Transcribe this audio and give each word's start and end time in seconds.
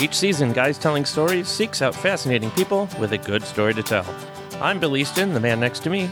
Each 0.00 0.14
season, 0.14 0.54
Guys 0.54 0.78
Telling 0.78 1.04
Stories 1.04 1.46
seeks 1.46 1.82
out 1.82 1.94
fascinating 1.94 2.50
people 2.52 2.88
with 2.98 3.12
a 3.12 3.18
good 3.18 3.42
story 3.42 3.74
to 3.74 3.82
tell. 3.82 4.06
I'm 4.54 4.80
Bill 4.80 4.96
Easton, 4.96 5.34
the 5.34 5.40
man 5.40 5.60
next 5.60 5.82
to 5.82 5.90
me, 5.90 6.08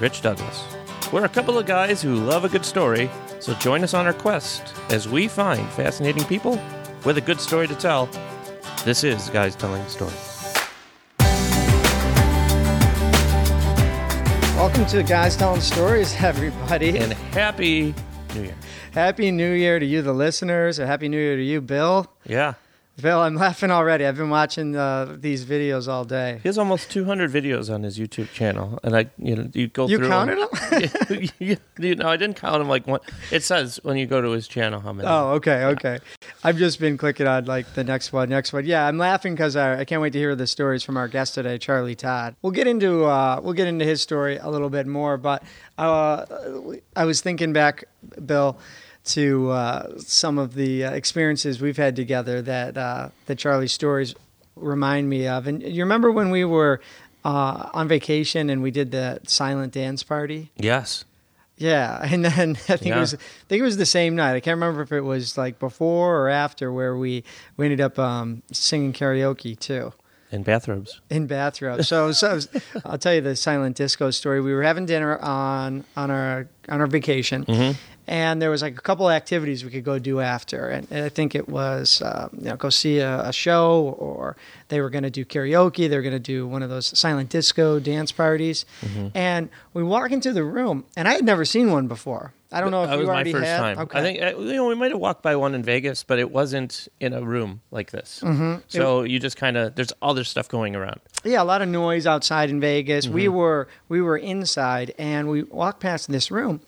Rich 0.00 0.22
Douglas. 0.22 0.64
We're 1.12 1.26
a 1.26 1.28
couple 1.28 1.58
of 1.58 1.66
guys 1.66 2.00
who 2.00 2.14
love 2.14 2.46
a 2.46 2.48
good 2.48 2.64
story, 2.64 3.10
so 3.38 3.52
join 3.56 3.84
us 3.84 3.92
on 3.92 4.06
our 4.06 4.14
quest 4.14 4.72
as 4.88 5.10
we 5.10 5.28
find 5.28 5.68
fascinating 5.72 6.24
people 6.24 6.58
with 7.04 7.18
a 7.18 7.20
good 7.20 7.38
story 7.38 7.68
to 7.68 7.74
tell. 7.74 8.08
This 8.86 9.04
is 9.04 9.28
Guys 9.28 9.54
Telling 9.54 9.86
Stories. 9.88 10.14
Welcome 14.56 14.86
to 14.86 15.02
Guys 15.02 15.36
Telling 15.36 15.60
Stories, 15.60 16.14
everybody. 16.18 16.96
And 16.96 17.12
Happy 17.12 17.94
New 18.34 18.44
Year. 18.44 18.56
Happy 18.92 19.30
New 19.30 19.52
Year 19.52 19.78
to 19.78 19.84
you, 19.84 20.00
the 20.00 20.14
listeners, 20.14 20.78
and 20.78 20.88
Happy 20.88 21.10
New 21.10 21.18
Year 21.18 21.36
to 21.36 21.44
you, 21.44 21.60
Bill. 21.60 22.10
Yeah. 22.24 22.54
Bill, 23.00 23.20
I'm 23.20 23.36
laughing 23.36 23.70
already. 23.70 24.04
I've 24.04 24.16
been 24.16 24.28
watching 24.28 24.74
uh, 24.74 25.16
these 25.20 25.44
videos 25.44 25.86
all 25.86 26.04
day. 26.04 26.40
He 26.42 26.48
has 26.48 26.58
almost 26.58 26.90
200 26.90 27.30
videos 27.30 27.72
on 27.72 27.84
his 27.84 27.96
YouTube 27.96 28.32
channel, 28.32 28.80
and 28.82 28.96
I, 28.96 29.08
you 29.18 29.36
know, 29.36 29.48
you 29.54 29.68
go 29.68 29.86
You 29.86 29.98
through. 29.98 30.08
counted 30.08 30.38
them? 30.38 31.20
you, 31.38 31.56
you 31.78 31.94
know, 31.94 32.08
I 32.08 32.16
didn't 32.16 32.34
count 32.34 32.58
them. 32.58 32.68
Like 32.68 32.88
one, 32.88 32.98
it 33.30 33.44
says 33.44 33.78
when 33.84 33.98
you 33.98 34.06
go 34.06 34.20
to 34.20 34.30
his 34.30 34.48
channel 34.48 34.80
how 34.80 34.92
many. 34.92 35.08
Oh, 35.08 35.34
okay, 35.34 35.66
okay. 35.66 36.00
I've 36.42 36.56
just 36.56 36.80
been 36.80 36.98
clicking 36.98 37.28
on 37.28 37.44
like 37.44 37.72
the 37.74 37.84
next 37.84 38.12
one, 38.12 38.30
next 38.30 38.52
one. 38.52 38.66
Yeah, 38.66 38.88
I'm 38.88 38.98
laughing 38.98 39.34
because 39.34 39.54
I, 39.54 39.78
I 39.78 39.84
can't 39.84 40.02
wait 40.02 40.12
to 40.14 40.18
hear 40.18 40.34
the 40.34 40.48
stories 40.48 40.82
from 40.82 40.96
our 40.96 41.06
guest 41.06 41.34
today, 41.36 41.56
Charlie 41.56 41.94
Todd. 41.94 42.34
We'll 42.42 42.50
get 42.50 42.66
into 42.66 43.04
uh, 43.04 43.40
we'll 43.40 43.54
get 43.54 43.68
into 43.68 43.84
his 43.84 44.02
story 44.02 44.38
a 44.38 44.48
little 44.50 44.70
bit 44.70 44.88
more, 44.88 45.16
but 45.16 45.44
uh, 45.78 46.24
I 46.96 47.04
was 47.04 47.20
thinking 47.20 47.52
back, 47.52 47.84
Bill 48.26 48.58
to 49.08 49.50
uh, 49.50 49.98
some 49.98 50.38
of 50.38 50.54
the 50.54 50.84
uh, 50.84 50.90
experiences 50.92 51.60
we've 51.60 51.76
had 51.76 51.96
together 51.96 52.40
that 52.42 52.76
uh, 52.76 53.08
that 53.26 53.38
Charlie's 53.38 53.72
stories 53.72 54.14
remind 54.56 55.08
me 55.08 55.26
of. 55.26 55.46
And 55.46 55.62
you 55.62 55.82
remember 55.82 56.10
when 56.10 56.30
we 56.30 56.44
were 56.44 56.80
uh, 57.24 57.68
on 57.72 57.88
vacation 57.88 58.50
and 58.50 58.62
we 58.62 58.70
did 58.70 58.90
the 58.90 59.20
silent 59.26 59.72
dance 59.72 60.02
party? 60.02 60.50
Yes. 60.56 61.04
Yeah, 61.56 62.00
and 62.04 62.24
then 62.24 62.50
I 62.68 62.76
think 62.76 62.86
Yeah. 62.86 62.98
it 62.98 63.00
was 63.00 63.14
I 63.14 63.18
think 63.48 63.60
it 63.60 63.64
was 63.64 63.76
the 63.78 63.86
same 63.86 64.14
night. 64.14 64.34
I 64.36 64.40
can't 64.40 64.56
remember 64.56 64.82
if 64.82 64.92
it 64.92 65.00
was 65.00 65.36
like 65.36 65.58
before 65.58 66.16
or 66.22 66.28
after 66.28 66.72
where 66.72 66.96
we 66.96 67.24
we 67.56 67.66
ended 67.66 67.80
up 67.80 67.98
um, 67.98 68.42
singing 68.52 68.92
karaoke 68.92 69.58
too 69.58 69.92
In 70.30 70.42
bathrobes. 70.44 71.00
in 71.10 71.26
bathrobes. 71.26 71.88
So, 71.88 72.12
so 72.12 72.38
I'll 72.84 72.98
tell 72.98 73.14
you 73.14 73.20
the 73.22 73.34
silent 73.34 73.76
disco 73.76 74.10
story. 74.12 74.40
We 74.40 74.52
were 74.54 74.62
having 74.62 74.86
dinner 74.86 75.18
on 75.18 75.84
on 75.96 76.10
our 76.12 76.46
on 76.68 76.80
our 76.80 76.86
vacation, 76.86 77.44
and 78.08 78.40
there 78.40 78.50
was 78.50 78.62
like 78.62 78.76
a 78.78 78.80
couple 78.80 79.10
activities 79.10 79.64
we 79.64 79.70
could 79.70 79.84
go 79.84 79.98
do 79.98 80.20
after. 80.20 80.68
And, 80.68 80.88
and 80.90 81.04
I 81.04 81.10
think 81.10 81.34
it 81.34 81.48
was 81.48 82.00
uh, 82.02 82.28
you 82.32 82.44
know 82.46 82.56
go 82.56 82.70
see 82.70 82.98
a, 82.98 83.28
a 83.28 83.32
show, 83.32 83.94
or 83.98 84.36
they 84.68 84.80
were 84.80 84.90
going 84.90 85.04
to 85.04 85.10
do 85.10 85.24
karaoke. 85.24 85.88
They 85.88 85.96
were 85.96 86.02
going 86.02 86.12
to 86.12 86.18
do 86.18 86.46
one 86.46 86.62
of 86.62 86.70
those 86.70 86.98
silent 86.98 87.28
disco 87.28 87.78
dance 87.78 88.10
parties. 88.10 88.64
And 89.14 89.50
we 89.74 89.82
walk 89.82 90.10
into 90.10 90.32
the 90.32 90.44
room, 90.44 90.84
and 90.96 91.06
I 91.06 91.12
had 91.12 91.24
never 91.24 91.44
seen 91.44 91.70
one 91.70 91.86
before. 91.86 92.32
I 92.50 92.62
don't 92.62 92.70
know 92.70 92.84
if 92.84 92.88
that 92.88 92.94
you 92.94 93.00
was 93.00 93.08
my 93.08 93.24
first 93.24 93.44
had. 93.44 93.58
time. 93.58 93.78
Okay. 93.78 93.98
I 93.98 94.02
think 94.02 94.22
uh, 94.22 94.40
you 94.40 94.54
know 94.54 94.66
we 94.66 94.74
might 94.74 94.90
have 94.90 95.00
walked 95.00 95.22
by 95.22 95.36
one 95.36 95.54
in 95.54 95.62
Vegas, 95.62 96.02
but 96.02 96.18
it 96.18 96.30
wasn't 96.30 96.88
in 96.98 97.12
a 97.12 97.20
room 97.20 97.60
like 97.70 97.90
this. 97.90 98.22
Mm-hmm. 98.24 98.62
So 98.68 99.02
you 99.02 99.18
just 99.20 99.36
kind 99.36 99.58
of 99.58 99.74
there's 99.74 99.92
other 100.00 100.24
stuff 100.24 100.48
going 100.48 100.74
around. 100.74 101.00
Yeah, 101.24 101.42
a 101.42 101.44
lot 101.44 101.60
of 101.60 101.68
noise 101.68 102.06
outside 102.06 102.48
in 102.48 102.58
Vegas. 102.58 103.04
Mm-hmm. 103.04 103.14
We 103.14 103.28
were 103.28 103.68
we 103.90 104.00
were 104.00 104.16
inside 104.16 104.94
and 104.98 105.28
we 105.28 105.42
walked 105.42 105.80
past 105.80 106.10
this 106.10 106.30
room 106.30 106.62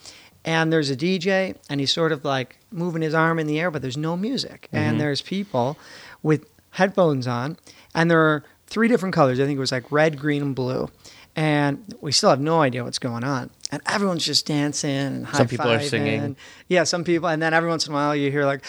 and 0.45 0.73
there's 0.73 0.91
a 0.91 0.97
DJ 0.97 1.57
and 1.69 1.81
he's 1.81 1.93
sort 1.93 2.13
of 2.13 2.25
like 2.25 2.59
moving 2.71 3.03
his 3.03 3.15
arm 3.15 3.39
in 3.39 3.47
the 3.47 3.61
air 3.61 3.71
but 3.71 3.83
there's 3.83 3.97
no 3.97 4.17
music. 4.17 4.69
Mm-hmm. 4.69 4.77
And 4.77 5.01
there's 5.01 5.23
people 5.23 5.79
with 6.23 6.47
headphones 6.71 7.27
on 7.27 7.57
and 7.95 8.11
there 8.11 8.21
are 8.21 8.45
three 8.67 8.89
different 8.89 9.15
colors. 9.15 9.41
I 9.41 9.45
think 9.45 9.57
it 9.57 9.61
was 9.61 9.73
like 9.73 9.91
red, 9.91 10.19
green 10.19 10.43
and 10.43 10.55
blue. 10.55 10.89
And 11.37 11.95
we 12.01 12.11
still 12.13 12.31
have 12.31 12.41
no 12.41 12.61
idea 12.61 12.83
what's 12.83 12.99
going 12.99 13.23
on. 13.23 13.51
And 13.71 13.81
everyone's 13.87 14.27
just 14.27 14.47
dancing 14.47 14.91
and 14.91 15.27
high 15.27 15.39
Some 15.39 15.49
people 15.49 15.71
are 15.71 15.81
singing. 15.81 16.37
Yeah, 16.69 16.85
some 16.85 17.05
people 17.05 17.29
and 17.29 17.41
then 17.41 17.55
every 17.55 17.69
once 17.69 17.87
in 17.87 17.93
a 17.93 17.95
while 17.95 18.17
you 18.17 18.31
hear 18.31 18.45
like 18.45 18.65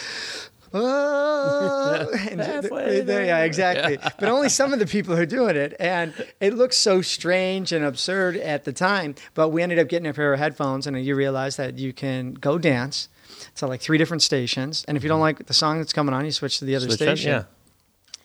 Oh, 0.74 2.10
there, 2.32 3.26
yeah, 3.26 3.40
exactly. 3.40 3.98
But 4.20 4.30
only 4.30 4.48
some 4.48 4.72
of 4.72 4.80
the 4.80 4.86
people 4.86 5.14
are 5.16 5.26
doing 5.26 5.56
it, 5.56 5.76
and 5.80 6.14
it 6.40 6.54
looks 6.54 6.78
so 6.78 7.02
strange 7.02 7.72
and 7.72 7.84
absurd 7.84 8.38
at 8.38 8.64
the 8.64 8.72
time. 8.72 9.16
But 9.34 9.50
we 9.50 9.62
ended 9.62 9.80
up 9.80 9.90
getting 9.90 10.08
a 10.08 10.14
pair 10.14 10.34
of 10.34 10.40
headphones, 10.40 10.88
and 10.88 11.04
you 11.04 11.16
realize 11.16 11.58
that 11.58 11.78
you 11.78 11.92
can 11.92 12.34
go 12.34 12.58
dance 12.58 13.10
to 13.56 13.68
like 13.68 13.82
three 13.82 13.98
different 13.98 14.24
stations, 14.24 14.86
and 14.88 14.96
if 14.96 15.04
you 15.04 15.10
don't 15.10 15.18
mm-hmm. 15.18 15.24
like 15.24 15.48
the 15.48 15.54
song 15.54 15.80
that's 15.80 15.94
coming 15.94 16.14
on, 16.14 16.24
you 16.24 16.32
switch 16.32 16.60
to 16.60 16.66
the 16.66 16.76
other 16.76 16.88
Switch 16.88 17.02
it, 17.02 17.18
station. 17.18 17.32
yeah. 17.32 17.44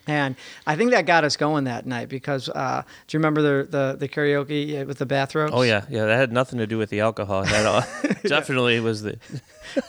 And 0.09 0.37
I 0.69 0.77
think 0.77 0.93
that 0.93 1.05
got 1.06 1.25
us 1.25 1.37
going 1.37 1.65
that 1.65 1.84
night 1.84 2.09
because 2.09 2.49
uh, 2.49 2.83
do 3.09 3.17
you 3.17 3.19
remember 3.19 3.43
the, 3.43 3.67
the 3.69 3.97
the 3.99 4.09
karaoke 4.09 4.81
uh, 4.81 4.84
with 4.87 4.99
the 4.99 5.06
bathrobes? 5.06 5.53
Oh 5.55 5.62
yeah, 5.62 5.84
yeah. 5.91 6.05
That 6.06 6.17
had 6.17 6.33
nothing 6.33 6.59
to 6.61 6.67
do 6.67 6.78
with 6.78 6.91
the 6.91 7.00
alcohol. 7.00 7.43
It 7.44 7.67
all, 7.67 7.83
definitely 8.25 8.78
was 8.81 9.03
the 9.03 9.19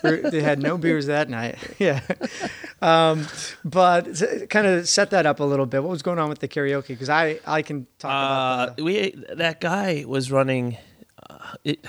they 0.31 0.41
had 0.41 0.59
no 0.61 0.77
beers 0.77 1.05
that 1.05 1.29
night. 1.29 1.57
Yeah. 1.77 2.01
Um, 2.81 3.27
but 3.63 4.07
kind 4.49 4.67
of 4.67 4.87
set 4.89 5.11
that 5.11 5.25
up 5.25 5.39
a 5.39 5.43
little 5.43 5.65
bit. 5.65 5.83
What 5.83 5.89
was 5.91 6.01
going 6.01 6.19
on 6.19 6.29
with 6.29 6.39
the 6.39 6.47
karaoke? 6.47 6.87
Because 6.89 7.09
I, 7.09 7.39
I 7.45 7.61
can 7.61 7.85
talk 7.99 8.11
Uh, 8.11 8.63
about 8.63 8.77
the, 8.77 8.83
we 8.83 9.23
that 9.35 9.61
guy 9.61 10.03
was 10.07 10.31
running. 10.31 10.77
Uh, 11.29 11.37
it 11.63 11.85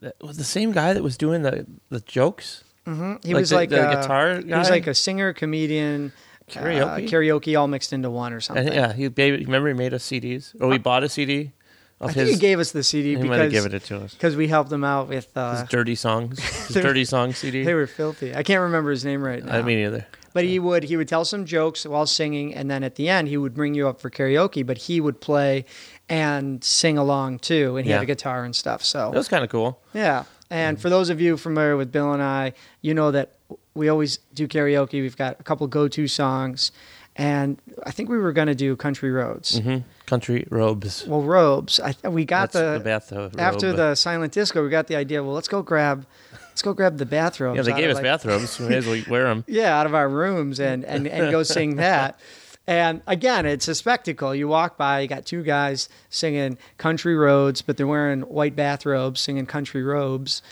that 0.00 0.14
was 0.20 0.36
the 0.38 0.44
same 0.44 0.72
guy 0.72 0.92
that 0.92 1.02
was 1.02 1.16
doing 1.16 1.42
the 1.42 1.66
the 1.90 2.00
jokes. 2.00 2.64
he 2.86 2.92
like 2.92 3.34
was 3.34 3.50
the- 3.50 3.56
like 3.56 3.68
the 3.70 3.88
a, 3.90 3.94
guitar 3.94 4.40
Guy? 4.42 4.46
He 4.48 4.54
was 4.54 4.70
like 4.70 4.86
a 4.86 4.94
singer, 4.94 5.32
comedian, 5.32 6.12
Karaoke? 6.50 6.82
uh, 6.82 6.96
karaoke 7.10 7.58
all 7.58 7.68
mixed 7.68 7.92
into 7.92 8.10
one 8.10 8.32
or 8.32 8.36
And 8.36 8.44
something. 8.44 8.72
yeah, 8.72 8.92
he 8.92 9.08
gave. 9.08 9.40
Remember, 9.46 9.68
he 9.68 9.74
made 9.74 9.94
us 9.94 10.04
CDs, 10.08 10.54
or 10.60 10.68
we 10.68 10.78
bought 10.78 11.02
a 11.04 11.08
CD 11.08 11.52
of 12.00 12.10
I 12.10 12.12
think 12.14 12.30
he 12.30 12.36
gave 12.36 12.58
us 12.58 12.72
the 12.72 12.82
CD 12.82 13.16
he 13.16 13.22
might 13.28 13.38
have 13.40 13.50
given 13.50 13.74
it 13.74 13.84
to 13.84 13.98
us. 14.00 14.14
because 14.14 14.34
we 14.36 14.48
helped 14.48 14.72
him 14.72 14.84
out 14.84 15.08
with. 15.08 15.26
His 15.26 15.36
Uh, 15.36 15.66
dirty 15.68 15.94
songs, 15.94 16.38
his 16.68 16.76
dirty 16.76 17.04
song 17.04 17.32
CD. 17.34 17.62
they 17.64 17.74
were 17.74 17.86
filthy. 17.86 18.34
I 18.34 18.42
can't 18.42 18.62
remember 18.62 18.90
his 18.90 19.04
name 19.04 19.22
right 19.22 19.44
now. 19.44 19.54
I 19.56 19.62
mean, 19.62 19.78
either. 19.84 20.06
But 20.32 20.44
he 20.44 20.58
would 20.60 20.84
he 20.84 20.96
would 20.96 21.08
tell 21.08 21.24
some 21.24 21.44
jokes 21.44 21.84
while 21.84 22.06
singing, 22.06 22.54
and 22.54 22.70
then 22.70 22.84
at 22.84 22.94
the 22.94 23.08
end 23.08 23.28
he 23.28 23.36
would 23.36 23.52
bring 23.52 23.74
you 23.74 23.88
up 23.88 24.00
for 24.00 24.10
karaoke. 24.10 24.64
But 24.64 24.78
he 24.78 25.00
would 25.00 25.20
play 25.20 25.64
and 26.08 26.62
sing 26.64 26.96
along 26.98 27.40
too, 27.40 27.76
and 27.76 27.84
he 27.86 27.92
had 27.92 28.02
a 28.02 28.06
guitar 28.06 28.44
and 28.44 28.54
stuff. 28.54 28.84
So 28.84 29.10
That 29.10 29.18
was 29.18 29.28
kind 29.28 29.44
of 29.44 29.50
cool. 29.50 29.80
yeah. 29.92 30.24
And 30.50 30.80
for 30.80 30.90
those 30.90 31.10
of 31.10 31.20
you 31.20 31.36
familiar 31.36 31.76
with 31.76 31.92
Bill 31.92 32.12
and 32.12 32.22
I, 32.22 32.54
you 32.82 32.92
know 32.92 33.12
that 33.12 33.36
we 33.74 33.88
always 33.88 34.18
do 34.34 34.48
karaoke. 34.48 35.00
We've 35.00 35.16
got 35.16 35.38
a 35.38 35.42
couple 35.44 35.66
go-to 35.68 36.08
songs, 36.08 36.72
and 37.14 37.60
I 37.86 37.92
think 37.92 38.08
we 38.08 38.18
were 38.18 38.32
going 38.32 38.48
to 38.48 38.54
do 38.54 38.74
"Country 38.76 39.10
Roads." 39.10 39.58
hmm 39.58 39.78
Country 40.06 40.44
robes. 40.50 41.06
Well, 41.06 41.22
robes. 41.22 41.78
I, 41.78 42.08
we 42.08 42.24
got 42.24 42.50
That's 42.50 42.64
the, 42.64 42.78
the 42.78 42.84
bathrobe. 42.84 43.38
after 43.38 43.72
the 43.72 43.94
silent 43.94 44.32
disco. 44.32 44.60
We 44.64 44.68
got 44.68 44.88
the 44.88 44.96
idea. 44.96 45.22
Well, 45.22 45.34
let's 45.34 45.46
go 45.46 45.62
grab, 45.62 46.04
let's 46.48 46.62
go 46.62 46.74
grab 46.74 46.98
the 46.98 47.06
bathrobes. 47.06 47.56
Yeah, 47.56 47.62
they 47.62 47.80
gave 47.80 47.90
us 47.90 47.94
like, 47.94 48.02
bathrobes. 48.02 48.58
We 48.58 48.66
may 48.66 48.76
as 48.78 48.86
well 48.88 49.00
wear 49.08 49.24
them. 49.24 49.44
yeah, 49.48 49.78
out 49.78 49.86
of 49.86 49.94
our 49.94 50.08
rooms 50.08 50.58
and, 50.58 50.84
and, 50.84 51.06
and 51.06 51.30
go 51.30 51.44
sing 51.44 51.76
that. 51.76 52.18
And 52.66 53.02
again, 53.06 53.46
it's 53.46 53.66
a 53.68 53.74
spectacle. 53.74 54.34
You 54.34 54.46
walk 54.46 54.76
by, 54.76 55.00
you 55.00 55.08
got 55.08 55.26
two 55.26 55.42
guys 55.42 55.88
singing 56.08 56.56
country 56.78 57.16
roads, 57.16 57.62
but 57.62 57.76
they're 57.76 57.86
wearing 57.86 58.20
white 58.22 58.54
bathrobes, 58.54 59.20
singing 59.20 59.46
country 59.46 59.82
robes. 59.82 60.42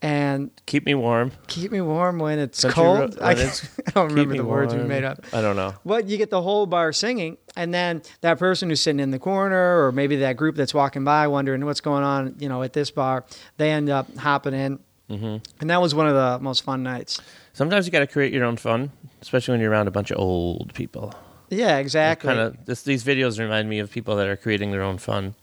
And 0.00 0.50
Keep 0.66 0.86
me 0.86 0.94
warm. 0.94 1.32
keep 1.48 1.72
me 1.72 1.80
warm 1.80 2.20
when 2.20 2.38
it's 2.38 2.62
Country 2.62 2.74
cold. 2.74 3.16
ro- 3.18 3.26
I, 3.26 3.30
I 3.86 3.90
don't 3.94 4.10
remember 4.10 4.32
me 4.34 4.38
the 4.38 4.44
words 4.44 4.72
we 4.72 4.82
made 4.82 5.02
up. 5.02 5.24
I 5.32 5.40
don't 5.40 5.56
know. 5.56 5.74
But 5.84 6.06
you 6.06 6.16
get 6.18 6.30
the 6.30 6.40
whole 6.40 6.66
bar 6.66 6.92
singing, 6.92 7.36
and 7.56 7.74
then 7.74 8.02
that 8.20 8.38
person 8.38 8.68
who's 8.68 8.80
sitting 8.80 9.00
in 9.00 9.10
the 9.10 9.18
corner, 9.18 9.84
or 9.84 9.90
maybe 9.90 10.14
that 10.16 10.36
group 10.36 10.54
that's 10.54 10.72
walking 10.72 11.02
by, 11.02 11.26
wondering 11.26 11.64
what's 11.64 11.80
going 11.80 12.04
on, 12.04 12.36
you 12.38 12.48
know, 12.48 12.62
at 12.62 12.74
this 12.74 12.92
bar, 12.92 13.24
they 13.56 13.72
end 13.72 13.90
up 13.90 14.14
hopping 14.18 14.54
in, 14.54 14.78
mm-hmm. 15.10 15.38
and 15.60 15.70
that 15.70 15.80
was 15.80 15.96
one 15.96 16.06
of 16.06 16.14
the 16.14 16.38
most 16.44 16.62
fun 16.62 16.84
nights. 16.84 17.20
Sometimes 17.52 17.84
you 17.84 17.90
got 17.90 17.98
to 18.00 18.06
create 18.06 18.32
your 18.32 18.44
own 18.44 18.56
fun, 18.56 18.92
especially 19.20 19.50
when 19.54 19.60
you're 19.60 19.72
around 19.72 19.88
a 19.88 19.90
bunch 19.90 20.12
of 20.12 20.18
old 20.20 20.72
people. 20.74 21.12
Yeah, 21.50 21.78
exactly. 21.78 22.28
Kind 22.28 22.40
of 22.40 22.64
this, 22.66 22.82
these 22.82 23.04
videos 23.04 23.38
remind 23.38 23.68
me 23.68 23.78
of 23.78 23.90
people 23.90 24.16
that 24.16 24.28
are 24.28 24.36
creating 24.36 24.70
their 24.70 24.82
own 24.82 24.98
fun, 24.98 25.34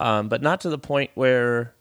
um, 0.00 0.28
but 0.28 0.42
not 0.42 0.60
to 0.62 0.68
the 0.68 0.78
point 0.78 1.10
where 1.14 1.74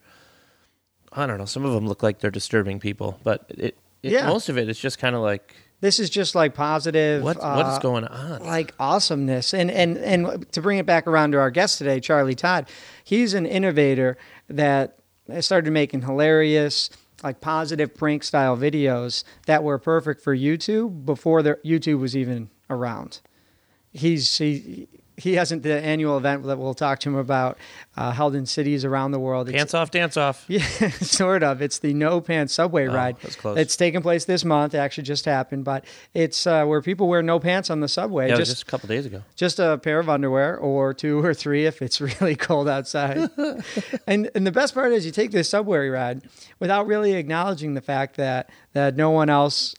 I 1.11 1.25
don't 1.27 1.37
know. 1.37 1.45
Some 1.45 1.65
of 1.65 1.73
them 1.73 1.87
look 1.87 2.01
like 2.03 2.19
they're 2.19 2.31
disturbing 2.31 2.79
people, 2.79 3.19
but 3.23 3.45
it, 3.49 3.77
it 4.01 4.11
Yeah. 4.13 4.27
most 4.27 4.49
of 4.49 4.57
it 4.57 4.69
is 4.69 4.79
just 4.79 4.97
kind 4.99 5.15
of 5.15 5.21
like 5.21 5.55
This 5.81 5.99
is 5.99 6.09
just 6.09 6.33
like 6.35 6.53
positive. 6.55 7.23
what 7.23 7.37
what 7.37 7.65
is 7.67 7.75
uh, 7.75 7.79
going 7.79 8.05
on? 8.05 8.41
like 8.43 8.73
awesomeness 8.79 9.53
and 9.53 9.69
and 9.71 9.97
and 9.97 10.51
to 10.51 10.61
bring 10.61 10.77
it 10.79 10.85
back 10.85 11.07
around 11.07 11.31
to 11.33 11.39
our 11.39 11.51
guest 11.51 11.77
today 11.77 11.99
charlie 11.99 12.35
todd 12.35 12.67
he's 13.03 13.33
an 13.33 13.45
innovator 13.45 14.17
that 14.49 14.97
started 15.41 15.71
making 15.71 16.01
hilarious 16.01 16.89
like 17.23 17.39
positive 17.41 17.93
prank 17.93 18.23
style 18.23 18.57
videos 18.57 19.23
that 19.45 19.63
were 19.63 19.77
perfect 19.77 20.21
for 20.21 20.35
youtube 20.35 21.05
before 21.05 21.41
the 21.41 21.57
youtube 21.65 21.99
was 21.99 22.15
even 22.17 22.49
around 22.69 23.19
he's 23.93 24.37
he 24.37 24.87
he 25.15 25.35
hasn't 25.35 25.61
the 25.63 25.73
annual 25.83 26.17
event 26.17 26.43
that 26.43 26.57
we'll 26.57 26.73
talk 26.73 26.99
to 26.99 27.09
him 27.09 27.15
about 27.15 27.57
uh, 27.95 28.11
held 28.11 28.33
in 28.33 28.47
cities 28.47 28.83
around 28.83 29.11
the 29.11 29.19
world. 29.19 29.47
It's- 29.47 29.73
off, 29.73 29.91
dance 29.91 30.17
off. 30.17 30.43
yeah, 30.47 30.63
sort 30.89 31.43
of. 31.43 31.61
It's 31.61 31.79
the 31.79 31.93
No 31.93 32.19
Pants 32.19 32.53
Subway 32.53 32.85
ride. 32.87 33.15
Oh, 33.17 33.19
that's 33.21 33.35
close. 33.35 33.57
It's 33.59 33.75
taking 33.75 34.01
place 34.01 34.25
this 34.25 34.43
month. 34.43 34.73
It 34.73 34.79
actually 34.79 35.03
just 35.03 35.25
happened, 35.25 35.65
but 35.65 35.85
it's 36.15 36.47
uh, 36.47 36.65
where 36.65 36.81
people 36.81 37.07
wear 37.07 37.21
no 37.21 37.39
pants 37.39 37.69
on 37.69 37.79
the 37.79 37.87
subway. 37.87 38.29
Yeah, 38.29 38.37
just 38.37 38.51
just 38.51 38.63
a 38.63 38.65
couple 38.65 38.87
days 38.87 39.05
ago. 39.05 39.21
just 39.35 39.59
a 39.59 39.77
pair 39.77 39.99
of 39.99 40.09
underwear 40.09 40.57
or 40.57 40.93
two 40.93 41.23
or 41.23 41.33
three 41.33 41.65
if 41.67 41.81
it's 41.81 42.01
really 42.21 42.35
cold 42.35 42.67
outside. 42.67 43.29
and 44.07 44.31
and 44.33 44.47
the 44.47 44.51
best 44.51 44.73
part 44.73 44.91
is 44.91 45.05
you 45.05 45.11
take 45.11 45.31
this 45.31 45.49
subway 45.49 45.87
ride 45.89 46.23
without 46.59 46.87
really 46.87 47.13
acknowledging 47.13 47.75
the 47.75 47.81
fact 47.81 48.17
that 48.17 48.49
that 48.73 48.95
no 48.95 49.11
one 49.11 49.29
else 49.29 49.75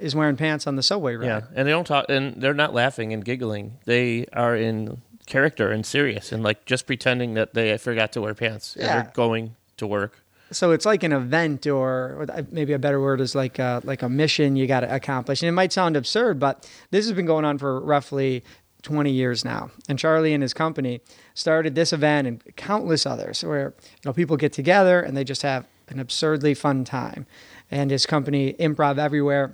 is 0.00 0.14
wearing 0.14 0.36
pants 0.36 0.66
on 0.66 0.76
the 0.76 0.82
subway 0.82 1.14
ride. 1.16 1.26
Yeah, 1.26 1.40
and 1.54 1.66
they 1.66 1.72
don't 1.72 1.86
talk, 1.86 2.06
and 2.08 2.40
they're 2.40 2.54
not 2.54 2.74
laughing 2.74 3.12
and 3.12 3.24
giggling. 3.24 3.78
They 3.84 4.26
are 4.32 4.56
in 4.56 5.00
character 5.26 5.70
and 5.70 5.84
serious, 5.86 6.32
and 6.32 6.42
like 6.42 6.64
just 6.64 6.86
pretending 6.86 7.34
that 7.34 7.54
they 7.54 7.76
forgot 7.78 8.12
to 8.12 8.20
wear 8.20 8.34
pants. 8.34 8.74
and 8.76 8.84
Yeah. 8.84 9.02
they're 9.02 9.12
going 9.14 9.56
to 9.76 9.86
work. 9.86 10.18
So 10.52 10.72
it's 10.72 10.84
like 10.84 11.04
an 11.04 11.12
event, 11.12 11.66
or, 11.68 12.16
or 12.18 12.26
maybe 12.50 12.72
a 12.72 12.78
better 12.78 13.00
word 13.00 13.20
is 13.20 13.36
like 13.36 13.60
a, 13.60 13.80
like 13.84 14.02
a 14.02 14.08
mission 14.08 14.56
you 14.56 14.66
got 14.66 14.80
to 14.80 14.92
accomplish. 14.92 15.42
And 15.42 15.48
it 15.48 15.52
might 15.52 15.72
sound 15.72 15.96
absurd, 15.96 16.40
but 16.40 16.68
this 16.90 17.04
has 17.06 17.14
been 17.14 17.26
going 17.26 17.44
on 17.44 17.56
for 17.58 17.78
roughly 17.80 18.42
20 18.82 19.12
years 19.12 19.44
now. 19.44 19.70
And 19.88 19.96
Charlie 19.96 20.34
and 20.34 20.42
his 20.42 20.52
company 20.52 21.02
started 21.34 21.76
this 21.76 21.92
event 21.92 22.26
and 22.26 22.42
countless 22.56 23.06
others, 23.06 23.44
where 23.44 23.74
you 23.78 23.98
know 24.06 24.12
people 24.12 24.36
get 24.36 24.52
together 24.52 25.00
and 25.00 25.16
they 25.16 25.22
just 25.22 25.42
have 25.42 25.66
an 25.88 26.00
absurdly 26.00 26.54
fun 26.54 26.84
time. 26.84 27.26
And 27.70 27.92
his 27.92 28.04
company, 28.04 28.54
Improv 28.54 28.98
Everywhere, 28.98 29.52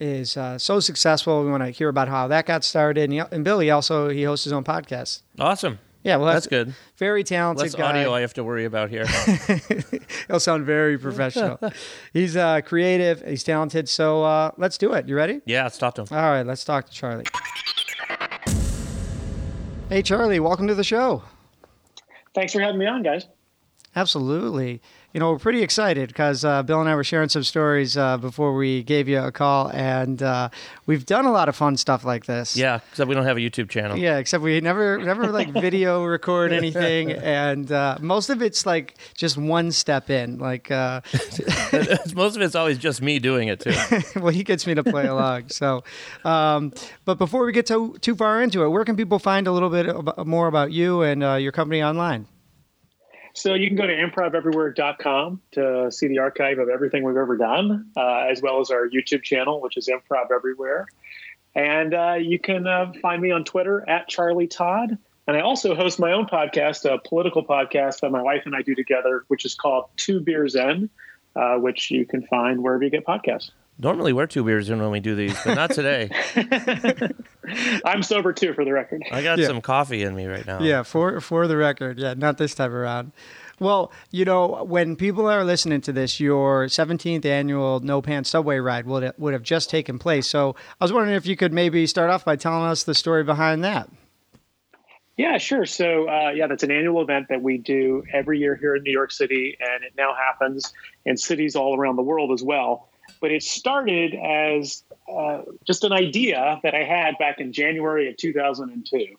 is 0.00 0.36
uh, 0.36 0.58
so 0.58 0.80
successful. 0.80 1.44
We 1.44 1.50
want 1.50 1.64
to 1.64 1.70
hear 1.70 1.88
about 1.88 2.08
how 2.08 2.28
that 2.28 2.46
got 2.46 2.64
started. 2.64 3.04
And, 3.04 3.12
he, 3.12 3.18
and 3.18 3.44
Billy 3.44 3.70
also 3.70 4.08
he 4.08 4.22
hosts 4.24 4.44
his 4.44 4.52
own 4.52 4.64
podcast. 4.64 5.22
Awesome. 5.38 5.78
Yeah, 6.04 6.16
well, 6.16 6.32
That's 6.32 6.46
good. 6.46 6.74
Very 6.96 7.24
talented 7.24 7.64
Less 7.64 7.74
guy. 7.74 7.90
audio 7.90 8.14
I 8.14 8.20
have 8.20 8.32
to 8.34 8.44
worry 8.44 8.64
about 8.64 8.88
here. 8.88 9.04
He'll 10.28 10.40
sound 10.40 10.64
very 10.64 10.96
professional. 10.96 11.58
he's 12.12 12.36
uh, 12.36 12.60
creative. 12.62 13.22
He's 13.26 13.42
talented. 13.42 13.88
So 13.88 14.22
uh, 14.22 14.52
let's 14.56 14.78
do 14.78 14.92
it. 14.92 15.08
You 15.08 15.16
ready? 15.16 15.40
yeah, 15.44 15.66
it's 15.66 15.76
talk 15.76 15.96
to 15.96 16.02
him. 16.02 16.08
All 16.12 16.30
right. 16.30 16.46
Let's 16.46 16.64
talk 16.64 16.86
to 16.86 16.92
Charlie. 16.92 17.26
Hey, 19.88 20.02
Charlie. 20.02 20.38
Welcome 20.38 20.68
to 20.68 20.74
the 20.74 20.84
show. 20.84 21.22
Thanks 22.34 22.52
for 22.52 22.60
having 22.60 22.78
me 22.78 22.86
on, 22.86 23.02
guys. 23.02 23.26
Absolutely. 23.96 24.80
You 25.14 25.20
know, 25.20 25.32
we're 25.32 25.38
pretty 25.38 25.62
excited 25.62 26.08
because 26.08 26.44
uh, 26.44 26.62
Bill 26.62 26.80
and 26.80 26.88
I 26.88 26.94
were 26.94 27.02
sharing 27.02 27.30
some 27.30 27.42
stories 27.42 27.96
uh, 27.96 28.18
before 28.18 28.54
we 28.54 28.82
gave 28.82 29.08
you 29.08 29.18
a 29.20 29.32
call, 29.32 29.70
and 29.72 30.22
uh, 30.22 30.50
we've 30.84 31.06
done 31.06 31.24
a 31.24 31.32
lot 31.32 31.48
of 31.48 31.56
fun 31.56 31.78
stuff 31.78 32.04
like 32.04 32.26
this. 32.26 32.54
Yeah, 32.58 32.80
except 32.90 33.08
we 33.08 33.14
don't 33.14 33.24
have 33.24 33.38
a 33.38 33.40
YouTube 33.40 33.70
channel. 33.70 33.96
Yeah, 33.96 34.18
except 34.18 34.44
we 34.44 34.60
never 34.60 34.98
never 34.98 35.28
like 35.28 35.48
video 35.48 36.04
record 36.04 36.52
anything, 36.52 37.10
and 37.12 37.72
uh, 37.72 37.96
most 38.02 38.28
of 38.28 38.42
it's 38.42 38.66
like 38.66 38.98
just 39.14 39.38
one 39.38 39.72
step 39.72 40.10
in. 40.10 40.38
Like, 40.38 40.70
uh, 40.70 41.00
Most 42.14 42.36
of 42.36 42.42
it's 42.42 42.54
always 42.54 42.76
just 42.76 43.00
me 43.00 43.18
doing 43.18 43.48
it 43.48 43.60
too. 43.60 43.74
well, 44.20 44.32
he 44.32 44.44
gets 44.44 44.66
me 44.66 44.74
to 44.74 44.84
play 44.84 45.06
along. 45.06 45.48
So, 45.48 45.84
um, 46.26 46.74
but 47.06 47.16
before 47.16 47.46
we 47.46 47.52
get 47.52 47.64
too 47.64 47.96
too 48.02 48.14
far 48.14 48.42
into 48.42 48.62
it, 48.62 48.68
where 48.68 48.84
can 48.84 48.94
people 48.94 49.18
find 49.18 49.46
a 49.46 49.52
little 49.52 49.70
bit 49.70 49.86
more 50.26 50.48
about 50.48 50.70
you 50.70 51.00
and 51.00 51.24
uh, 51.24 51.34
your 51.36 51.52
company 51.52 51.82
online? 51.82 52.26
So 53.38 53.54
you 53.54 53.68
can 53.68 53.76
go 53.76 53.86
to 53.86 53.94
improveverywhere.com 53.94 55.40
to 55.52 55.92
see 55.92 56.08
the 56.08 56.18
archive 56.18 56.58
of 56.58 56.68
everything 56.68 57.04
we've 57.04 57.16
ever 57.16 57.36
done, 57.36 57.88
uh, 57.96 58.26
as 58.28 58.42
well 58.42 58.58
as 58.58 58.72
our 58.72 58.88
YouTube 58.88 59.22
channel, 59.22 59.60
which 59.60 59.76
is 59.76 59.88
Improv 59.88 60.32
Everywhere. 60.34 60.88
And 61.54 61.94
uh, 61.94 62.16
you 62.18 62.40
can 62.40 62.66
uh, 62.66 62.92
find 63.00 63.22
me 63.22 63.30
on 63.30 63.44
Twitter 63.44 63.88
at 63.88 64.08
Charlie 64.08 64.48
Todd. 64.48 64.98
And 65.28 65.36
I 65.36 65.40
also 65.40 65.76
host 65.76 66.00
my 66.00 66.12
own 66.12 66.26
podcast, 66.26 66.84
a 66.84 66.98
political 66.98 67.44
podcast 67.44 68.00
that 68.00 68.10
my 68.10 68.22
wife 68.22 68.42
and 68.44 68.56
I 68.56 68.62
do 68.62 68.74
together, 68.74 69.24
which 69.28 69.44
is 69.44 69.54
called 69.54 69.84
Two 69.96 70.20
Beers 70.20 70.56
In, 70.56 70.90
uh, 71.36 71.58
which 71.58 71.92
you 71.92 72.06
can 72.06 72.26
find 72.26 72.60
wherever 72.60 72.82
you 72.82 72.90
get 72.90 73.06
podcasts. 73.06 73.52
Normally 73.80 74.12
we're 74.12 74.26
two 74.26 74.42
beers 74.42 74.68
in 74.70 74.80
when 74.80 74.90
we 74.90 74.98
do 75.00 75.14
these, 75.14 75.36
but 75.44 75.54
not 75.54 75.70
today. 75.70 76.10
I'm 77.84 78.02
sober 78.02 78.32
too, 78.32 78.52
for 78.54 78.64
the 78.64 78.72
record. 78.72 79.02
I 79.12 79.22
got 79.22 79.38
Yeah. 79.38 79.46
some 79.46 79.60
coffee 79.60 80.02
in 80.02 80.14
me 80.16 80.26
right 80.26 80.44
now. 80.46 80.60
Yeah, 80.60 80.82
for 80.82 81.20
for 81.20 81.46
the 81.46 81.56
record, 81.56 81.98
yeah, 81.98 82.14
not 82.14 82.38
this 82.38 82.54
time 82.54 82.74
around. 82.74 83.12
Well, 83.60 83.92
you 84.10 84.24
know, 84.24 84.64
when 84.64 84.94
people 84.96 85.26
are 85.28 85.44
listening 85.44 85.80
to 85.82 85.92
this, 85.92 86.20
your 86.20 86.66
17th 86.66 87.24
annual 87.24 87.80
No 87.80 88.00
Pants 88.02 88.30
Subway 88.30 88.58
ride 88.58 88.86
would 88.86 89.12
would 89.16 89.32
have 89.32 89.42
just 89.42 89.70
taken 89.70 89.98
place. 89.98 90.26
So 90.26 90.56
I 90.80 90.84
was 90.84 90.92
wondering 90.92 91.14
if 91.16 91.26
you 91.26 91.36
could 91.36 91.52
maybe 91.52 91.86
start 91.86 92.10
off 92.10 92.24
by 92.24 92.36
telling 92.36 92.64
us 92.64 92.82
the 92.82 92.94
story 92.94 93.22
behind 93.24 93.62
that. 93.64 93.88
Yeah, 95.16 95.38
sure. 95.38 95.66
So, 95.66 96.08
uh, 96.08 96.30
yeah, 96.30 96.46
that's 96.46 96.62
an 96.62 96.70
annual 96.70 97.02
event 97.02 97.26
that 97.30 97.42
we 97.42 97.58
do 97.58 98.04
every 98.12 98.38
year 98.38 98.54
here 98.54 98.76
in 98.76 98.84
New 98.84 98.92
York 98.92 99.10
City, 99.10 99.56
and 99.60 99.82
it 99.82 99.94
now 99.96 100.14
happens 100.14 100.72
in 101.04 101.16
cities 101.16 101.56
all 101.56 101.76
around 101.76 101.96
the 101.96 102.02
world 102.02 102.30
as 102.32 102.40
well. 102.40 102.87
But 103.20 103.32
it 103.32 103.42
started 103.42 104.14
as 104.14 104.82
uh, 105.12 105.42
just 105.64 105.84
an 105.84 105.92
idea 105.92 106.60
that 106.62 106.74
I 106.74 106.84
had 106.84 107.18
back 107.18 107.40
in 107.40 107.52
January 107.52 108.08
of 108.08 108.16
2002. 108.16 109.16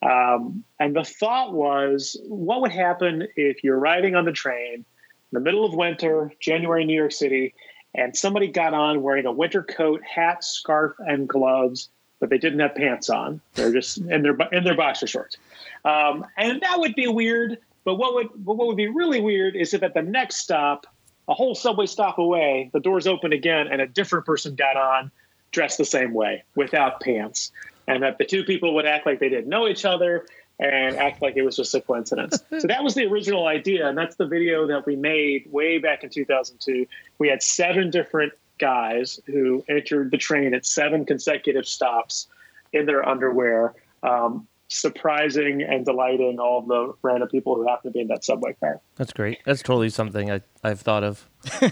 Um, 0.00 0.64
and 0.78 0.94
the 0.94 1.04
thought 1.04 1.52
was, 1.52 2.16
what 2.26 2.60
would 2.60 2.70
happen 2.70 3.26
if 3.36 3.64
you're 3.64 3.78
riding 3.78 4.14
on 4.14 4.24
the 4.24 4.32
train 4.32 4.74
in 4.74 4.84
the 5.32 5.40
middle 5.40 5.64
of 5.64 5.74
winter, 5.74 6.32
January, 6.40 6.84
New 6.84 6.96
York 6.96 7.12
City, 7.12 7.54
and 7.94 8.16
somebody 8.16 8.46
got 8.48 8.74
on 8.74 9.02
wearing 9.02 9.26
a 9.26 9.32
winter 9.32 9.62
coat, 9.62 10.02
hat, 10.04 10.44
scarf, 10.44 10.94
and 10.98 11.28
gloves, 11.28 11.88
but 12.20 12.30
they 12.30 12.38
didn't 12.38 12.60
have 12.60 12.74
pants 12.74 13.10
on. 13.10 13.40
They're 13.54 13.72
just 13.72 13.98
in 13.98 14.22
their 14.22 14.36
in 14.52 14.64
their 14.64 14.76
boxer 14.76 15.06
shorts, 15.06 15.36
um, 15.84 16.24
and 16.36 16.60
that 16.60 16.78
would 16.78 16.94
be 16.94 17.08
weird. 17.08 17.58
But 17.84 17.94
what 17.94 18.14
would 18.14 18.28
but 18.36 18.54
what 18.54 18.66
would 18.68 18.76
be 18.76 18.88
really 18.88 19.20
weird 19.20 19.56
is 19.56 19.74
if 19.74 19.82
at 19.82 19.94
the 19.94 20.02
next 20.02 20.36
stop, 20.36 20.86
a 21.28 21.34
whole 21.34 21.54
subway 21.54 21.86
stop 21.86 22.18
away, 22.18 22.70
the 22.72 22.80
doors 22.80 23.06
opened 23.06 23.34
again, 23.34 23.68
and 23.68 23.80
a 23.80 23.86
different 23.86 24.24
person 24.24 24.54
got 24.54 24.76
on, 24.76 25.10
dressed 25.52 25.78
the 25.78 25.84
same 25.84 26.14
way 26.14 26.42
without 26.54 27.00
pants, 27.00 27.52
and 27.86 28.02
that 28.02 28.18
the 28.18 28.24
two 28.24 28.44
people 28.44 28.74
would 28.74 28.86
act 28.86 29.06
like 29.06 29.20
they 29.20 29.28
didn't 29.28 29.48
know 29.48 29.68
each 29.68 29.84
other 29.84 30.26
and 30.58 30.96
act 30.96 31.22
like 31.22 31.36
it 31.36 31.42
was 31.42 31.56
just 31.56 31.74
a 31.74 31.80
coincidence. 31.80 32.42
so 32.58 32.66
that 32.66 32.82
was 32.82 32.94
the 32.94 33.04
original 33.04 33.46
idea, 33.46 33.88
and 33.88 33.96
that's 33.96 34.16
the 34.16 34.26
video 34.26 34.66
that 34.66 34.86
we 34.86 34.96
made 34.96 35.50
way 35.52 35.78
back 35.78 36.02
in 36.02 36.10
2002. 36.10 36.86
We 37.18 37.28
had 37.28 37.42
seven 37.42 37.90
different 37.90 38.32
guys 38.58 39.20
who 39.26 39.64
entered 39.68 40.10
the 40.10 40.18
train 40.18 40.54
at 40.54 40.66
seven 40.66 41.04
consecutive 41.04 41.66
stops 41.66 42.26
in 42.72 42.86
their 42.86 43.08
underwear, 43.08 43.74
um, 44.02 44.48
surprising 44.68 45.62
and 45.62 45.84
delighting 45.84 46.38
all 46.38 46.58
of 46.60 46.68
the 46.68 46.92
random 47.02 47.28
people 47.28 47.54
who 47.56 47.66
happen 47.66 47.90
to 47.90 47.94
be 47.94 48.00
in 48.00 48.08
that 48.08 48.24
subway 48.24 48.54
car. 48.60 48.80
That's 48.96 49.12
great. 49.12 49.38
That's 49.44 49.62
totally 49.62 49.88
something 49.90 50.30
I, 50.30 50.42
I've 50.62 50.80
thought 50.80 51.04
of. 51.04 51.28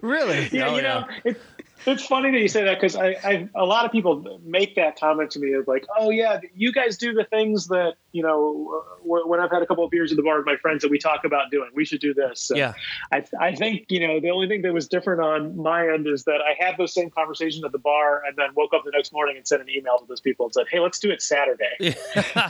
Really? 0.00 0.48
Yeah, 0.52 0.68
Oh, 0.70 0.76
you 0.76 0.82
know, 0.82 1.04
yeah. 1.24 1.32
it, 1.32 1.40
it's 1.86 2.06
funny 2.06 2.30
that 2.30 2.38
you 2.40 2.48
say 2.48 2.64
that 2.64 2.80
because 2.80 2.96
I, 2.96 3.08
I, 3.22 3.48
a 3.54 3.64
lot 3.66 3.84
of 3.84 3.92
people 3.92 4.40
make 4.42 4.74
that 4.76 4.98
comment 4.98 5.32
to 5.32 5.38
me 5.40 5.52
of 5.52 5.68
like, 5.68 5.84
oh 5.98 6.08
yeah, 6.10 6.40
you 6.54 6.72
guys 6.72 6.96
do 6.96 7.12
the 7.12 7.24
things 7.24 7.66
that 7.68 7.96
you 8.14 8.22
know. 8.22 8.82
When 9.06 9.38
I've 9.38 9.50
had 9.50 9.60
a 9.60 9.66
couple 9.66 9.84
of 9.84 9.90
beers 9.90 10.10
at 10.12 10.16
the 10.16 10.22
bar 10.22 10.38
with 10.38 10.46
my 10.46 10.56
friends 10.56 10.80
that 10.80 10.90
we 10.90 10.98
talk 10.98 11.24
about 11.24 11.50
doing, 11.50 11.68
we 11.74 11.84
should 11.84 12.00
do 12.00 12.14
this. 12.14 12.48
And 12.48 12.58
Yeah. 12.58 12.72
I, 13.12 13.24
I 13.38 13.54
think 13.54 13.86
you 13.90 14.06
know 14.06 14.20
the 14.20 14.30
only 14.30 14.48
thing 14.48 14.62
that 14.62 14.72
was 14.72 14.88
different 14.88 15.20
on 15.20 15.56
my 15.56 15.86
end 15.86 16.06
is 16.06 16.24
that 16.24 16.40
I 16.40 16.54
had 16.58 16.76
those 16.78 16.94
same 16.94 17.10
conversations 17.10 17.64
at 17.64 17.72
the 17.72 17.78
bar, 17.78 18.22
and 18.26 18.36
then 18.36 18.48
woke 18.56 18.72
up 18.74 18.82
the 18.84 18.92
next 18.92 19.12
morning 19.12 19.36
and 19.36 19.46
sent 19.46 19.60
an 19.60 19.68
email 19.68 19.98
to 19.98 20.06
those 20.06 20.20
people 20.20 20.46
and 20.46 20.54
said, 20.54 20.66
hey, 20.70 20.80
let's 20.80 20.98
do 20.98 21.10
it 21.10 21.20
Saturday. 21.20 21.96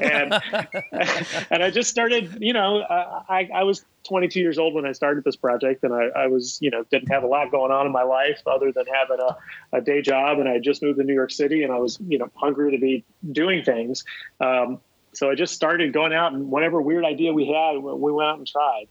and 0.03 0.35
and 1.51 1.63
I 1.63 1.71
just 1.71 1.91
started, 1.91 2.39
you 2.41 2.53
know, 2.53 2.83
I, 3.29 3.49
I 3.53 3.65
was 3.65 3.85
22 4.05 4.41
years 4.41 4.59
old 4.59 4.75
when 4.75 4.87
I 4.87 4.93
started 4.93 5.25
this 5.25 5.37
project, 5.37 5.83
and 5.83 5.93
I, 5.93 6.25
I 6.25 6.27
was, 6.27 6.59
you 6.61 6.71
know, 6.71 6.85
didn't 6.91 7.11
have 7.11 7.23
a 7.23 7.27
lot 7.27 7.51
going 7.51 7.73
on 7.73 7.87
in 7.87 7.93
my 7.93 8.03
life 8.03 8.41
other 8.47 8.71
than 8.71 8.85
having 8.87 9.19
a, 9.21 9.77
a 9.77 9.81
day 9.81 10.03
job, 10.03 10.39
and 10.39 10.49
I 10.49 10.53
had 10.53 10.63
just 10.63 10.83
moved 10.83 10.99
to 10.99 11.05
New 11.05 11.15
York 11.15 11.31
City, 11.31 11.63
and 11.63 11.73
I 11.73 11.79
was, 11.79 11.99
you 12.07 12.19
know, 12.19 12.31
hungry 12.35 12.71
to 12.73 12.79
be 12.79 13.05
doing 13.33 13.65
things. 13.65 14.05
Um, 14.41 14.81
so 15.17 15.31
I 15.31 15.35
just 15.35 15.55
started 15.55 15.93
going 15.93 16.13
out, 16.13 16.33
and 16.33 16.51
whatever 16.51 16.81
weird 16.83 17.05
idea 17.05 17.33
we 17.33 17.47
had, 17.47 17.83
we 17.83 17.93
we 17.95 18.13
went 18.13 18.29
out 18.29 18.39
and 18.39 18.47
tried, 18.47 18.87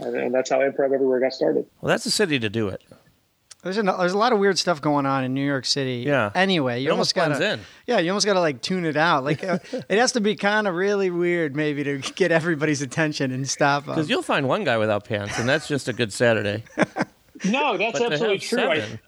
and, 0.00 0.14
and 0.16 0.34
that's 0.34 0.50
how 0.50 0.58
Improv 0.60 0.92
Everywhere 0.94 1.20
got 1.20 1.32
started. 1.32 1.66
Well, 1.80 1.88
that's 1.90 2.04
the 2.04 2.10
city 2.10 2.38
to 2.38 2.48
do 2.48 2.68
it. 2.68 2.82
There's 3.62 3.78
a, 3.78 3.82
there's 3.82 4.12
a 4.12 4.18
lot 4.18 4.32
of 4.32 4.38
weird 4.38 4.58
stuff 4.58 4.80
going 4.80 5.06
on 5.06 5.24
in 5.24 5.34
New 5.34 5.44
York 5.44 5.64
City. 5.64 6.04
Yeah. 6.06 6.30
Anyway, 6.36 6.82
you 6.82 6.88
It 6.88 6.92
almost 6.92 7.18
almost 7.18 7.40
gotta. 7.40 7.54
in. 7.54 7.60
Yeah, 7.88 7.98
you 7.98 8.10
almost 8.10 8.24
gotta 8.24 8.38
like 8.38 8.62
tune 8.62 8.84
it 8.84 8.96
out. 8.96 9.24
Like 9.24 9.42
uh, 9.42 9.58
it 9.88 9.98
has 9.98 10.12
to 10.12 10.20
be 10.20 10.36
kind 10.36 10.68
of 10.68 10.74
really 10.74 11.10
weird, 11.10 11.56
maybe, 11.56 11.82
to 11.82 11.98
get 11.98 12.30
everybody's 12.30 12.80
attention 12.80 13.32
and 13.32 13.48
stop 13.48 13.86
them. 13.86 13.94
Because 13.96 14.08
you'll 14.08 14.22
find 14.22 14.46
one 14.46 14.62
guy 14.62 14.78
without 14.78 15.04
pants, 15.04 15.38
and 15.40 15.48
that's 15.48 15.66
just 15.66 15.88
a 15.88 15.92
good 15.92 16.12
Saturday. 16.12 16.62
No, 17.44 17.76
that's 17.76 17.98
But 17.98 18.12
absolutely 18.12 18.38
true. 18.38 18.60
I, 18.62 18.78
seven, 18.80 18.98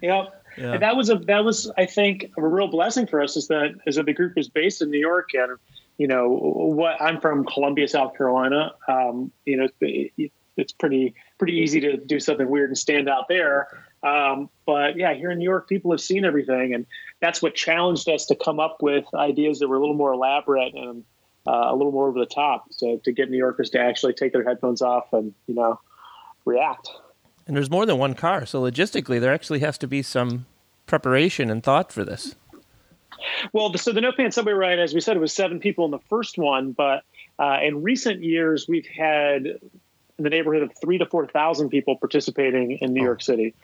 Yep. 0.00 0.44
Yeah. 0.58 0.72
And 0.72 0.82
that 0.82 0.96
was 0.96 1.10
a 1.10 1.16
that 1.26 1.44
was 1.44 1.70
I 1.76 1.84
think 1.84 2.30
a 2.38 2.42
real 2.46 2.68
blessing 2.68 3.06
for 3.06 3.22
us 3.22 3.36
is 3.36 3.48
that 3.48 3.74
is 3.86 3.96
that 3.96 4.06
the 4.06 4.14
group 4.14 4.38
is 4.38 4.48
based 4.48 4.80
in 4.80 4.90
New 4.90 4.98
York 4.98 5.30
and 5.34 5.58
you 5.98 6.06
know 6.06 6.28
what 6.28 7.00
I'm 7.00 7.20
from 7.20 7.44
Columbia, 7.44 7.88
South 7.88 8.16
Carolina. 8.16 8.74
Um, 8.88 9.32
you 9.44 9.56
know, 9.56 9.68
it, 9.80 10.32
it's 10.56 10.72
pretty 10.72 11.14
pretty 11.38 11.54
easy 11.54 11.80
to 11.80 11.96
do 11.96 12.20
something 12.20 12.48
weird 12.48 12.70
and 12.70 12.78
stand 12.78 13.08
out 13.08 13.28
there. 13.28 13.68
Um, 14.02 14.50
but 14.66 14.96
yeah, 14.96 15.14
here 15.14 15.30
in 15.30 15.38
New 15.38 15.44
York, 15.44 15.68
people 15.68 15.90
have 15.90 16.00
seen 16.00 16.24
everything, 16.24 16.74
and 16.74 16.86
that's 17.20 17.42
what 17.42 17.54
challenged 17.54 18.08
us 18.08 18.26
to 18.26 18.34
come 18.34 18.60
up 18.60 18.78
with 18.80 19.04
ideas 19.14 19.58
that 19.60 19.68
were 19.68 19.76
a 19.76 19.80
little 19.80 19.96
more 19.96 20.12
elaborate 20.12 20.74
and 20.74 21.04
uh, 21.46 21.68
a 21.70 21.76
little 21.76 21.92
more 21.92 22.08
over 22.08 22.18
the 22.18 22.26
top, 22.26 22.66
so 22.70 23.00
to 23.04 23.12
get 23.12 23.30
New 23.30 23.38
Yorkers 23.38 23.70
to 23.70 23.78
actually 23.78 24.12
take 24.12 24.32
their 24.32 24.44
headphones 24.44 24.82
off 24.82 25.12
and 25.12 25.34
you 25.46 25.54
know 25.54 25.80
react. 26.44 26.90
And 27.46 27.56
there's 27.56 27.70
more 27.70 27.86
than 27.86 27.98
one 27.98 28.14
car, 28.14 28.44
so 28.44 28.62
logistically, 28.62 29.20
there 29.20 29.32
actually 29.32 29.60
has 29.60 29.78
to 29.78 29.86
be 29.86 30.02
some 30.02 30.46
preparation 30.86 31.50
and 31.50 31.62
thought 31.62 31.92
for 31.92 32.04
this. 32.04 32.34
Well, 33.52 33.72
so 33.74 33.92
the 33.92 34.00
No 34.00 34.12
Pants 34.12 34.36
Subway 34.36 34.52
Ride, 34.52 34.78
as 34.78 34.94
we 34.94 35.00
said, 35.00 35.16
it 35.16 35.20
was 35.20 35.32
seven 35.32 35.60
people 35.60 35.84
in 35.84 35.90
the 35.90 35.98
first 35.98 36.38
one, 36.38 36.72
but 36.72 37.04
uh, 37.38 37.58
in 37.62 37.82
recent 37.82 38.22
years, 38.22 38.66
we've 38.68 38.86
had 38.86 39.46
in 40.18 40.24
the 40.24 40.30
neighborhood 40.30 40.62
of 40.62 40.72
three 40.80 40.98
to 40.98 41.06
four 41.06 41.26
thousand 41.26 41.68
people 41.68 41.96
participating 41.96 42.72
in 42.72 42.92
New 42.92 43.02
York 43.02 43.22
City. 43.22 43.54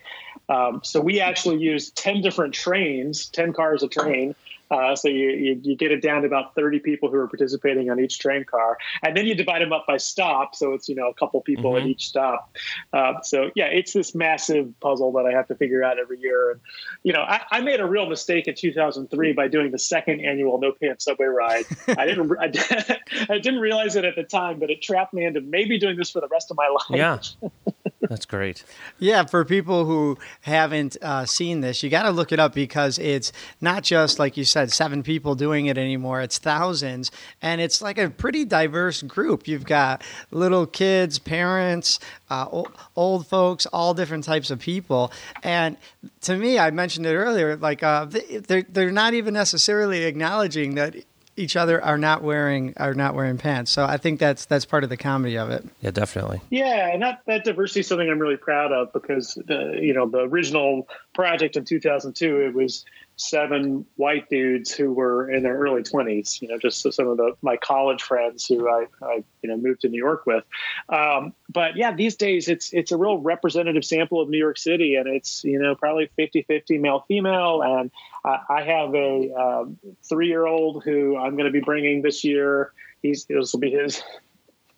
Um, 0.49 0.81
so 0.85 1.01
we 1.01 1.21
actually 1.21 1.59
used 1.59 1.97
ten 1.97 2.21
different 2.21 2.55
trains, 2.55 3.27
ten 3.27 3.53
cars 3.53 3.83
a 3.83 3.89
train, 3.89 4.35
uh, 4.73 4.97
so 4.97 5.09
you, 5.09 5.29
you, 5.31 5.61
you, 5.63 5.77
get 5.77 5.93
it 5.93 6.01
down 6.01 6.23
to 6.23 6.27
about 6.27 6.55
30 6.55 6.79
people 6.79 7.11
who 7.11 7.17
are 7.17 7.29
participating 7.29 7.91
on 7.91 8.01
each 8.01 8.19
train 8.19 8.45
car. 8.45 8.79
And 9.03 9.15
then 9.15 9.27
you 9.27 9.35
divide 9.35 9.61
them 9.61 9.73
up 9.73 9.85
by 9.87 9.99
stop. 9.99 10.55
So 10.55 10.73
it's, 10.73 10.89
you 10.89 10.95
know, 10.95 11.09
a 11.09 11.15
couple 11.15 11.41
people 11.43 11.73
mm-hmm. 11.73 11.85
at 11.85 11.91
each 11.91 12.09
stop. 12.09 12.57
Uh, 12.93 13.21
so 13.23 13.51
yeah, 13.55 13.67
it's 13.67 13.93
this 13.93 14.15
massive 14.15 14.73
puzzle 14.81 15.13
that 15.13 15.27
I 15.27 15.33
have 15.33 15.47
to 15.49 15.55
figure 15.55 15.85
out 15.85 15.99
every 15.99 16.21
year. 16.21 16.53
And, 16.53 16.61
you 17.03 17.13
know, 17.13 17.21
I, 17.21 17.43
I 17.51 17.61
made 17.61 17.81
a 17.81 17.87
real 17.87 18.09
mistake 18.09 18.49
in 18.49 18.55
2003 18.55 19.33
by 19.35 19.49
doing 19.49 19.73
the 19.73 19.79
second 19.79 20.21
annual 20.21 20.59
No 20.59 20.73
Pants 20.73 21.05
Subway 21.05 21.27
ride. 21.27 21.67
I 21.89 22.07
didn't, 22.07 22.33
I, 22.41 22.47
I 23.29 23.39
didn't 23.39 23.61
realize 23.61 23.97
it 23.97 24.07
at 24.07 24.17
the 24.17 24.25
time, 24.25 24.59
but 24.59 24.71
it 24.71 24.81
trapped 24.81 25.13
me 25.13 25.27
into 25.27 25.43
maybe 25.43 25.79
doing 25.79 25.97
this 25.97 26.11
for 26.11 26.21
the 26.21 26.29
rest 26.29 26.51
of 26.51 26.57
my 26.57 26.69
life. 26.69 26.99
Yeah. 27.43 27.51
That's 28.09 28.27
great. 28.27 28.65
Yeah, 28.99 29.25
for 29.25 29.45
people 29.45 29.85
who 29.85 30.19
haven't 30.41 30.97
uh, 31.03 31.25
seen 31.25 31.61
this, 31.61 31.83
you 31.83 31.91
got 31.91 32.03
to 32.03 32.11
look 32.11 32.33
it 32.33 32.41
up 32.41 32.53
because 32.53 32.99
it's 32.99 33.33
not 33.61 33.85
just 33.85 34.19
like 34.19 34.37
you 34.37 34.45
said, 34.45 34.73
seven 34.73 35.03
people 35.03 35.35
doing 35.35 35.67
it 35.67 35.79
anymore. 35.79 36.21
It's 36.21 36.39
thousands, 36.39 37.11
and 37.41 37.61
it's 37.61 37.81
like 37.81 37.99
a 37.99 38.11
pretty 38.11 38.45
diverse 38.45 39.03
group. 39.03 39.47
You've 39.47 39.65
got 39.65 40.03
little 40.31 40.67
kids, 40.67 41.19
parents, 41.19 42.01
uh, 42.29 42.63
old, 42.97 43.27
folks, 43.27 43.67
all 43.67 43.95
different 43.95 44.25
types 44.25 44.51
of 44.51 44.59
people. 44.59 45.13
And 45.43 45.77
to 46.23 46.37
me, 46.37 46.59
I 46.59 46.71
mentioned 46.71 47.07
it 47.07 47.15
earlier, 47.15 47.57
like 47.57 47.83
uh, 47.83 48.07
they're 48.07 48.63
they're 48.63 48.91
not 48.91 49.15
even 49.15 49.35
necessarily 49.35 50.05
acknowledging 50.05 50.75
that 50.75 50.97
each 51.37 51.57
other 51.57 51.83
are 51.83 51.99
not 51.99 52.23
wearing 52.23 52.75
are 52.77 52.95
not 52.95 53.15
wearing 53.15 53.39
pants. 53.39 53.71
So 53.71 53.85
I 53.85 53.97
think 53.97 54.21
that's 54.21 54.45
that's 54.45 54.65
part 54.65 54.85
of 54.85 54.91
the 54.91 54.97
comedy 54.97 55.39
of 55.39 55.51
it. 55.51 55.65
Yeah, 55.81 55.91
definitely. 55.91 56.41
Yeah, 56.51 56.89
and 56.93 57.03
that 57.03 57.23
that 57.27 57.45
diversity 57.45 57.81
is 57.81 57.87
something 57.87 58.09
I'm 58.09 58.19
really 58.19 58.37
proud 58.37 58.73
of 58.73 58.93
because 58.93 59.35
the 59.47 59.79
you 59.81 59.95
know 59.95 60.09
the 60.09 60.21
original 60.21 60.89
project 61.15 61.57
in 61.57 61.65
2002 61.65 62.41
it 62.41 62.55
was 62.55 62.85
seven 63.17 63.85
white 63.97 64.29
dudes 64.31 64.73
who 64.73 64.93
were 64.93 65.31
in 65.31 65.43
their 65.43 65.57
early 65.57 65.83
20s 65.83 66.41
you 66.41 66.49
know 66.49 66.59
just 66.59 66.81
some 66.81 67.09
of 67.09 67.17
the 67.17 67.35
my 67.43 67.57
college 67.57 68.03
friends 68.03 68.47
who 68.47 68.69
I, 68.69 68.87
I 69.03 69.23
you 69.43 69.51
know 69.51 69.57
moved 69.57 69.83
to 69.83 69.89
New 69.89 69.99
York 69.99 70.27
with. 70.27 70.45
Um, 70.89 71.35
but 71.49 71.77
yeah 71.77 71.95
these 71.95 72.17
days 72.17 72.49
it's 72.49 72.73
it's 72.73 72.91
a 72.91 72.97
real 72.97 73.19
representative 73.19 73.85
sample 73.85 74.21
of 74.21 74.29
New 74.29 74.39
York 74.39 74.59
City 74.59 74.97
and 74.97 75.07
it's 75.07 75.45
you 75.45 75.59
know 75.59 75.75
probably 75.75 76.11
50 76.17 76.43
50 76.43 76.79
male 76.79 77.05
female. 77.07 77.63
And 77.63 77.91
I, 78.25 78.39
I 78.49 78.63
have 78.63 78.95
a 78.95 79.33
um, 79.35 79.79
three 80.09 80.29
year 80.29 80.47
old 80.47 80.83
who 80.85 81.17
I'm 81.17 81.33
going 81.33 81.47
to 81.47 81.53
be 81.53 81.61
bringing 81.61 82.03
this 82.03 82.25
year. 82.25 82.73
He's 83.03 83.27
this 83.27 83.53
will 83.53 83.61
be 83.61 83.71
his 83.71 84.03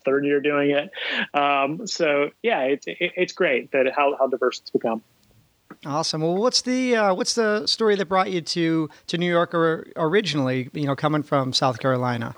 third 0.05 0.25
year 0.25 0.41
doing 0.41 0.71
it. 0.71 0.91
Um, 1.35 1.87
so 1.87 2.31
yeah 2.43 2.63
it, 2.63 2.85
it, 2.87 3.13
it's 3.17 3.33
great 3.33 3.71
that 3.73 3.93
how, 3.95 4.17
how 4.19 4.27
diverse 4.27 4.61
it's 4.61 4.71
become 4.71 5.03
Awesome. 5.87 6.23
Well, 6.23 6.37
what's 6.37 6.63
the 6.63 6.97
uh, 6.97 7.15
what's 7.15 7.35
the 7.35 7.67
story 7.67 7.95
that 7.97 8.07
brought 8.07 8.31
you 8.31 8.41
to 8.41 8.89
to 9.09 9.19
New 9.19 9.29
York 9.29 9.55
or, 9.55 9.87
originally? 9.97 10.71
You 10.73 10.87
know, 10.87 10.97
coming 10.97 11.23
from 11.23 11.53
South 11.53 11.79
Carolina. 11.79 12.35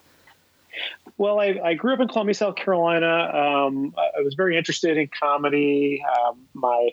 Well, 1.19 1.41
I, 1.41 1.59
I 1.65 1.75
grew 1.75 1.95
up 1.95 2.00
in 2.00 2.09
Columbia, 2.09 2.35
South 2.35 2.57
Carolina. 2.57 3.07
Um, 3.07 3.95
I 3.97 4.21
was 4.21 4.35
very 4.35 4.59
interested 4.59 4.99
in 4.99 5.09
comedy. 5.09 6.05
Um, 6.05 6.47
my 6.53 6.91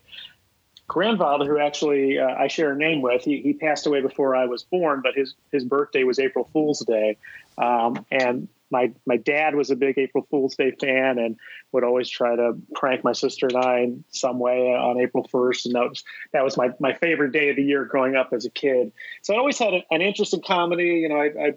grandfather, 0.88 1.46
who 1.46 1.60
actually 1.60 2.20
uh, 2.20 2.28
I 2.28 2.48
share 2.48 2.72
a 2.72 2.78
name 2.78 3.02
with, 3.02 3.24
he, 3.24 3.42
he 3.42 3.54
passed 3.54 3.86
away 3.86 4.02
before 4.02 4.36
I 4.36 4.46
was 4.46 4.64
born, 4.64 5.02
but 5.04 5.16
his 5.16 5.34
his 5.52 5.66
birthday 5.66 6.04
was 6.04 6.20
April 6.20 6.50
Fool's 6.54 6.80
Day, 6.86 7.18
um, 7.58 8.06
and 8.12 8.48
my 8.74 8.92
my 9.06 9.16
dad 9.16 9.56
was 9.56 9.70
a 9.70 9.76
big 9.78 9.98
April 9.98 10.28
Fool's 10.30 10.56
Day 10.56 10.72
fan 10.72 11.18
and 11.18 11.38
would 11.72 11.86
always 11.86 12.10
try 12.10 12.36
to 12.36 12.58
prank 12.76 13.04
my 13.04 13.14
sister 13.14 13.48
and 13.48 13.56
I 13.56 13.80
in 13.82 14.04
some 14.10 14.40
way 14.40 14.74
on 14.74 15.00
April 15.00 15.26
1st. 15.32 15.68
And 15.68 15.76
that 15.76 15.90
was 15.90 16.04
that 16.34 16.44
was 16.44 16.58
my 16.58 16.72
my 16.80 16.94
favorite 16.94 17.32
day 17.32 17.52
of 17.52 17.56
the 17.56 17.64
year 17.64 17.86
growing 17.86 18.18
up 18.18 18.34
as 18.34 18.46
a 18.46 18.50
kid. 18.50 18.92
So 19.22 19.34
I 19.34 19.38
always 19.38 19.58
had 19.58 19.74
an 19.90 20.02
interest 20.02 20.34
in 20.34 20.42
comedy. 20.42 21.00
You 21.04 21.10
know, 21.10 21.22
I, 21.22 21.28
I 21.28 21.54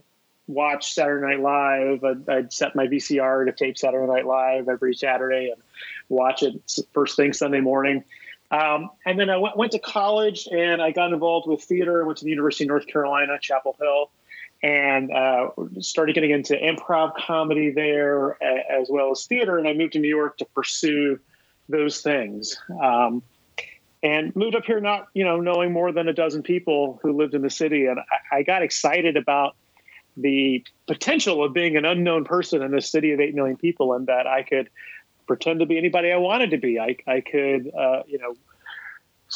watched 0.47 0.93
Saturday 0.93 1.27
Night 1.27 1.41
Live. 1.41 2.05
I'd, 2.05 2.29
I'd, 2.29 2.53
set 2.53 2.77
my 2.77 2.87
VCR 2.87 3.47
to 3.47 3.53
tape 3.53 3.77
Saturday 3.77 4.07
Night 4.07 4.27
Live 4.27 4.69
every 4.69 4.95
Saturday 4.95 5.51
and 5.53 5.61
watch 6.09 6.45
it 6.45 6.55
first 6.93 7.17
thing 7.17 7.33
Sunday 7.33 7.61
morning. 7.61 8.05
Um, 8.53 8.91
and 9.05 9.19
then 9.19 9.29
I 9.29 9.39
went, 9.39 9.57
went 9.57 9.73
to 9.73 9.81
college 9.81 10.47
and 10.53 10.81
I 10.81 10.93
got 10.93 11.13
involved 11.13 11.49
with 11.49 11.65
theater. 11.65 12.03
I 12.03 12.07
went 12.07 12.19
to 12.19 12.25
the 12.25 12.31
University 12.31 12.63
of 12.63 12.69
North 12.69 12.87
Carolina, 12.87 13.39
Chapel 13.41 13.75
Hill 13.81 14.11
and 14.67 15.13
uh, 15.13 15.51
started 15.79 16.15
getting 16.15 16.33
into 16.33 16.55
improv 16.55 17.15
comedy 17.15 17.71
there 17.71 18.43
as 18.43 18.89
well 18.91 19.13
as 19.13 19.25
theater. 19.25 19.59
And 19.59 19.69
I 19.69 19.75
moved 19.75 19.93
to 19.93 20.01
New 20.01 20.09
York 20.09 20.39
to 20.39 20.45
pursue 20.47 21.21
those 21.69 22.01
things. 22.01 22.59
Um, 22.83 23.23
and 24.03 24.35
moved 24.35 24.57
up 24.57 24.65
here 24.65 24.81
not 24.81 25.09
you 25.15 25.25
know 25.25 25.41
knowing 25.41 25.73
more 25.73 25.91
than 25.91 26.07
a 26.07 26.13
dozen 26.13 26.43
people 26.43 27.01
who 27.03 27.17
lived 27.17 27.35
in 27.35 27.43
the 27.43 27.51
city 27.51 27.87
and 27.87 27.99
I, 27.99 28.39
I, 28.39 28.43
got 28.43 28.63
excited 28.63 29.17
about 29.17 29.57
the 30.19 30.63
potential 30.87 31.43
of 31.43 31.55
being 31.55 31.79
an 31.79 31.87
unknown 31.87 32.25
person 32.25 32.63
in 32.63 32.75
a 32.77 32.83
city 32.83 33.13
of 33.13 33.21
8 33.21 33.35
million 33.35 33.57
people 33.57 33.95
and 33.95 34.07
that 34.07 34.27
i 34.27 34.43
could 34.43 34.69
pretend 35.27 35.61
to 35.61 35.67
be 35.67 35.79
anybody 35.79 36.13
i 36.13 36.19
wanted 36.19 36.51
to 36.51 36.59
be 36.59 36.79
i, 36.79 36.95
I 37.07 37.23
could 37.23 37.73
uh, 37.75 38.03
you 38.07 38.19
know 38.19 38.35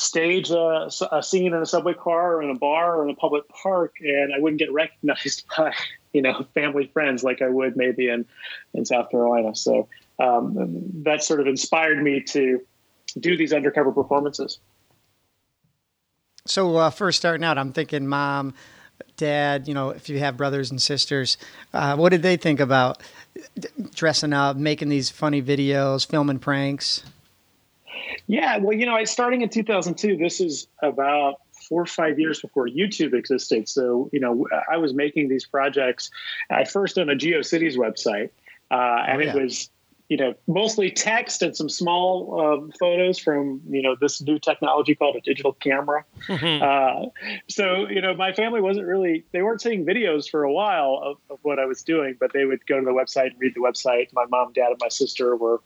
stage 0.01 0.51
a, 0.51 0.89
a, 1.13 1.23
scene 1.23 1.53
in 1.53 1.61
a 1.61 1.67
subway 1.67 1.93
car 1.93 2.37
or 2.37 2.43
in 2.43 2.49
a 2.51 2.55
bar 2.55 2.97
or 2.97 3.05
in 3.05 3.11
a 3.11 3.15
public 3.15 3.47
park 3.49 3.97
and 4.01 4.33
I 4.35 4.39
wouldn't 4.39 4.59
get 4.59 4.73
recognized 4.73 5.45
by 5.57 5.75
you 6.13 6.23
know 6.23 6.47
family 6.55 6.87
friends 6.87 7.23
like 7.23 7.43
I 7.43 7.49
would 7.49 7.77
maybe 7.77 8.09
in 8.09 8.25
in 8.73 8.87
South 8.87 9.11
Carolina. 9.11 9.55
So 9.55 9.89
um, 10.19 11.03
that 11.05 11.23
sort 11.23 11.41
of 11.41 11.47
inspired 11.47 12.03
me 12.03 12.23
to 12.29 12.61
do 13.19 13.37
these 13.37 13.53
undercover 13.53 13.93
performances. 13.93 14.59
So 16.47 16.77
uh, 16.77 16.91
first 16.91 17.19
starting 17.19 17.45
out 17.45 17.59
I'm 17.59 17.73
thinking 17.73 18.07
mom 18.07 18.55
dad 19.17 19.69
you 19.69 19.75
know 19.75 19.91
if 19.91 20.09
you 20.09 20.19
have 20.19 20.37
brothers 20.37 20.71
and 20.71 20.81
sisters 20.81 21.37
uh, 21.75 21.95
what 21.97 22.09
did 22.09 22.23
they 22.23 22.37
think 22.37 22.61
about 22.61 23.03
dressing 23.95 24.33
up 24.33 24.57
making 24.57 24.89
these 24.89 25.11
funny 25.11 25.43
videos 25.43 26.07
filming 26.07 26.39
pranks 26.39 27.03
yeah, 28.27 28.59
well, 28.59 28.77
you 28.77 28.87
know, 28.87 29.03
starting 29.05 29.43
in 29.43 29.49
2002, 29.49 30.17
this 30.17 30.41
is 30.41 30.67
about 30.83 31.41
four 31.69 31.83
or 31.83 31.87
five 31.87 32.19
years 32.19 32.41
before 32.41 32.67
YouTube 32.67 33.15
existed. 33.15 33.69
So, 33.69 34.11
you 34.13 34.21
know, 34.21 34.47
I 34.71 34.77
was 34.77 34.95
making 34.95 35.29
these 35.29 35.47
projects 35.47 36.11
at 36.51 36.71
first 36.71 36.99
on 36.99 37.09
a 37.09 37.15
GeoCities 37.15 37.77
website, 37.77 38.31
uh, 38.71 39.05
and 39.07 39.21
oh, 39.21 39.25
yeah. 39.25 39.37
it 39.37 39.43
was, 39.43 39.71
you 40.09 40.17
know, 40.17 40.35
mostly 40.49 40.91
text 40.91 41.43
and 41.43 41.57
some 41.57 41.69
small 41.69 42.41
uh, 42.41 42.77
photos 42.79 43.19
from, 43.19 43.61
you 43.69 43.83
know, 43.83 43.95
this 44.01 44.21
new 44.21 44.39
technology 44.39 44.95
called 44.95 45.15
a 45.17 45.21
digital 45.21 45.53
camera. 45.53 46.05
Mm-hmm. 46.27 46.63
Uh, 46.63 47.11
so, 47.49 47.89
you 47.89 48.01
know, 48.01 48.15
my 48.15 48.33
family 48.33 48.61
wasn't 48.61 48.87
really, 48.87 49.25
they 49.33 49.43
weren't 49.43 49.61
seeing 49.61 49.87
videos 49.87 50.29
for 50.29 50.43
a 50.43 50.53
while 50.53 51.01
of, 51.05 51.17
of 51.31 51.39
what 51.43 51.61
I 51.61 51.67
was 51.67 51.83
doing, 51.85 52.17
but 52.19 52.33
they 52.33 52.45
would 52.45 52.67
go 52.67 52.81
to 52.81 52.85
the 52.85 52.91
website 52.91 53.31
and 53.31 53.39
read 53.39 53.55
the 53.55 53.61
website. 53.61 54.09
My 54.13 54.25
mom, 54.27 54.53
dad, 54.53 54.71
and 54.71 54.79
my 54.81 54.89
sister 54.89 55.37
were, 55.37 55.61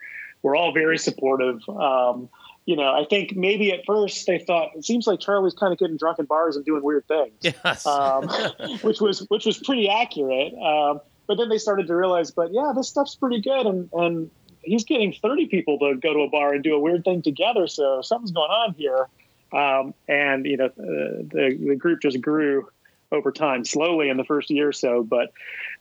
were 0.44 0.54
all 0.54 0.72
very 0.72 0.98
supportive. 0.98 1.66
Um, 1.68 2.28
you 2.66 2.76
know, 2.76 2.92
I 2.94 3.04
think 3.08 3.34
maybe 3.34 3.72
at 3.72 3.84
first 3.84 4.26
they 4.26 4.38
thought 4.38 4.70
it 4.76 4.84
seems 4.84 5.06
like 5.06 5.18
Charlie's 5.18 5.54
kind 5.54 5.72
of 5.72 5.78
getting 5.78 5.96
drunk 5.96 6.18
in 6.18 6.26
bars 6.26 6.54
and 6.54 6.64
doing 6.64 6.82
weird 6.82 7.08
things, 7.08 7.34
yes. 7.40 7.84
um, 7.86 8.28
which 8.82 9.00
was 9.00 9.26
which 9.28 9.44
was 9.44 9.58
pretty 9.58 9.88
accurate. 9.88 10.54
Um, 10.54 11.00
but 11.26 11.36
then 11.36 11.48
they 11.48 11.58
started 11.58 11.86
to 11.88 11.96
realize, 11.96 12.30
but 12.30 12.52
yeah, 12.52 12.72
this 12.76 12.88
stuff's 12.88 13.16
pretty 13.16 13.40
good, 13.40 13.66
and 13.66 13.88
and 13.92 14.30
he's 14.62 14.84
getting 14.84 15.12
thirty 15.12 15.46
people 15.46 15.78
to 15.80 15.96
go 15.96 16.12
to 16.12 16.20
a 16.20 16.30
bar 16.30 16.54
and 16.54 16.62
do 16.62 16.74
a 16.74 16.78
weird 16.78 17.04
thing 17.04 17.22
together, 17.22 17.66
so 17.66 18.02
something's 18.02 18.32
going 18.32 18.50
on 18.50 18.74
here. 18.74 19.08
Um, 19.52 19.94
and 20.08 20.46
you 20.46 20.56
know, 20.56 20.66
uh, 20.66 20.70
the 20.78 21.58
the 21.68 21.76
group 21.76 22.00
just 22.00 22.20
grew 22.20 22.68
over 23.12 23.30
time, 23.30 23.64
slowly 23.64 24.08
in 24.08 24.16
the 24.16 24.24
first 24.24 24.50
year 24.50 24.68
or 24.68 24.72
so. 24.72 25.02
But 25.02 25.32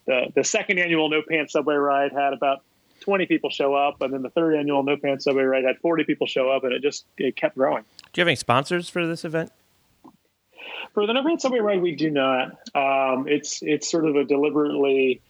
the 0.05 0.31
the 0.35 0.43
second 0.43 0.79
annual 0.79 1.09
No 1.09 1.21
Pants 1.21 1.53
Subway 1.53 1.75
Ride 1.75 2.11
had 2.11 2.33
about 2.33 2.63
20 3.03 3.25
people 3.25 3.49
show 3.49 3.73
up, 3.73 4.01
and 4.01 4.13
then 4.13 4.21
the 4.21 4.29
third 4.29 4.55
annual 4.55 4.81
No 4.83 4.97
Pants 4.97 5.25
Subway 5.25 5.43
Ride 5.43 5.65
had 5.65 5.77
40 5.79 6.05
people 6.05 6.25
show 6.25 6.49
up, 6.49 6.63
and 6.63 6.73
it 6.73 6.81
just 6.81 7.05
it 7.17 7.35
kept 7.35 7.55
growing. 7.55 7.83
Do 8.11 8.19
you 8.19 8.21
have 8.21 8.27
any 8.27 8.35
sponsors 8.35 8.89
for 8.89 9.05
this 9.05 9.25
event? 9.25 9.51
For 10.93 11.05
the 11.05 11.13
No 11.13 11.23
Pants 11.23 11.43
Subway 11.43 11.59
Ride, 11.59 11.81
we 11.81 11.95
do 11.95 12.09
not. 12.09 12.51
Um, 12.75 13.27
it's 13.27 13.61
it's 13.61 13.89
sort 13.89 14.05
of 14.05 14.15
a 14.15 14.23
deliberately 14.23 15.21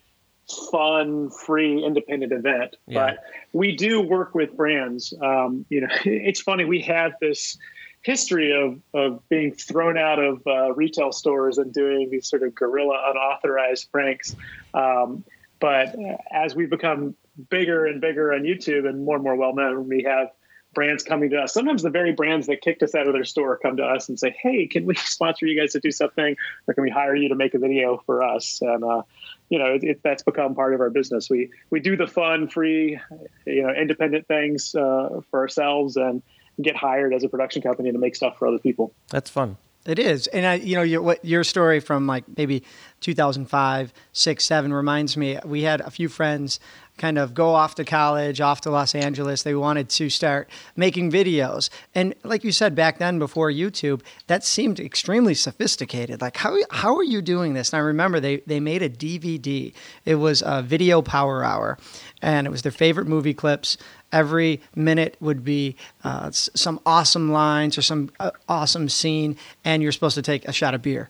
fun, 0.72 1.30
free, 1.30 1.84
independent 1.84 2.32
event, 2.32 2.76
yeah. 2.86 3.06
but 3.06 3.24
we 3.54 3.76
do 3.76 4.02
work 4.02 4.36
with 4.36 4.56
brands. 4.56 5.14
Um, 5.22 5.66
you 5.70 5.82
know, 5.82 5.88
it's 6.06 6.42
funny 6.42 6.66
we 6.66 6.82
have 6.82 7.14
this 7.20 7.58
history 8.04 8.52
of, 8.52 8.80
of 8.94 9.28
being 9.30 9.54
thrown 9.54 9.98
out 9.98 10.20
of 10.20 10.46
uh, 10.46 10.74
retail 10.74 11.12
stores 11.14 11.58
and 11.58 11.74
doing 11.74 12.10
these 12.12 12.28
sort 12.28 12.44
of 12.44 12.54
guerrilla 12.54 13.02
unauthorized 13.10 13.90
pranks. 13.92 14.36
Um, 14.74 15.24
but 15.62 15.96
as 16.30 16.54
we 16.54 16.66
become 16.66 17.16
bigger 17.50 17.86
and 17.86 18.02
bigger 18.02 18.34
on 18.34 18.42
YouTube 18.42 18.88
and 18.88 19.06
more 19.06 19.16
and 19.16 19.24
more 19.24 19.36
well 19.36 19.54
known, 19.54 19.88
we 19.88 20.04
have 20.04 20.30
brands 20.74 21.04
coming 21.04 21.30
to 21.30 21.38
us. 21.38 21.54
Sometimes 21.54 21.84
the 21.84 21.90
very 21.90 22.14
brands 22.14 22.48
that 22.48 22.62
kicked 22.62 22.84
us 22.84 22.96
out 22.96 23.08
of 23.08 23.14
their 23.14 23.24
store 23.24 23.58
come 23.58 23.78
to 23.78 23.84
us 23.84 24.10
and 24.10 24.20
say, 24.20 24.36
"Hey, 24.42 24.68
can 24.68 24.86
we 24.86 24.96
sponsor 24.96 25.46
you 25.46 25.60
guys 25.60 25.74
to 25.74 25.80
do 25.80 25.92
something, 25.92 26.36
or 26.68 26.74
can 26.74 26.84
we 26.84 26.90
hire 26.90 27.16
you 27.16 27.30
to 27.30 27.36
make 27.36 27.54
a 27.54 27.60
video 27.60 28.02
for 28.06 28.24
us?" 28.24 28.60
And 28.62 28.84
uh, 28.84 29.04
you 29.50 29.60
know, 29.60 29.74
it, 29.76 29.84
it, 29.84 30.02
that's 30.04 30.24
become 30.24 30.56
part 30.56 30.74
of 30.74 30.82
our 30.82 30.90
business. 30.90 31.30
We 31.30 31.52
we 31.70 31.80
do 31.80 31.96
the 31.96 32.08
fun, 32.08 32.48
free, 32.48 33.00
you 33.46 33.64
know, 33.64 33.70
independent 33.70 34.28
things 34.28 34.76
uh, 34.76 35.22
for 35.30 35.40
ourselves 35.40 35.96
and 35.98 36.22
get 36.62 36.76
hired 36.76 37.14
as 37.14 37.24
a 37.24 37.30
production 37.30 37.62
company 37.62 37.92
to 37.92 37.98
make 37.98 38.16
stuff 38.16 38.38
for 38.38 38.48
other 38.48 38.60
people. 38.60 38.94
That's 39.10 39.30
fun. 39.30 39.58
It 39.86 40.00
is, 40.00 40.28
and 40.28 40.46
I, 40.46 40.54
you 40.56 40.78
know, 40.78 40.82
your, 40.82 41.02
what 41.02 41.26
your 41.26 41.44
story 41.44 41.82
from 41.82 42.08
like 42.08 42.24
maybe 42.38 42.64
2005, 43.02 43.94
six, 44.14 44.46
seven 44.46 44.74
reminds 44.74 45.18
me. 45.18 45.38
We 45.44 45.64
had 45.64 45.82
a 45.82 45.92
few 45.92 46.08
friends 46.08 46.62
kind 46.98 47.18
of 47.18 47.34
go 47.34 47.50
off 47.50 47.76
to 47.76 47.86
college, 47.86 48.42
off 48.42 48.62
to 48.62 48.70
Los 48.70 48.96
Angeles. 48.96 49.44
They 49.44 49.56
wanted 49.56 49.90
to 49.90 50.10
start 50.10 50.50
making 50.76 51.12
videos, 51.12 51.70
and 51.96 52.14
like 52.24 52.44
you 52.44 52.52
said 52.52 52.76
back 52.76 53.00
then, 53.00 53.20
before 53.20 53.52
YouTube, 53.52 54.02
that 54.28 54.44
seemed 54.44 54.80
extremely 54.80 55.34
sophisticated. 55.34 56.22
Like 56.22 56.38
how 56.38 56.58
how 56.70 56.96
are 56.96 57.04
you 57.04 57.22
doing 57.22 57.54
this? 57.54 57.72
And 57.72 57.78
I 57.78 57.82
remember 57.82 58.20
they 58.20 58.38
they 58.46 58.60
made 58.60 58.82
a 58.82 58.90
DVD. 58.90 59.74
It 60.06 60.16
was 60.16 60.44
a 60.46 60.62
video 60.62 61.02
power 61.02 61.44
hour, 61.44 61.78
and 62.22 62.48
it 62.48 62.50
was 62.50 62.62
their 62.62 62.72
favorite 62.72 63.08
movie 63.08 63.34
clips 63.34 63.78
every 64.14 64.62
minute 64.76 65.18
would 65.20 65.44
be 65.44 65.76
uh, 66.04 66.32
some 66.32 66.80
awesome 66.86 67.32
lines 67.32 67.78
or 67.78 67.82
some 67.82 68.12
uh, 68.20 68.32
awesome 68.48 68.88
scene, 68.88 69.36
and 69.66 69.84
you're 69.84 69.92
supposed 69.92 70.16
to 70.16 70.22
take 70.22 70.48
a 70.48 70.54
shot 70.54 70.74
of 70.74 70.82
beer. 70.82 71.10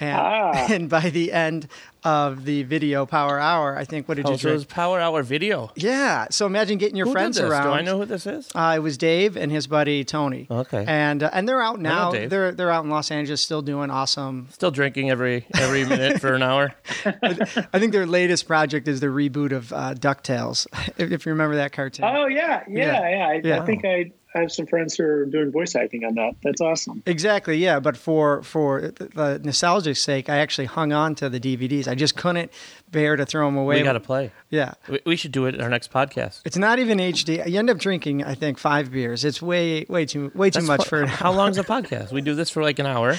And, 0.00 0.18
ah. 0.18 0.66
and 0.70 0.88
by 0.88 1.10
the 1.10 1.32
end 1.32 1.68
of 2.02 2.44
the 2.44 2.62
video 2.62 3.04
Power 3.04 3.38
Hour, 3.38 3.76
I 3.76 3.84
think 3.84 4.08
what 4.08 4.16
did 4.16 4.26
oh, 4.26 4.32
you 4.32 4.38
so 4.38 4.48
drink? 4.50 4.68
Power 4.68 4.98
Hour 4.98 5.22
video. 5.22 5.70
Yeah. 5.76 6.26
So 6.30 6.46
imagine 6.46 6.78
getting 6.78 6.96
your 6.96 7.06
who 7.06 7.12
friends 7.12 7.36
did 7.36 7.44
this? 7.44 7.50
around. 7.50 7.66
Do 7.66 7.72
I 7.72 7.82
know 7.82 7.98
who 7.98 8.06
this 8.06 8.26
is? 8.26 8.48
Uh, 8.54 8.74
it 8.76 8.78
was 8.80 8.96
Dave 8.96 9.36
and 9.36 9.52
his 9.52 9.66
buddy 9.66 10.04
Tony. 10.04 10.46
Okay. 10.50 10.84
And 10.86 11.22
uh, 11.22 11.30
and 11.32 11.48
they're 11.48 11.60
out 11.60 11.80
now. 11.80 12.12
Dave. 12.12 12.30
They're 12.30 12.52
they're 12.52 12.70
out 12.70 12.84
in 12.84 12.90
Los 12.90 13.10
Angeles, 13.10 13.42
still 13.42 13.62
doing 13.62 13.90
awesome. 13.90 14.48
Still 14.52 14.70
drinking 14.70 15.10
every 15.10 15.46
every 15.58 15.84
minute 15.84 16.20
for 16.20 16.34
an 16.34 16.42
hour. 16.42 16.74
I 17.04 17.78
think 17.78 17.92
their 17.92 18.06
latest 18.06 18.46
project 18.46 18.88
is 18.88 19.00
the 19.00 19.08
reboot 19.08 19.52
of 19.52 19.72
uh, 19.72 19.94
Ducktales, 19.94 20.66
if, 20.96 21.12
if 21.12 21.26
you 21.26 21.32
remember 21.32 21.56
that 21.56 21.72
cartoon. 21.72 22.06
Oh 22.06 22.26
yeah, 22.26 22.64
yeah, 22.68 22.84
Yeah. 22.84 23.10
yeah. 23.10 23.26
I, 23.26 23.40
Yeah. 23.44 23.62
I 23.62 23.66
think 23.66 23.84
I, 23.84 24.12
I 24.34 24.40
have 24.40 24.52
some 24.52 24.66
friends 24.66 24.96
who 24.96 25.04
are 25.04 25.24
doing 25.26 25.50
voice 25.50 25.74
acting 25.74 26.04
on 26.04 26.14
that. 26.14 26.34
That's 26.44 26.60
awesome. 26.60 27.02
Exactly, 27.06 27.56
yeah. 27.58 27.80
But 27.80 27.96
for 27.96 28.42
for 28.42 28.92
the 28.96 29.40
nostalgic 29.42 29.96
sake, 29.96 30.28
I 30.28 30.38
actually 30.38 30.66
hung 30.66 30.92
on 30.92 31.16
to 31.16 31.28
the 31.28 31.40
DVDs. 31.40 31.88
I 31.88 31.96
just 31.96 32.16
couldn't 32.16 32.52
bear 32.92 33.16
to 33.16 33.26
throw 33.26 33.46
them 33.46 33.56
away. 33.56 33.78
We 33.78 33.82
got 33.82 33.94
to 33.94 34.00
play. 34.00 34.30
yeah. 34.50 34.74
We, 34.88 35.00
we 35.04 35.16
should 35.16 35.32
do 35.32 35.46
it 35.46 35.54
in 35.56 35.60
our 35.60 35.68
next 35.68 35.92
podcast. 35.92 36.42
It's 36.44 36.56
not 36.56 36.78
even 36.78 36.98
HD. 36.98 37.44
You 37.50 37.58
end 37.58 37.70
up 37.70 37.78
drinking, 37.78 38.22
I 38.24 38.34
think, 38.34 38.58
five 38.58 38.92
beers. 38.92 39.24
It's 39.24 39.42
way 39.42 39.84
way 39.88 40.06
too 40.06 40.30
way 40.34 40.50
too 40.50 40.60
That's 40.60 40.66
much 40.68 40.84
fu- 40.84 40.88
for 40.90 41.06
how 41.22 41.32
long's 41.32 41.58
a 41.58 41.64
podcast? 41.64 42.12
We 42.12 42.20
do 42.20 42.34
this 42.36 42.50
for 42.50 42.62
like 42.62 42.78
an 42.78 42.86
hour. 42.86 43.16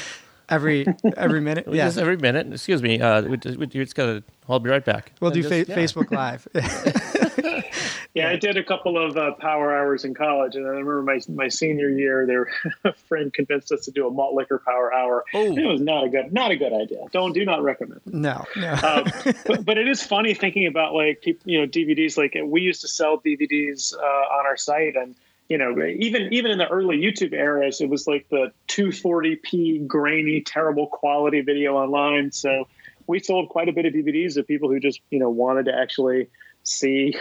every 0.47 0.85
every 1.17 1.41
minute. 1.41 1.65
Yeah, 1.69 1.85
this 1.85 1.97
every 1.97 2.17
minute. 2.17 2.47
Excuse 2.53 2.81
me. 2.81 3.01
Uh, 3.01 3.21
we, 3.23 3.37
we, 3.45 3.57
we 3.57 3.67
just 3.67 3.95
gotta. 3.95 4.23
I'll 4.47 4.59
be 4.59 4.69
right 4.69 4.83
back. 4.83 5.11
we'll 5.19 5.31
do 5.31 5.39
And 5.41 5.49
fa- 5.49 5.65
yeah. 5.71 5.75
Facebook 5.77 6.11
Live. 6.11 6.47
Yeah, 8.13 8.29
I 8.29 8.35
did 8.35 8.57
a 8.57 8.63
couple 8.63 8.97
of 8.97 9.15
uh, 9.15 9.31
power 9.35 9.73
hours 9.73 10.03
in 10.03 10.13
college, 10.13 10.55
and 10.55 10.65
I 10.65 10.69
remember 10.69 11.01
my 11.01 11.21
my 11.29 11.47
senior 11.47 11.89
year, 11.89 12.25
their 12.25 12.93
friend 13.07 13.33
convinced 13.33 13.71
us 13.71 13.85
to 13.85 13.91
do 13.91 14.05
a 14.05 14.11
malt 14.11 14.33
liquor 14.33 14.61
power 14.65 14.93
hour. 14.93 15.23
Oh. 15.33 15.57
It 15.57 15.65
was 15.65 15.79
not 15.79 16.03
a 16.03 16.09
good 16.09 16.33
not 16.33 16.51
a 16.51 16.57
good 16.57 16.73
idea. 16.73 17.05
Don't 17.13 17.31
do 17.31 17.45
not 17.45 17.63
recommend. 17.63 18.01
no, 18.05 18.45
no. 18.57 18.73
um, 18.73 19.05
but, 19.45 19.63
but 19.63 19.77
it 19.77 19.87
is 19.87 20.03
funny 20.03 20.33
thinking 20.33 20.67
about 20.67 20.93
like 20.93 21.25
you 21.45 21.61
know 21.61 21.65
DVDs. 21.65 22.17
Like 22.17 22.35
we 22.43 22.61
used 22.61 22.81
to 22.81 22.89
sell 22.89 23.17
DVDs 23.17 23.95
uh, 23.95 23.97
on 23.97 24.45
our 24.45 24.57
site, 24.57 24.97
and 24.97 25.15
you 25.47 25.57
know 25.57 25.73
even 25.81 26.33
even 26.33 26.51
in 26.51 26.57
the 26.57 26.67
early 26.67 26.97
YouTube 26.97 27.31
eras, 27.31 27.79
it 27.79 27.89
was 27.89 28.07
like 28.07 28.27
the 28.27 28.51
240p 28.67 29.87
grainy, 29.87 30.41
terrible 30.41 30.87
quality 30.87 31.39
video 31.39 31.77
online. 31.77 32.33
So 32.33 32.67
we 33.07 33.19
sold 33.19 33.47
quite 33.47 33.69
a 33.69 33.71
bit 33.71 33.85
of 33.85 33.93
DVDs 33.93 34.35
of 34.35 34.45
people 34.45 34.67
who 34.67 34.81
just 34.81 34.99
you 35.11 35.19
know 35.19 35.29
wanted 35.29 35.65
to 35.65 35.73
actually 35.73 36.27
see 36.63 37.15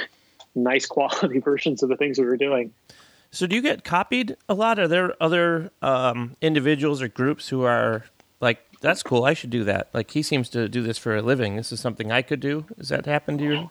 nice 0.54 0.86
quality 0.86 1.38
versions 1.44 1.82
of 1.82 1.88
the 1.88 1.96
things 1.96 2.18
we 2.18 2.24
were 2.24 2.36
doing. 2.36 2.72
So 3.30 3.46
do 3.46 3.54
you 3.54 3.62
get 3.62 3.84
copied 3.84 4.36
a 4.48 4.54
lot? 4.54 4.78
Are 4.78 4.88
there 4.88 5.14
other 5.22 5.70
um, 5.82 6.36
individuals 6.40 7.00
or 7.00 7.08
groups 7.08 7.48
who 7.48 7.62
are 7.62 8.04
like, 8.40 8.58
that's 8.80 9.02
cool. 9.02 9.24
I 9.24 9.34
should 9.34 9.50
do 9.50 9.64
that. 9.64 9.88
Like 9.92 10.10
he 10.10 10.22
seems 10.22 10.48
to 10.50 10.68
do 10.68 10.82
this 10.82 10.98
for 10.98 11.16
a 11.16 11.22
living. 11.22 11.56
This 11.56 11.70
is 11.70 11.80
something 11.80 12.10
I 12.10 12.22
could 12.22 12.40
do. 12.40 12.64
Does 12.78 12.88
that 12.88 13.06
happen 13.06 13.38
to 13.38 13.44
you? 13.44 13.70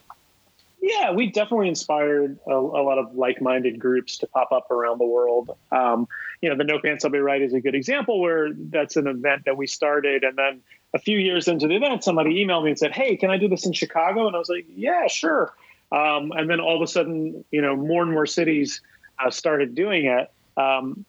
Yeah, 0.81 1.11
we 1.11 1.29
definitely 1.29 1.67
inspired 1.67 2.39
a, 2.47 2.53
a 2.53 2.81
lot 2.83 2.97
of 2.97 3.13
like-minded 3.13 3.79
groups 3.79 4.17
to 4.19 4.27
pop 4.27 4.51
up 4.51 4.71
around 4.71 4.99
the 4.99 5.05
world. 5.05 5.55
Um, 5.71 6.07
you 6.41 6.49
know, 6.49 6.55
the 6.55 6.63
No 6.63 6.79
Pants 6.79 7.01
Subway 7.01 7.19
Ride 7.19 7.41
is 7.41 7.53
a 7.53 7.59
good 7.59 7.75
example 7.75 8.21
where 8.21 8.53
that's 8.53 8.95
an 8.95 9.07
event 9.07 9.43
that 9.45 9.57
we 9.57 9.67
started, 9.67 10.23
and 10.23 10.37
then 10.37 10.61
a 10.93 10.99
few 10.99 11.19
years 11.19 11.47
into 11.47 11.67
the 11.67 11.75
event, 11.75 12.03
somebody 12.03 12.43
emailed 12.43 12.63
me 12.63 12.69
and 12.69 12.79
said, 12.79 12.91
"Hey, 12.91 13.17
can 13.17 13.29
I 13.29 13.37
do 13.37 13.49
this 13.49 13.65
in 13.65 13.73
Chicago?" 13.73 14.25
And 14.25 14.35
I 14.35 14.39
was 14.39 14.49
like, 14.49 14.65
"Yeah, 14.73 15.07
sure." 15.07 15.53
Um, 15.91 16.31
and 16.31 16.49
then 16.49 16.59
all 16.59 16.75
of 16.75 16.81
a 16.81 16.87
sudden, 16.87 17.43
you 17.51 17.61
know, 17.61 17.75
more 17.75 18.03
and 18.03 18.11
more 18.11 18.25
cities 18.25 18.81
uh, 19.23 19.31
started 19.31 19.75
doing 19.75 20.05
it. 20.05 20.31
Um, 20.55 21.05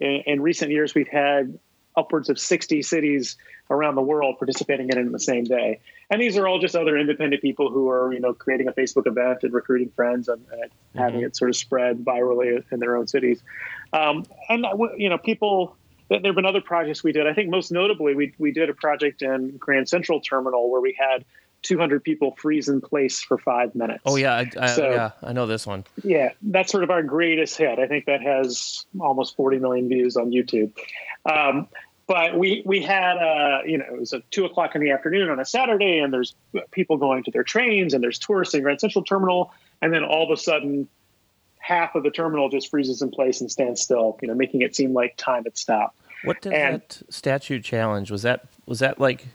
in, 0.00 0.22
in 0.26 0.42
recent 0.42 0.70
years, 0.70 0.94
we've 0.94 1.08
had 1.08 1.58
upwards 1.96 2.28
of 2.28 2.38
60 2.38 2.82
cities 2.82 3.36
around 3.70 3.96
the 3.96 4.02
world 4.02 4.38
participating 4.38 4.88
in 4.88 4.98
it 4.98 5.00
in 5.00 5.12
the 5.12 5.18
same 5.18 5.44
day. 5.44 5.80
And 6.10 6.20
these 6.22 6.38
are 6.38 6.48
all 6.48 6.58
just 6.58 6.74
other 6.74 6.96
independent 6.96 7.42
people 7.42 7.70
who 7.70 7.88
are, 7.90 8.12
you 8.12 8.20
know, 8.20 8.32
creating 8.32 8.68
a 8.68 8.72
Facebook 8.72 9.06
event 9.06 9.40
and 9.42 9.52
recruiting 9.52 9.90
friends 9.90 10.28
and, 10.28 10.42
and 10.52 10.70
having 10.94 11.22
it 11.22 11.36
sort 11.36 11.50
of 11.50 11.56
spread 11.56 12.04
virally 12.04 12.62
in 12.70 12.80
their 12.80 12.96
own 12.96 13.06
cities. 13.06 13.42
Um, 13.92 14.24
and, 14.48 14.64
uh, 14.64 14.74
you 14.96 15.10
know, 15.10 15.18
people, 15.18 15.76
there 16.08 16.20
have 16.24 16.34
been 16.34 16.46
other 16.46 16.62
projects 16.62 17.04
we 17.04 17.12
did. 17.12 17.26
I 17.26 17.34
think 17.34 17.50
most 17.50 17.70
notably, 17.70 18.14
we, 18.14 18.32
we 18.38 18.52
did 18.52 18.70
a 18.70 18.74
project 18.74 19.20
in 19.20 19.56
Grand 19.58 19.88
Central 19.88 20.20
Terminal 20.20 20.70
where 20.70 20.80
we 20.80 20.96
had 20.98 21.24
200 21.62 22.02
people 22.04 22.34
freeze 22.38 22.68
in 22.68 22.80
place 22.80 23.20
for 23.20 23.36
five 23.38 23.74
minutes. 23.74 24.02
Oh 24.06 24.16
yeah, 24.16 24.34
I, 24.34 24.50
I, 24.58 24.66
So- 24.68 24.90
yeah, 24.90 25.10
I 25.22 25.32
know 25.32 25.46
this 25.46 25.66
one. 25.66 25.84
Yeah, 26.04 26.32
that's 26.42 26.70
sort 26.70 26.84
of 26.84 26.90
our 26.90 27.02
greatest 27.02 27.56
hit. 27.58 27.78
I 27.78 27.86
think 27.86 28.06
that 28.06 28.22
has 28.22 28.86
almost 29.00 29.36
40 29.36 29.58
million 29.58 29.88
views 29.88 30.16
on 30.16 30.30
YouTube. 30.30 30.72
Um, 31.30 31.68
but 32.06 32.38
we 32.38 32.62
we 32.64 32.82
had 32.82 33.18
uh, 33.18 33.58
you 33.66 33.76
know 33.76 33.84
it 33.92 34.00
was 34.00 34.14
two 34.30 34.46
o'clock 34.46 34.74
in 34.74 34.80
the 34.80 34.92
afternoon 34.92 35.28
on 35.28 35.38
a 35.40 35.44
Saturday, 35.44 35.98
and 35.98 36.10
there's 36.12 36.34
people 36.70 36.96
going 36.96 37.22
to 37.24 37.30
their 37.30 37.42
trains, 37.44 37.92
and 37.92 38.02
there's 38.02 38.18
tourists 38.18 38.54
in 38.54 38.62
Grand 38.62 38.80
Central 38.80 39.04
Terminal, 39.04 39.52
and 39.82 39.92
then 39.92 40.04
all 40.04 40.24
of 40.24 40.30
a 40.30 40.40
sudden, 40.40 40.88
half 41.58 41.94
of 41.94 42.04
the 42.04 42.10
terminal 42.10 42.48
just 42.48 42.70
freezes 42.70 43.02
in 43.02 43.10
place 43.10 43.42
and 43.42 43.50
stands 43.50 43.82
still. 43.82 44.18
You 44.22 44.28
know, 44.28 44.34
making 44.34 44.62
it 44.62 44.74
seem 44.74 44.94
like 44.94 45.16
time 45.18 45.44
had 45.44 45.58
stopped. 45.58 45.98
What 46.24 46.40
does 46.40 46.52
And- 46.54 46.80
that 46.80 47.02
statue 47.10 47.60
challenge? 47.60 48.10
Was 48.10 48.22
that 48.22 48.46
was 48.64 48.78
that 48.78 48.98
like? 48.98 49.26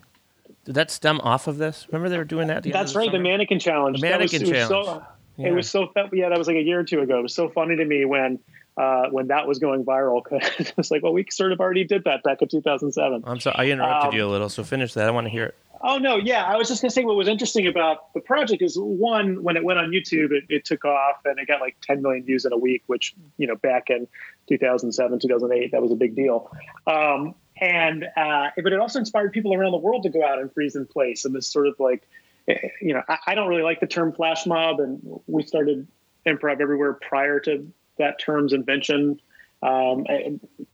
Did 0.65 0.75
that 0.75 0.91
stem 0.91 1.19
off 1.21 1.47
of 1.47 1.57
this? 1.57 1.87
Remember 1.91 2.09
they 2.09 2.17
were 2.17 2.23
doing 2.23 2.47
that. 2.47 2.57
At 2.57 2.63
the 2.63 2.69
end 2.69 2.75
of 2.75 2.81
That's 2.81 2.95
right, 2.95 3.05
the 3.11 3.17
summer? 3.17 3.23
mannequin 3.23 3.59
challenge. 3.59 3.99
The 4.01 4.07
That 4.07 4.19
was- 4.21 4.31
mannequin 4.31 4.55
it 4.55 4.59
was 4.59 4.67
so- 4.67 4.83
challenge. 4.83 5.03
It 5.39 5.51
was 5.51 5.67
so 5.69 5.89
yeah, 6.13 6.29
that 6.29 6.37
was 6.37 6.47
like 6.47 6.57
a 6.57 6.61
year 6.61 6.79
or 6.79 6.83
two 6.83 6.99
ago. 7.01 7.17
It 7.17 7.23
was 7.23 7.33
so 7.33 7.49
funny 7.49 7.75
to 7.75 7.85
me 7.85 8.05
when 8.05 8.37
uh, 8.77 9.07
when 9.09 9.27
that 9.29 9.47
was 9.47 9.57
going 9.57 9.83
viral 9.83 10.23
because 10.23 10.71
it's 10.77 10.91
like, 10.91 11.01
well, 11.01 11.11
we 11.11 11.25
sort 11.31 11.51
of 11.51 11.59
already 11.59 11.83
did 11.83 12.03
that 12.03 12.21
back 12.21 12.43
in 12.43 12.47
2007. 12.49 13.23
I'm 13.25 13.39
sorry, 13.39 13.55
I 13.57 13.71
interrupted 13.71 14.09
Um, 14.11 14.15
you 14.15 14.27
a 14.27 14.29
little. 14.29 14.47
So 14.47 14.63
finish 14.63 14.93
that. 14.93 15.07
I 15.07 15.11
want 15.11 15.25
to 15.25 15.31
hear 15.31 15.45
it. 15.45 15.55
Oh 15.81 15.97
no, 15.97 16.17
yeah, 16.17 16.43
I 16.45 16.55
was 16.55 16.67
just 16.69 16.81
gonna 16.83 16.91
say 16.91 17.03
what 17.03 17.15
was 17.17 17.27
interesting 17.27 17.65
about 17.65 18.13
the 18.13 18.19
project 18.21 18.61
is 18.61 18.77
one 18.77 19.41
when 19.41 19.57
it 19.57 19.63
went 19.63 19.79
on 19.79 19.89
YouTube, 19.89 20.31
it, 20.31 20.43
it 20.49 20.65
took 20.65 20.85
off 20.85 21.17
and 21.25 21.39
it 21.39 21.47
got 21.47 21.59
like 21.61 21.75
10 21.81 22.03
million 22.03 22.23
views 22.23 22.45
in 22.45 22.53
a 22.53 22.57
week, 22.57 22.83
which 22.85 23.15
you 23.37 23.47
know 23.47 23.55
back 23.55 23.89
in 23.89 24.07
2007, 24.49 25.19
2008, 25.19 25.71
that 25.71 25.81
was 25.81 25.91
a 25.91 25.95
big 25.95 26.15
deal. 26.15 26.49
Um, 26.85 27.33
and 27.59 28.05
uh, 28.15 28.49
but 28.55 28.73
it 28.73 28.79
also 28.79 28.99
inspired 28.99 29.31
people 29.31 29.53
around 29.53 29.71
the 29.71 29.77
world 29.77 30.03
to 30.03 30.09
go 30.09 30.23
out 30.25 30.39
and 30.39 30.51
freeze 30.51 30.75
in 30.75 30.85
place, 30.85 31.25
and 31.25 31.35
this 31.35 31.47
sort 31.47 31.67
of 31.67 31.79
like, 31.79 32.07
eh, 32.47 32.57
you 32.81 32.93
know, 32.93 33.01
I, 33.07 33.17
I 33.27 33.35
don't 33.35 33.47
really 33.47 33.63
like 33.63 33.79
the 33.79 33.87
term 33.87 34.13
flash 34.13 34.45
mob, 34.45 34.79
and 34.79 35.01
we 35.27 35.43
started 35.43 35.87
improv 36.25 36.61
everywhere 36.61 36.93
prior 36.93 37.39
to 37.41 37.71
that 37.97 38.19
term's 38.19 38.53
invention. 38.53 39.19
Um, 39.61 40.05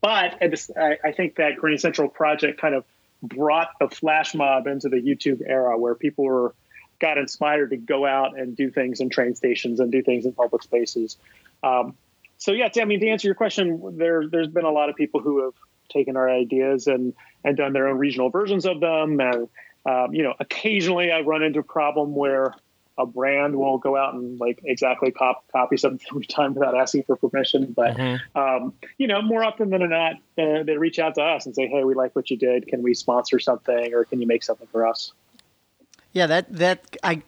but 0.02 0.42
at 0.42 0.52
this, 0.52 0.72
I, 0.76 0.98
I 1.04 1.12
think 1.12 1.36
that 1.36 1.58
Grand 1.58 1.80
Central 1.80 2.10
project 2.10 2.60
kind 2.60 2.74
of 2.74 2.86
brought 3.22 3.70
the 3.80 3.90
flash 3.90 4.34
mob 4.34 4.66
into 4.68 4.90
the 4.90 4.98
YouTube 4.98 5.42
era 5.46 5.78
where 5.78 5.96
people 5.96 6.26
were 6.26 6.56
got 7.00 7.18
inspired 7.18 7.70
to 7.70 7.78
go 7.78 8.06
out 8.06 8.38
and 8.38 8.56
do 8.56 8.70
things 8.70 9.00
in 9.00 9.10
train 9.10 9.36
stations 9.36 9.80
and 9.80 9.92
do 9.92 10.02
things 10.02 10.26
in 10.26 10.34
public 10.34 10.64
spaces. 10.64 11.18
Um, 11.64 11.96
so 12.38 12.52
yeah, 12.52 12.70
I 12.80 12.86
mean, 12.86 13.00
to 13.02 13.08
answer 13.10 13.28
your 13.28 13.36
question, 13.36 13.98
there 13.98 14.28
there's 14.28 14.48
been 14.48 14.66
a 14.66 14.72
lot 14.72 14.90
of 14.90 14.96
people 14.96 15.20
who 15.20 15.44
have 15.46 15.54
taken 15.90 16.18
our 16.18 16.30
ideas 16.30 16.88
and 16.88 17.14
and 17.44 17.58
done 17.58 17.74
their 17.74 17.88
own 17.88 17.98
regional 17.98 18.30
versions 18.30 18.66
of 18.66 18.80
them. 18.80 19.20
And 19.20 19.48
um, 19.86 20.14
you 20.14 20.24
know, 20.24 20.34
occasionally 20.40 21.12
I 21.12 21.22
run 21.22 21.44
into 21.44 21.60
a 21.60 21.64
problem 21.64 22.16
where 22.16 22.54
a 22.98 23.06
brand 23.06 23.56
will 23.56 23.78
go 23.78 23.96
out 23.96 24.14
and 24.14 24.38
like 24.42 24.60
exactly 24.66 25.10
cop, 25.12 25.46
copy 25.54 25.78
something 25.78 26.06
every 26.12 26.26
time 26.26 26.54
without 26.54 26.76
asking 26.76 27.04
for 27.04 27.16
permission. 27.16 27.74
But 27.76 27.96
Mm-hmm. 27.96 28.38
um, 28.38 28.74
you 28.98 29.08
know, 29.08 29.22
more 29.22 29.44
often 29.44 29.70
than 29.70 29.90
not, 29.90 30.16
uh, 30.38 30.64
they 30.64 30.78
reach 30.78 31.00
out 31.00 31.16
to 31.16 31.22
us 31.24 31.46
and 31.46 31.56
say, 31.56 31.68
"Hey, 31.68 31.84
we 31.84 31.94
like 31.94 32.16
what 32.16 32.30
you 32.30 32.38
did. 32.38 32.68
Can 32.68 32.84
we 32.84 32.94
sponsor 32.94 33.40
something, 33.40 33.94
or 33.94 34.04
can 34.04 34.20
you 34.22 34.28
make 34.28 34.44
something 34.44 34.68
for 34.72 34.86
us?" 34.86 35.14
Yeah, 36.12 36.28
that 36.28 36.54
that 36.58 36.98
I 37.02 37.22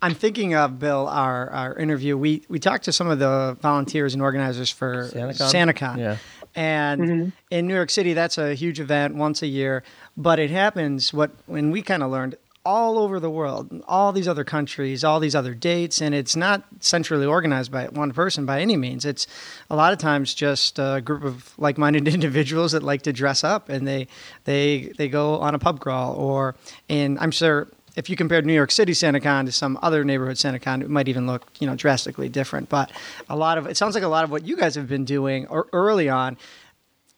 I'm 0.00 0.14
thinking 0.14 0.54
of 0.54 0.78
Bill 0.78 1.08
our 1.08 1.50
our 1.50 1.74
interview. 1.76 2.16
We 2.16 2.42
we 2.48 2.58
talked 2.58 2.84
to 2.84 2.92
some 2.92 3.08
of 3.08 3.18
the 3.18 3.56
volunteers 3.60 4.14
and 4.14 4.22
organizers 4.22 4.70
for 4.70 5.08
SantaCon? 5.08 5.72
SantaCon. 5.72 5.98
Yeah. 5.98 6.16
And 6.54 7.00
mm-hmm. 7.00 7.28
in 7.50 7.66
New 7.66 7.74
York 7.74 7.90
City, 7.90 8.14
that's 8.14 8.38
a 8.38 8.54
huge 8.54 8.80
event 8.80 9.14
once 9.14 9.42
a 9.42 9.46
year. 9.46 9.82
But 10.16 10.38
it 10.38 10.50
happens 10.50 11.12
what 11.12 11.30
when 11.46 11.70
we 11.70 11.82
kind 11.82 12.02
of 12.02 12.10
learned 12.10 12.36
all 12.68 12.98
over 12.98 13.18
the 13.18 13.30
world, 13.30 13.82
all 13.88 14.12
these 14.12 14.28
other 14.28 14.44
countries, 14.44 15.02
all 15.02 15.20
these 15.20 15.34
other 15.34 15.54
dates, 15.54 16.02
and 16.02 16.14
it's 16.14 16.36
not 16.36 16.64
centrally 16.80 17.24
organized 17.24 17.72
by 17.72 17.86
one 17.86 18.12
person 18.12 18.44
by 18.44 18.60
any 18.60 18.76
means. 18.76 19.06
It's 19.06 19.26
a 19.70 19.76
lot 19.76 19.94
of 19.94 19.98
times 19.98 20.34
just 20.34 20.78
a 20.78 21.00
group 21.02 21.24
of 21.24 21.54
like-minded 21.56 22.06
individuals 22.14 22.72
that 22.72 22.82
like 22.82 23.02
to 23.02 23.12
dress 23.12 23.42
up, 23.42 23.70
and 23.70 23.88
they 23.88 24.06
they 24.44 24.92
they 24.98 25.08
go 25.08 25.38
on 25.38 25.54
a 25.54 25.58
pub 25.58 25.80
crawl, 25.80 26.14
or 26.16 26.56
and 26.90 27.18
I'm 27.18 27.30
sure 27.30 27.68
if 27.98 28.08
you 28.08 28.14
compared 28.14 28.46
New 28.46 28.54
York 28.54 28.70
City 28.70 28.92
SantaCon 28.92 29.46
to 29.46 29.52
some 29.52 29.76
other 29.82 30.04
neighborhood 30.04 30.36
SantaCon, 30.36 30.82
it 30.82 30.88
might 30.88 31.08
even 31.08 31.26
look 31.26 31.46
you 31.58 31.66
know 31.66 31.74
drastically 31.74 32.28
different. 32.28 32.68
But 32.68 32.92
a 33.28 33.36
lot 33.36 33.58
of 33.58 33.66
it 33.66 33.76
sounds 33.76 33.94
like 33.94 34.04
a 34.04 34.08
lot 34.08 34.22
of 34.24 34.30
what 34.30 34.46
you 34.46 34.56
guys 34.56 34.76
have 34.76 34.88
been 34.88 35.04
doing 35.04 35.46
or 35.48 35.66
early 35.72 36.08
on. 36.08 36.38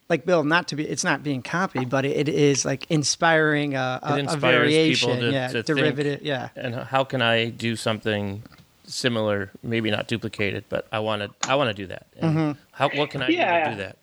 Like 0.09 0.25
Bill, 0.27 0.43
not 0.43 0.67
to 0.69 0.77
be, 0.77 0.89
it's 0.89 1.05
not 1.05 1.23
being 1.23 1.41
copied, 1.41 1.89
but 1.89 2.05
it 2.05 2.29
is 2.29 2.65
like 2.65 2.85
inspiring 2.91 3.77
a, 3.77 4.01
a, 4.03 4.19
It 4.19 4.27
a 4.29 4.37
variation, 4.39 5.11
people 5.11 5.21
to, 5.21 5.31
yeah, 5.33 5.49
to 5.49 5.63
derivative, 5.63 6.19
think, 6.19 6.27
yeah. 6.27 6.49
And 6.57 6.75
how 6.75 7.05
can 7.05 7.23
I 7.23 7.51
do 7.51 7.77
something 7.77 8.43
similar, 8.87 9.51
maybe 9.63 9.89
not 9.89 10.09
duplicated, 10.09 10.65
but 10.69 10.89
I 10.91 10.99
want 10.99 11.23
to 11.23 11.49
I 11.49 11.55
want 11.55 11.69
to 11.69 11.75
do 11.75 11.87
that. 11.87 12.07
Mm-hmm. 12.21 12.59
How 12.73 12.89
what 12.89 13.11
can 13.11 13.23
I 13.23 13.29
Yeah. 13.29 13.65
do 13.65 13.71
to 13.71 13.77
do 13.77 13.83
that? 13.85 13.97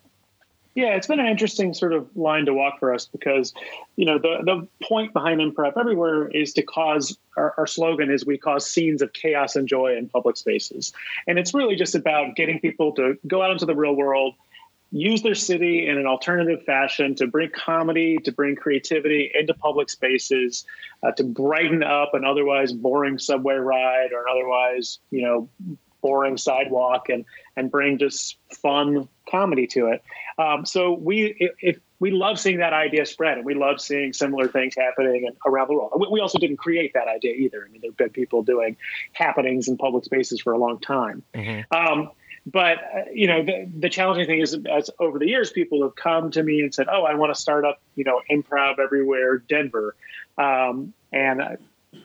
Yeah, 0.78 0.94
it's 0.94 1.08
been 1.08 1.18
an 1.18 1.26
interesting 1.26 1.74
sort 1.74 1.92
of 1.92 2.08
line 2.16 2.46
to 2.46 2.54
walk 2.54 2.78
for 2.78 2.94
us 2.94 3.04
because, 3.04 3.52
you 3.96 4.06
know, 4.06 4.16
the 4.16 4.44
the 4.44 4.68
point 4.86 5.12
behind 5.12 5.40
improv 5.40 5.72
everywhere 5.76 6.28
is 6.28 6.52
to 6.52 6.62
cause 6.62 7.18
our, 7.36 7.52
our 7.58 7.66
slogan 7.66 8.12
is 8.12 8.24
we 8.24 8.38
cause 8.38 8.64
scenes 8.64 9.02
of 9.02 9.12
chaos 9.12 9.56
and 9.56 9.66
joy 9.66 9.96
in 9.96 10.08
public 10.08 10.36
spaces, 10.36 10.92
and 11.26 11.36
it's 11.36 11.52
really 11.52 11.74
just 11.74 11.96
about 11.96 12.36
getting 12.36 12.60
people 12.60 12.92
to 12.92 13.18
go 13.26 13.42
out 13.42 13.50
into 13.50 13.66
the 13.66 13.74
real 13.74 13.96
world, 13.96 14.36
use 14.92 15.20
their 15.22 15.34
city 15.34 15.88
in 15.88 15.98
an 15.98 16.06
alternative 16.06 16.62
fashion 16.62 17.16
to 17.16 17.26
bring 17.26 17.50
comedy, 17.50 18.18
to 18.18 18.30
bring 18.30 18.54
creativity 18.54 19.32
into 19.34 19.54
public 19.54 19.90
spaces, 19.90 20.64
uh, 21.02 21.10
to 21.10 21.24
brighten 21.24 21.82
up 21.82 22.14
an 22.14 22.24
otherwise 22.24 22.72
boring 22.72 23.18
subway 23.18 23.56
ride 23.56 24.12
or 24.12 24.20
an 24.20 24.26
otherwise, 24.30 25.00
you 25.10 25.22
know, 25.22 25.48
boring 26.00 26.36
sidewalk. 26.36 27.08
And 27.08 27.24
and 27.58 27.70
bring 27.70 27.98
just 27.98 28.36
fun 28.62 29.08
comedy 29.28 29.66
to 29.66 29.88
it. 29.88 30.02
Um, 30.38 30.64
so 30.64 30.92
we 30.92 31.34
if, 31.38 31.52
if 31.60 31.78
we 31.98 32.12
love 32.12 32.38
seeing 32.38 32.58
that 32.58 32.72
idea 32.72 33.04
spread, 33.04 33.38
and 33.38 33.44
we 33.44 33.54
love 33.54 33.80
seeing 33.80 34.12
similar 34.12 34.46
things 34.46 34.74
happening 34.76 35.28
around 35.44 35.68
the 35.68 35.74
world. 35.74 35.92
We, 35.98 36.06
we 36.12 36.20
also 36.20 36.38
didn't 36.38 36.58
create 36.58 36.94
that 36.94 37.08
idea 37.08 37.34
either. 37.34 37.66
I 37.66 37.72
mean, 37.72 37.80
there've 37.82 37.96
been 37.96 38.10
people 38.10 38.42
doing 38.42 38.76
happenings 39.12 39.66
in 39.66 39.76
public 39.76 40.04
spaces 40.04 40.40
for 40.40 40.52
a 40.52 40.58
long 40.58 40.78
time. 40.78 41.24
Um, 41.72 42.10
but 42.46 42.78
uh, 42.78 43.10
you 43.12 43.26
know, 43.26 43.44
the, 43.44 43.68
the 43.76 43.88
challenging 43.90 44.26
thing 44.26 44.40
is, 44.40 44.56
as 44.70 44.90
over 45.00 45.18
the 45.18 45.26
years, 45.26 45.50
people 45.50 45.82
have 45.82 45.96
come 45.96 46.30
to 46.30 46.42
me 46.42 46.62
and 46.62 46.72
said, 46.72 46.86
"Oh, 46.90 47.02
I 47.02 47.14
want 47.14 47.34
to 47.34 47.40
start 47.40 47.64
up, 47.64 47.82
you 47.96 48.04
know, 48.04 48.22
improv 48.30 48.78
everywhere, 48.78 49.38
Denver," 49.38 49.96
um, 50.38 50.94
and 51.12 51.42
I 51.42 51.56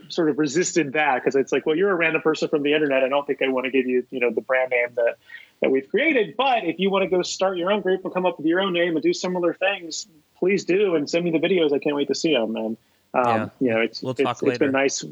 sort 0.09 0.29
of 0.29 0.39
resisted 0.39 0.93
that 0.93 1.15
because 1.15 1.35
it's 1.35 1.51
like, 1.51 1.65
well, 1.65 1.75
you're 1.75 1.91
a 1.91 1.95
random 1.95 2.21
person 2.21 2.47
from 2.47 2.63
the 2.63 2.73
internet. 2.73 3.03
I 3.03 3.09
don't 3.09 3.25
think 3.25 3.41
I 3.41 3.49
want 3.49 3.65
to 3.65 3.71
give 3.71 3.85
you, 3.85 4.05
you 4.11 4.19
know, 4.19 4.31
the 4.31 4.41
brand 4.41 4.71
name 4.71 4.89
that 4.95 5.17
that 5.63 5.71
we've 5.71 5.89
created. 5.89 6.35
But 6.37 6.65
if 6.65 6.77
you 6.77 6.91
want 6.91 7.03
to 7.03 7.09
go 7.09 7.21
start 7.23 7.57
your 7.57 7.71
own 7.71 7.81
group 7.81 8.03
and 8.03 8.13
come 8.13 8.25
up 8.25 8.37
with 8.37 8.45
your 8.45 8.59
own 8.59 8.73
name 8.73 8.95
and 8.95 9.01
do 9.01 9.13
similar 9.13 9.53
things, 9.53 10.07
please 10.37 10.65
do 10.65 10.95
and 10.95 11.09
send 11.09 11.23
me 11.23 11.31
the 11.31 11.39
videos. 11.39 11.73
I 11.73 11.79
can't 11.79 11.95
wait 11.95 12.09
to 12.09 12.15
see 12.15 12.33
them. 12.33 12.55
And 12.55 12.77
um, 13.13 13.25
Yeah. 13.25 13.49
you 13.59 13.69
know, 13.71 13.79
it's 13.79 14.03
We'll 14.03 14.13
it's, 14.17 14.43
it's 14.43 14.57
been 14.59 14.71
nice. 14.71 15.03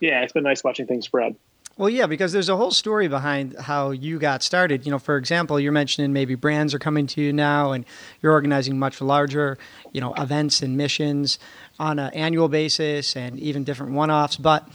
Yeah, 0.00 0.22
it's 0.22 0.32
been 0.32 0.44
nice 0.44 0.64
watching 0.64 0.86
things 0.86 1.04
spread. 1.04 1.36
Well, 1.80 1.88
yeah, 1.88 2.04
because 2.04 2.32
there's 2.32 2.50
a 2.50 2.56
whole 2.58 2.72
story 2.72 3.08
behind 3.08 3.56
how 3.58 3.90
you 3.90 4.18
got 4.18 4.42
started. 4.42 4.84
You 4.84 4.92
know, 4.92 4.98
for 4.98 5.16
example, 5.16 5.58
you're 5.58 5.72
mentioning 5.72 6.12
maybe 6.12 6.34
brands 6.34 6.74
are 6.74 6.78
coming 6.78 7.06
to 7.06 7.22
you 7.22 7.32
now, 7.32 7.72
and 7.72 7.86
you're 8.20 8.32
organizing 8.32 8.78
much 8.78 9.00
larger, 9.00 9.56
you 9.90 9.98
know, 10.02 10.12
events 10.12 10.60
and 10.60 10.76
missions 10.76 11.38
on 11.78 11.98
an 11.98 12.12
annual 12.12 12.50
basis, 12.50 13.16
and 13.16 13.38
even 13.38 13.64
different 13.64 13.92
one-offs. 13.92 14.36
But 14.36 14.68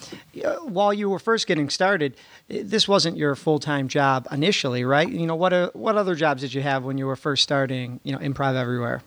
uh, 0.43 0.55
while 0.61 0.95
you 0.95 1.07
were 1.11 1.19
first 1.19 1.45
getting 1.45 1.69
started, 1.69 2.15
this 2.47 2.87
wasn't 2.87 3.17
your 3.17 3.35
full-time 3.35 3.87
job 3.87 4.27
initially, 4.31 4.83
right? 4.83 5.07
You 5.07 5.27
know, 5.27 5.35
what 5.35 5.53
uh, 5.53 5.69
what 5.73 5.97
other 5.97 6.15
jobs 6.15 6.41
did 6.41 6.55
you 6.55 6.63
have 6.63 6.85
when 6.85 6.97
you 6.97 7.05
were 7.05 7.15
first 7.15 7.43
starting? 7.43 7.99
You 8.01 8.13
know, 8.13 8.17
improv 8.17 8.55
everywhere. 8.55 9.03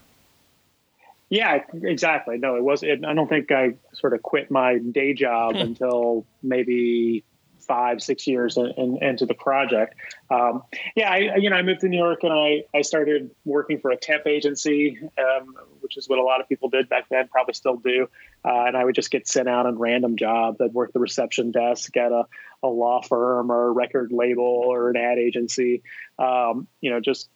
Yeah, 1.31 1.65
exactly. 1.83 2.39
No, 2.39 2.55
it 2.55 2.63
was. 2.63 2.85
It, 2.85 3.05
I 3.05 3.13
don't 3.13 3.29
think 3.29 3.51
I 3.51 3.75
sort 3.93 4.15
of 4.15 4.23
quit 4.23 4.53
my 4.53 4.79
day 4.79 5.15
job 5.15 5.57
until 5.57 6.25
maybe 6.45 7.25
five, 7.69 8.03
six 8.03 8.27
years 8.27 8.57
in, 8.57 8.73
in, 8.77 9.03
into 9.03 9.27
the 9.27 9.35
project. 9.35 9.95
Um, 10.31 10.63
yeah, 10.97 11.11
I, 11.11 11.37
you 11.37 11.51
know, 11.51 11.57
I 11.57 11.63
moved 11.63 11.81
to 11.83 11.89
New 11.89 11.99
York 11.99 12.25
and 12.25 12.33
I, 12.33 12.65
I 12.75 12.83
started 12.83 13.31
working 13.45 13.79
for 13.79 13.91
a 13.91 13.97
temp 13.97 14.27
agency, 14.27 14.99
um, 15.19 15.55
which 15.81 15.97
is 15.97 16.09
what 16.09 16.19
a 16.19 16.23
lot 16.23 16.41
of 16.41 16.49
people 16.49 16.71
did 16.71 16.89
back 16.89 17.09
then, 17.11 17.29
probably 17.29 17.55
still 17.55 17.77
do. 17.77 18.09
Uh, 18.45 18.65
and 18.65 18.77
I 18.77 18.85
would 18.85 18.95
just 18.95 19.11
get 19.11 19.29
sent 19.29 19.49
out 19.49 19.67
on 19.67 19.79
random 19.79 20.17
jobs. 20.17 20.61
I'd 20.61 20.73
work 20.73 20.93
the 20.93 21.01
reception 21.01 21.53
desk 21.53 21.97
at 21.97 22.11
a, 22.11 22.25
a 22.63 22.69
law 22.69 23.03
firm 23.03 23.53
or 23.53 23.69
a 23.69 23.71
record 23.71 24.11
label 24.11 24.43
or 24.43 24.91
an 24.91 24.97
ad 24.97 25.19
agency. 25.19 25.83
Um, 26.19 26.67
you 26.81 26.91
know, 26.91 27.01
just 27.01 27.29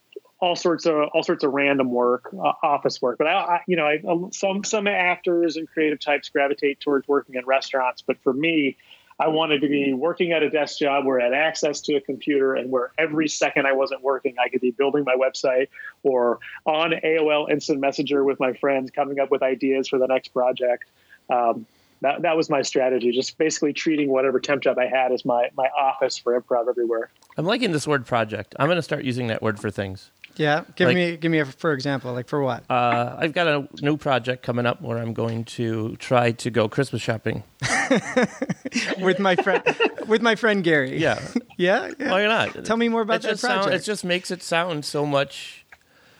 all 0.43 0.57
sorts 0.57 0.85
of 0.85 0.95
all 1.13 1.23
sorts 1.23 1.45
of 1.45 1.53
random 1.53 1.89
work, 1.89 2.33
uh, 2.33 2.51
office 2.61 3.01
work. 3.01 3.17
But 3.17 3.27
I, 3.27 3.31
I 3.31 3.59
you 3.65 3.77
know, 3.77 3.85
I, 3.85 4.01
some 4.31 4.65
some 4.65 4.87
actors 4.87 5.55
and 5.55 5.69
creative 5.69 6.01
types 6.01 6.27
gravitate 6.27 6.81
towards 6.81 7.07
working 7.07 7.35
in 7.35 7.45
restaurants. 7.45 8.01
But 8.01 8.17
for 8.23 8.33
me, 8.33 8.75
I 9.19 9.27
wanted 9.27 9.61
to 9.61 9.67
be 9.67 9.93
working 9.93 10.31
at 10.31 10.43
a 10.43 10.49
desk 10.49 10.79
job 10.79 11.05
where 11.05 11.19
I 11.21 11.25
had 11.25 11.33
access 11.33 11.81
to 11.81 11.95
a 11.95 12.01
computer 12.01 12.55
and 12.55 12.71
where 12.71 12.91
every 12.97 13.27
second 13.29 13.67
I 13.67 13.73
wasn't 13.73 14.01
working, 14.01 14.35
I 14.43 14.49
could 14.49 14.61
be 14.61 14.71
building 14.71 15.03
my 15.05 15.15
website 15.15 15.67
or 16.03 16.39
on 16.65 16.91
AOL 16.91 17.49
Instant 17.49 17.79
Messenger 17.79 18.23
with 18.23 18.39
my 18.39 18.53
friends, 18.53 18.91
coming 18.91 19.19
up 19.19 19.29
with 19.31 19.43
ideas 19.43 19.87
for 19.87 19.99
the 19.99 20.07
next 20.07 20.29
project. 20.29 20.85
Um, 21.29 21.65
that, 22.01 22.23
that 22.23 22.35
was 22.35 22.49
my 22.49 22.61
strategy, 22.63 23.11
just 23.13 23.37
basically 23.37 23.71
treating 23.71 24.09
whatever 24.09 24.39
temp 24.39 24.61
job 24.63 24.77
I 24.77 24.87
had 24.87 25.11
as 25.13 25.23
my, 25.23 25.49
my 25.55 25.67
office 25.67 26.17
for 26.17 26.39
improv 26.39 26.67
everywhere. 26.67 27.09
I'm 27.37 27.45
liking 27.45 27.71
this 27.71 27.87
word 27.87 28.05
project. 28.05 28.55
I'm 28.59 28.67
going 28.67 28.75
to 28.77 28.81
start 28.81 29.05
using 29.05 29.27
that 29.27 29.41
word 29.41 29.59
for 29.59 29.71
things. 29.71 30.09
Yeah, 30.35 30.63
give 30.75 30.87
Like- 30.87 30.95
me 30.95 31.15
give 31.15 31.31
me 31.31 31.39
a 31.39 31.45
for 31.45 31.73
example, 31.73 32.11
like 32.11 32.27
for 32.27 32.41
what? 32.41 32.63
Uh, 32.69 33.15
I've 33.19 33.33
got 33.33 33.47
a 33.47 33.67
new 33.81 33.97
project 33.97 34.41
coming 34.43 34.65
up 34.65 34.81
where 34.81 34.97
I'm 34.97 35.13
going 35.13 35.45
to 35.45 35.95
try 35.97 36.31
to 36.31 36.49
go 36.49 36.67
Christmas 36.67 37.01
shopping. 37.03 37.43
with 38.99 39.19
my 39.19 39.35
friend 39.35 39.63
with 40.07 40.21
my 40.21 40.35
friend 40.35 40.63
Gary. 40.63 40.97
Yeah, 40.99 41.19
yeah. 41.57 41.91
yeah. 41.99 42.11
why 42.11 42.25
not? 42.25 42.65
Tell 42.65 42.77
me 42.77 42.89
more 42.89 43.01
about 43.01 43.15
it 43.17 43.21
that 43.23 43.29
just 43.29 43.41
sound- 43.41 43.63
project. 43.63 43.83
it 43.83 43.85
just 43.85 44.03
makes 44.03 44.31
it 44.31 44.41
sound 44.43 44.85
so 44.85 45.05
much 45.05 45.65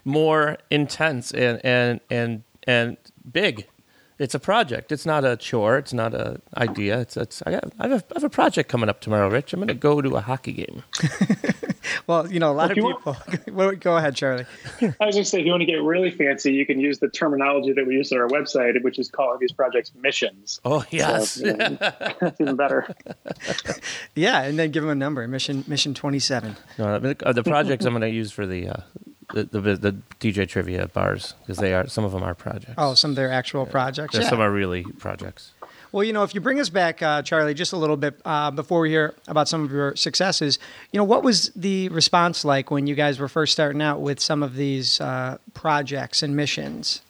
more 0.06 0.58
intense 0.70 1.32
and 1.32 1.60
and 1.64 2.00
and 2.10 2.44
and 2.66 2.98
big. 3.32 3.68
It's 4.20 4.36
a 4.36 4.40
project. 4.40 4.92
It's 4.92 5.06
not 5.06 5.26
a 5.26 5.36
chore. 5.38 5.78
It's 5.78 5.94
not 5.94 6.14
an 6.14 6.42
idea. 6.56 7.00
It's 7.02 7.18
it's. 7.18 7.42
I, 7.46 7.52
got, 7.52 7.64
I, 7.80 7.88
have, 7.88 8.02
a, 8.02 8.06
I 8.12 8.14
have 8.16 8.24
a 8.24 8.30
project 8.30 8.70
coming 8.70 8.90
up 8.90 9.02
tomorrow, 9.02 9.30
Rich. 9.30 9.54
I'm 9.54 9.60
going 9.60 9.68
to 9.70 9.74
go 9.74 10.02
to 10.02 10.16
a 10.16 10.22
hockey 10.22 10.54
game. 10.54 10.84
Well, 12.08 12.32
you 12.32 12.40
know, 12.40 12.52
a 12.52 12.54
lot 12.54 12.66
If 12.66 12.72
of 12.72 12.78
you 12.78 12.84
want- 12.84 13.26
people. 13.46 13.76
Go 13.76 13.98
ahead, 13.98 14.16
Charlie. 14.16 14.46
I 14.82 14.86
was 15.06 15.16
going 15.16 15.24
to 15.24 15.26
say, 15.26 15.40
if 15.40 15.46
you 15.46 15.52
want 15.52 15.62
to 15.62 15.66
get 15.66 15.82
really 15.82 16.12
fancy, 16.12 16.54
you 16.54 16.66
can 16.66 16.80
use 16.80 17.00
the 17.00 17.10
terminology 17.10 17.74
that 17.74 17.86
we 17.86 17.96
use 17.96 18.12
on 18.12 18.20
our 18.20 18.28
website, 18.28 18.82
which 18.84 19.00
is 19.00 19.10
calling 19.10 19.38
these 19.40 19.52
projects 19.52 19.92
missions. 19.96 20.60
Oh 20.66 20.84
yes, 20.92 21.32
So, 21.32 21.48
you 21.48 21.54
know, 21.58 21.78
that's 21.80 22.40
even 22.42 22.56
better. 22.56 22.94
Yeah, 24.16 24.44
and 24.44 24.58
then 24.58 24.72
give 24.72 24.84
them 24.84 24.92
a 24.92 24.96
number. 24.96 25.28
Mission 25.28 25.64
Mission 25.68 25.94
Twenty 25.94 26.20
Seven. 26.20 26.56
no, 26.78 27.00
the, 27.00 27.16
the 27.34 27.44
projects 27.44 27.86
I'm 27.86 27.94
going 27.94 28.02
to 28.02 28.10
use 28.10 28.32
for 28.32 28.46
the, 28.46 28.70
uh, 28.70 28.78
the 29.34 29.44
the 29.44 29.76
the 29.76 29.96
DJ 30.20 30.48
trivia 30.48 30.88
bars 30.88 31.34
because 31.42 31.58
they 31.58 31.74
are 31.74 31.88
some 31.88 32.04
of 32.06 32.12
them 32.12 32.24
are 32.24 32.34
projects. 32.36 32.76
Oh, 32.78 32.94
some 32.94 33.12
of 33.12 33.16
their 33.16 33.32
actual 33.32 33.66
projects. 33.66 34.16
Yeah. 34.16 34.30
some 34.30 34.40
are 34.40 34.52
really 34.52 34.84
projects. 34.84 35.52
Well, 35.92 36.04
you 36.04 36.12
know, 36.12 36.24
if 36.24 36.34
you 36.34 36.42
bring 36.42 36.60
us 36.60 36.70
back, 36.70 37.04
uh, 37.04 37.22
Charlie, 37.22 37.54
just 37.54 37.72
a 37.72 37.78
little 37.78 37.98
bit 37.98 38.20
uh, 38.26 38.50
before 38.50 38.80
we 38.80 38.90
hear 38.90 39.14
about 39.28 39.48
some 39.48 39.64
of 39.64 39.72
your 39.72 39.96
successes, 39.96 40.58
you 40.92 40.98
know, 40.98 41.04
what 41.04 41.24
was 41.24 41.52
the 41.56 41.88
response 41.90 42.44
like 42.44 42.72
when 42.72 42.88
you 42.88 42.96
guys 42.96 43.20
were 43.20 43.28
first 43.28 43.54
starting 43.54 43.82
out 43.82 44.02
with 44.02 44.20
some 44.20 44.42
of 44.42 44.56
these 44.56 45.00
uh, 45.00 45.38
projects 45.54 46.24
and 46.24 46.36
missions? 46.36 47.04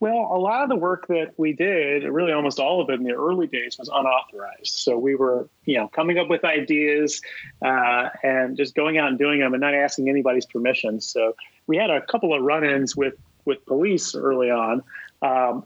Well, 0.00 0.28
a 0.32 0.38
lot 0.38 0.62
of 0.62 0.68
the 0.68 0.76
work 0.76 1.06
that 1.08 1.32
we 1.36 1.52
did, 1.52 2.04
really 2.04 2.32
almost 2.32 2.58
all 2.58 2.80
of 2.80 2.90
it 2.90 2.94
in 2.94 3.04
the 3.04 3.14
early 3.14 3.46
days, 3.46 3.76
was 3.78 3.88
unauthorized. 3.88 4.74
So 4.74 4.96
we 4.96 5.14
were, 5.14 5.48
you 5.64 5.76
know, 5.78 5.88
coming 5.88 6.18
up 6.18 6.28
with 6.28 6.44
ideas 6.44 7.20
uh, 7.62 8.08
and 8.22 8.56
just 8.56 8.74
going 8.74 8.98
out 8.98 9.08
and 9.08 9.18
doing 9.18 9.40
them 9.40 9.54
and 9.54 9.60
not 9.60 9.74
asking 9.74 10.08
anybody's 10.08 10.46
permission. 10.46 11.00
So 11.00 11.34
we 11.66 11.76
had 11.76 11.90
a 11.90 12.00
couple 12.00 12.34
of 12.34 12.42
run-ins 12.42 12.96
with 12.96 13.14
with 13.44 13.64
police 13.66 14.14
early 14.14 14.50
on. 14.50 14.82
Um, 15.22 15.64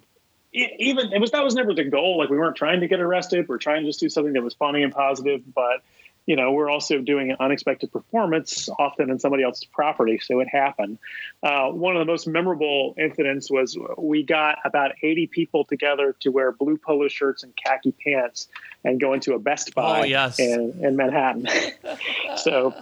it, 0.52 0.70
even 0.78 1.12
it 1.12 1.20
was 1.20 1.30
that 1.32 1.44
was 1.44 1.54
never 1.54 1.74
the 1.74 1.84
goal. 1.84 2.18
Like 2.18 2.30
we 2.30 2.38
weren't 2.38 2.56
trying 2.56 2.80
to 2.80 2.88
get 2.88 3.00
arrested. 3.00 3.48
We're 3.48 3.58
trying 3.58 3.82
to 3.82 3.88
just 3.88 4.00
do 4.00 4.08
something 4.08 4.32
that 4.34 4.42
was 4.42 4.54
funny 4.54 4.82
and 4.82 4.92
positive, 4.92 5.42
but 5.54 5.82
you 6.26 6.36
know, 6.36 6.52
we're 6.52 6.70
also 6.70 6.98
doing 6.98 7.30
an 7.30 7.36
unexpected 7.40 7.90
performance, 7.90 8.68
often 8.78 9.10
in 9.10 9.18
somebody 9.18 9.42
else's 9.42 9.64
property. 9.64 10.20
So 10.22 10.40
it 10.40 10.48
happened. 10.48 10.98
Uh, 11.42 11.68
one 11.70 11.96
of 11.96 12.00
the 12.00 12.10
most 12.10 12.28
memorable 12.28 12.94
incidents 12.96 13.50
was 13.50 13.76
we 13.98 14.22
got 14.22 14.58
about 14.64 14.92
80 15.02 15.26
people 15.26 15.64
together 15.64 16.14
to 16.20 16.30
wear 16.30 16.52
blue 16.52 16.76
polo 16.76 17.08
shirts 17.08 17.42
and 17.42 17.52
khaki 17.56 17.92
pants 18.04 18.48
and 18.84 19.00
go 19.00 19.14
into 19.14 19.34
a 19.34 19.38
Best 19.38 19.74
Buy 19.74 20.00
oh, 20.00 20.04
yes. 20.04 20.38
in, 20.38 20.78
in 20.80 20.96
Manhattan. 20.96 21.48
so, 22.36 22.72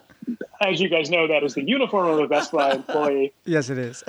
as 0.61 0.79
you 0.81 0.91
guys 0.91 1.09
know, 1.09 1.29
that 1.29 1.43
is 1.43 1.55
the 1.55 1.65
uniform 1.65 2.09
of 2.09 2.19
a 2.19 2.29
Best 2.29 2.53
Buy 2.53 2.73
employee. 2.73 3.33
yes, 3.47 3.71
it 3.71 3.79
is. 3.79 4.05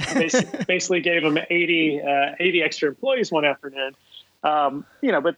basically 0.67 1.00
gave 1.00 1.24
them 1.24 1.38
80, 1.50 2.02
uh, 2.02 2.36
80 2.38 2.63
extra 2.63 2.89
employees 2.89 3.32
one 3.32 3.46
afternoon. 3.46 3.96
Um, 4.44 4.86
you 5.02 5.12
know, 5.12 5.22
but 5.22 5.38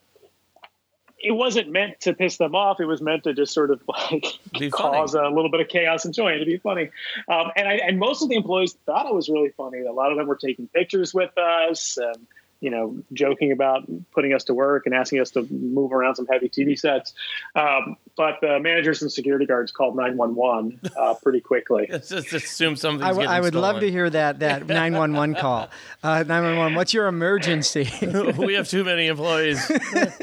it 1.23 1.31
wasn't 1.31 1.71
meant 1.71 2.01
to 2.01 2.13
piss 2.13 2.35
them 2.35 2.53
off. 2.53 2.81
It 2.81 2.85
was 2.85 3.01
meant 3.01 3.23
to 3.23 3.33
just 3.33 3.53
sort 3.53 3.71
of 3.71 3.81
like 3.87 4.25
cause 4.71 5.15
a 5.15 5.29
little 5.29 5.49
bit 5.49 5.61
of 5.61 5.69
chaos 5.69 6.03
and 6.03 6.13
joy 6.13 6.33
and 6.33 6.39
to 6.41 6.45
be 6.45 6.57
funny. 6.57 6.89
Um, 7.29 7.51
and 7.55 7.67
I, 7.67 7.75
and 7.75 7.97
most 7.97 8.21
of 8.21 8.29
the 8.29 8.35
employees 8.35 8.73
thought 8.85 9.07
it 9.07 9.15
was 9.15 9.29
really 9.29 9.49
funny. 9.55 9.79
A 9.79 9.93
lot 9.93 10.11
of 10.11 10.17
them 10.17 10.27
were 10.27 10.35
taking 10.35 10.67
pictures 10.67 11.13
with 11.13 11.35
us. 11.37 11.97
And, 11.97 12.27
you 12.63 12.69
know, 12.69 12.97
joking 13.11 13.51
about 13.51 13.83
putting 14.13 14.33
us 14.33 14.45
to 14.45 14.53
work 14.53 14.85
and 14.85 14.95
asking 14.95 15.19
us 15.19 15.31
to 15.31 15.45
move 15.51 15.91
around 15.91 16.15
some 16.15 16.25
heavy 16.27 16.47
TV 16.47 16.79
sets. 16.79 17.13
Um, 17.55 17.97
but 18.15 18.37
the 18.39 18.57
managers 18.61 19.01
and 19.01 19.11
security 19.11 19.45
guards 19.45 19.73
called 19.73 19.97
911 19.97 20.79
uh, 20.97 21.15
pretty 21.15 21.41
quickly. 21.41 21.87
just 21.91 22.31
assume 22.31 22.77
something's 22.77 23.03
I, 23.03 23.09
w- 23.09 23.27
I 23.27 23.41
would 23.41 23.49
stolen. 23.51 23.73
love 23.73 23.81
to 23.81 23.91
hear 23.91 24.09
that 24.09 24.39
that 24.39 24.65
911 24.67 25.35
call. 25.35 25.67
Uh, 26.01 26.23
911, 26.23 26.75
what's 26.75 26.93
your 26.93 27.07
emergency? 27.07 27.89
we 28.37 28.53
have 28.53 28.69
too 28.69 28.85
many 28.85 29.07
employees. 29.07 29.61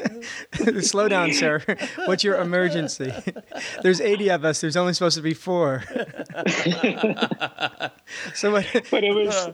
Slow 0.80 1.08
down, 1.08 1.34
sir. 1.34 1.62
What's 2.06 2.24
your 2.24 2.40
emergency? 2.40 3.12
There's 3.82 4.00
80 4.00 4.30
of 4.30 4.46
us. 4.46 4.62
There's 4.62 4.78
only 4.78 4.94
supposed 4.94 5.16
to 5.16 5.22
be 5.22 5.34
four. 5.34 5.84
so, 8.34 8.50
what, 8.52 8.66
but 8.90 9.04
it 9.04 9.12
was 9.14 9.50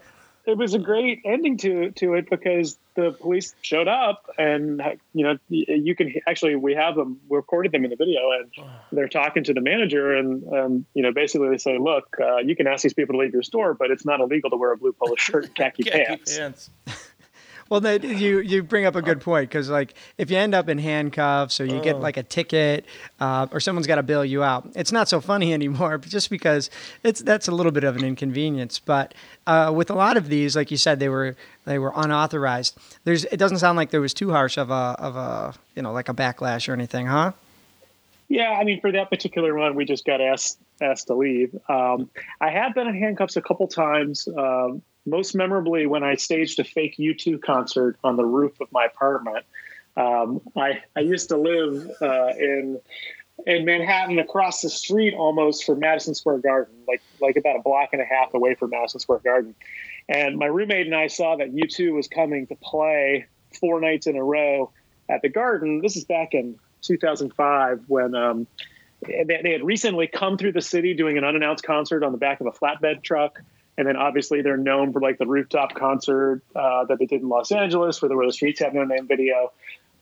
it 0.46 0.56
was 0.56 0.74
a 0.74 0.78
great 0.78 1.20
ending 1.24 1.56
to 1.58 1.90
to 1.92 2.14
it 2.14 2.30
because 2.30 2.78
the 2.94 3.12
police 3.12 3.54
showed 3.62 3.88
up 3.88 4.30
and 4.38 4.80
you 5.12 5.24
know 5.24 5.36
you 5.48 5.94
can 5.94 6.14
actually 6.26 6.54
we 6.54 6.74
have 6.74 6.94
them 6.94 7.18
we 7.28 7.36
recorded 7.36 7.72
them 7.72 7.84
in 7.84 7.90
the 7.90 7.96
video 7.96 8.30
and 8.32 8.50
they're 8.92 9.08
talking 9.08 9.44
to 9.44 9.52
the 9.52 9.60
manager 9.60 10.14
and 10.14 10.46
um, 10.52 10.86
you 10.94 11.02
know 11.02 11.12
basically 11.12 11.48
they 11.48 11.58
say 11.58 11.78
look 11.78 12.16
uh, 12.20 12.38
you 12.38 12.56
can 12.56 12.66
ask 12.66 12.82
these 12.82 12.94
people 12.94 13.14
to 13.14 13.18
leave 13.18 13.32
your 13.32 13.42
store 13.42 13.74
but 13.74 13.90
it's 13.90 14.04
not 14.04 14.20
illegal 14.20 14.48
to 14.50 14.56
wear 14.56 14.72
a 14.72 14.76
blue 14.76 14.92
polo 14.92 15.16
shirt 15.16 15.46
and 15.46 15.54
khaki, 15.54 15.82
khaki 15.84 15.98
pants. 15.98 16.38
pants. 16.38 16.70
Well, 17.68 17.80
that, 17.80 18.04
you 18.04 18.38
you 18.40 18.62
bring 18.62 18.86
up 18.86 18.94
a 18.94 19.02
good 19.02 19.20
point 19.20 19.48
because 19.50 19.68
like 19.68 19.94
if 20.18 20.30
you 20.30 20.36
end 20.36 20.54
up 20.54 20.68
in 20.68 20.78
handcuffs 20.78 21.60
or 21.60 21.64
you 21.64 21.80
get 21.80 21.98
like 21.98 22.16
a 22.16 22.22
ticket 22.22 22.84
uh, 23.18 23.48
or 23.50 23.58
someone's 23.58 23.88
got 23.88 23.96
to 23.96 24.04
bail 24.04 24.24
you 24.24 24.44
out, 24.44 24.70
it's 24.76 24.92
not 24.92 25.08
so 25.08 25.20
funny 25.20 25.52
anymore. 25.60 25.98
Just 25.98 26.30
because 26.30 26.70
it's 27.02 27.20
that's 27.22 27.48
a 27.48 27.52
little 27.52 27.72
bit 27.72 27.84
of 27.84 27.96
an 27.96 28.04
inconvenience. 28.04 28.78
But 28.78 29.14
uh, 29.46 29.72
with 29.74 29.90
a 29.90 29.94
lot 29.94 30.16
of 30.16 30.28
these, 30.28 30.54
like 30.54 30.70
you 30.70 30.76
said, 30.76 31.00
they 31.00 31.08
were 31.08 31.36
they 31.64 31.78
were 31.78 31.92
unauthorized. 31.96 32.78
There's 33.04 33.24
it 33.24 33.38
doesn't 33.38 33.58
sound 33.58 33.76
like 33.76 33.90
there 33.90 34.00
was 34.00 34.14
too 34.14 34.30
harsh 34.30 34.56
of 34.56 34.70
a 34.70 34.96
of 34.98 35.16
a 35.16 35.54
you 35.74 35.82
know 35.82 35.92
like 35.92 36.08
a 36.08 36.14
backlash 36.14 36.68
or 36.68 36.72
anything, 36.72 37.06
huh? 37.06 37.32
Yeah, 38.28 38.50
I 38.50 38.64
mean, 38.64 38.80
for 38.80 38.90
that 38.92 39.08
particular 39.08 39.54
one, 39.54 39.76
we 39.76 39.84
just 39.84 40.04
got 40.04 40.20
asked 40.20 40.58
asked 40.80 41.08
to 41.08 41.14
leave. 41.14 41.54
Um, 41.68 42.10
I 42.40 42.50
have 42.50 42.74
been 42.74 42.86
in 42.86 42.94
handcuffs 42.98 43.36
a 43.36 43.42
couple 43.42 43.66
times. 43.68 44.28
Um, 44.28 44.82
most 45.06 45.34
memorably 45.34 45.86
when 45.86 46.02
I 46.02 46.16
staged 46.16 46.58
a 46.58 46.64
fake 46.64 46.96
U2 46.98 47.40
concert 47.40 47.96
on 48.04 48.16
the 48.16 48.24
roof 48.24 48.60
of 48.60 48.70
my 48.72 48.84
apartment. 48.84 49.44
Um, 49.96 50.42
I, 50.56 50.82
I 50.94 51.00
used 51.00 51.28
to 51.30 51.36
live 51.36 51.90
uh, 52.02 52.32
in 52.38 52.80
in 53.46 53.66
Manhattan, 53.66 54.18
across 54.18 54.62
the 54.62 54.70
street 54.70 55.14
almost 55.14 55.64
from 55.64 55.80
Madison 55.80 56.14
Square 56.14 56.38
Garden, 56.38 56.74
like 56.88 57.02
like 57.20 57.36
about 57.36 57.56
a 57.56 57.62
block 57.62 57.90
and 57.92 58.00
a 58.00 58.04
half 58.04 58.32
away 58.34 58.54
from 58.54 58.70
Madison 58.70 59.00
Square 59.00 59.20
Garden. 59.20 59.54
And 60.08 60.38
my 60.38 60.46
roommate 60.46 60.86
and 60.86 60.94
I 60.94 61.08
saw 61.08 61.36
that 61.36 61.54
U2 61.54 61.92
was 61.92 62.08
coming 62.08 62.46
to 62.46 62.54
play 62.56 63.26
four 63.58 63.80
nights 63.80 64.06
in 64.06 64.16
a 64.16 64.24
row 64.24 64.70
at 65.08 65.22
the 65.22 65.28
Garden. 65.28 65.80
This 65.80 65.96
is 65.96 66.04
back 66.04 66.32
in 66.32 66.58
2005 66.82 67.84
when 67.88 68.14
um, 68.14 68.46
they, 69.06 69.40
they 69.42 69.52
had 69.52 69.64
recently 69.64 70.06
come 70.06 70.38
through 70.38 70.52
the 70.52 70.62
city 70.62 70.94
doing 70.94 71.18
an 71.18 71.24
unannounced 71.24 71.64
concert 71.64 72.02
on 72.02 72.12
the 72.12 72.18
back 72.18 72.40
of 72.40 72.46
a 72.46 72.52
flatbed 72.52 73.02
truck. 73.02 73.42
And 73.78 73.86
then 73.86 73.96
obviously 73.96 74.42
they're 74.42 74.56
known 74.56 74.92
for 74.92 75.00
like 75.00 75.18
the 75.18 75.26
rooftop 75.26 75.74
concert 75.74 76.42
uh, 76.54 76.84
that 76.86 76.98
they 76.98 77.06
did 77.06 77.22
in 77.22 77.28
Los 77.28 77.52
Angeles, 77.52 78.00
where 78.00 78.08
there 78.08 78.16
were 78.16 78.26
the 78.26 78.32
streets 78.32 78.60
have 78.60 78.74
no 78.74 78.84
name 78.84 79.06
video. 79.06 79.52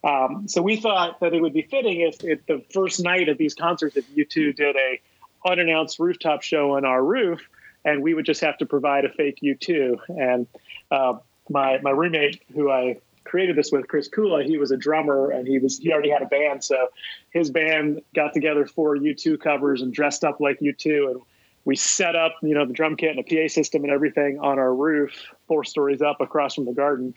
Um, 0.05 0.47
so 0.49 0.61
we 0.61 0.77
thought 0.77 1.21
that 1.21 1.33
it 1.33 1.41
would 1.41 1.55
be 1.55 1.63
fitting 1.63 2.03
if, 2.03 2.23
if 2.23 2.45
the 2.47 2.63
first 2.73 3.03
night 3.03 3.29
of 3.29 3.39
these 3.39 3.55
concerts, 3.55 3.97
if 3.97 4.09
U2 4.15 4.55
did 4.55 4.77
a 4.77 5.01
unannounced 5.47 5.99
rooftop 5.99 6.43
show 6.43 6.77
on 6.77 6.85
our 6.85 7.03
roof, 7.03 7.41
and 7.85 8.03
we 8.03 8.15
would 8.15 8.25
just 8.25 8.41
have 8.41 8.59
to 8.59 8.67
provide 8.67 9.05
a 9.05 9.09
fake 9.09 9.39
U2. 9.43 9.99
And 10.09 10.47
uh, 10.91 11.15
my 11.49 11.79
my 11.83 11.91
roommate, 11.91 12.43
who 12.55 12.71
I 12.71 12.99
created 13.25 13.57
this 13.57 13.73
with, 13.73 13.89
Chris 13.89 14.09
Kula, 14.09 14.45
he 14.45 14.59
was 14.59 14.71
a 14.71 14.77
drummer 14.77 15.31
and 15.31 15.47
he 15.47 15.59
was 15.59 15.79
he 15.79 15.93
already 15.93 16.11
had 16.11 16.23
a 16.23 16.27
band, 16.27 16.63
so 16.65 16.89
his 17.31 17.51
band 17.51 18.03
got 18.15 18.33
together 18.35 18.67
four 18.67 18.97
U2 18.97 19.41
covers 19.41 19.83
and 19.83 19.93
dressed 19.93 20.25
up 20.25 20.41
like 20.41 20.61
U2 20.61 21.11
and 21.11 21.21
we 21.65 21.77
set 21.77 22.15
up, 22.15 22.37
you 22.43 22.55
know, 22.55 22.67
the 22.67 22.73
drum 22.73 22.97
kit 22.97 23.17
and 23.17 23.21
a 23.21 23.23
PA 23.23 23.49
system 23.49 23.85
and 23.85 23.93
everything 23.93 24.39
on 24.41 24.59
our 24.59 24.75
roof, 24.75 25.13
four 25.49 25.65
stories 25.65 26.03
up 26.03 26.21
across 26.21 26.55
from 26.55 26.67
the 26.67 26.73
garden, 26.73 27.15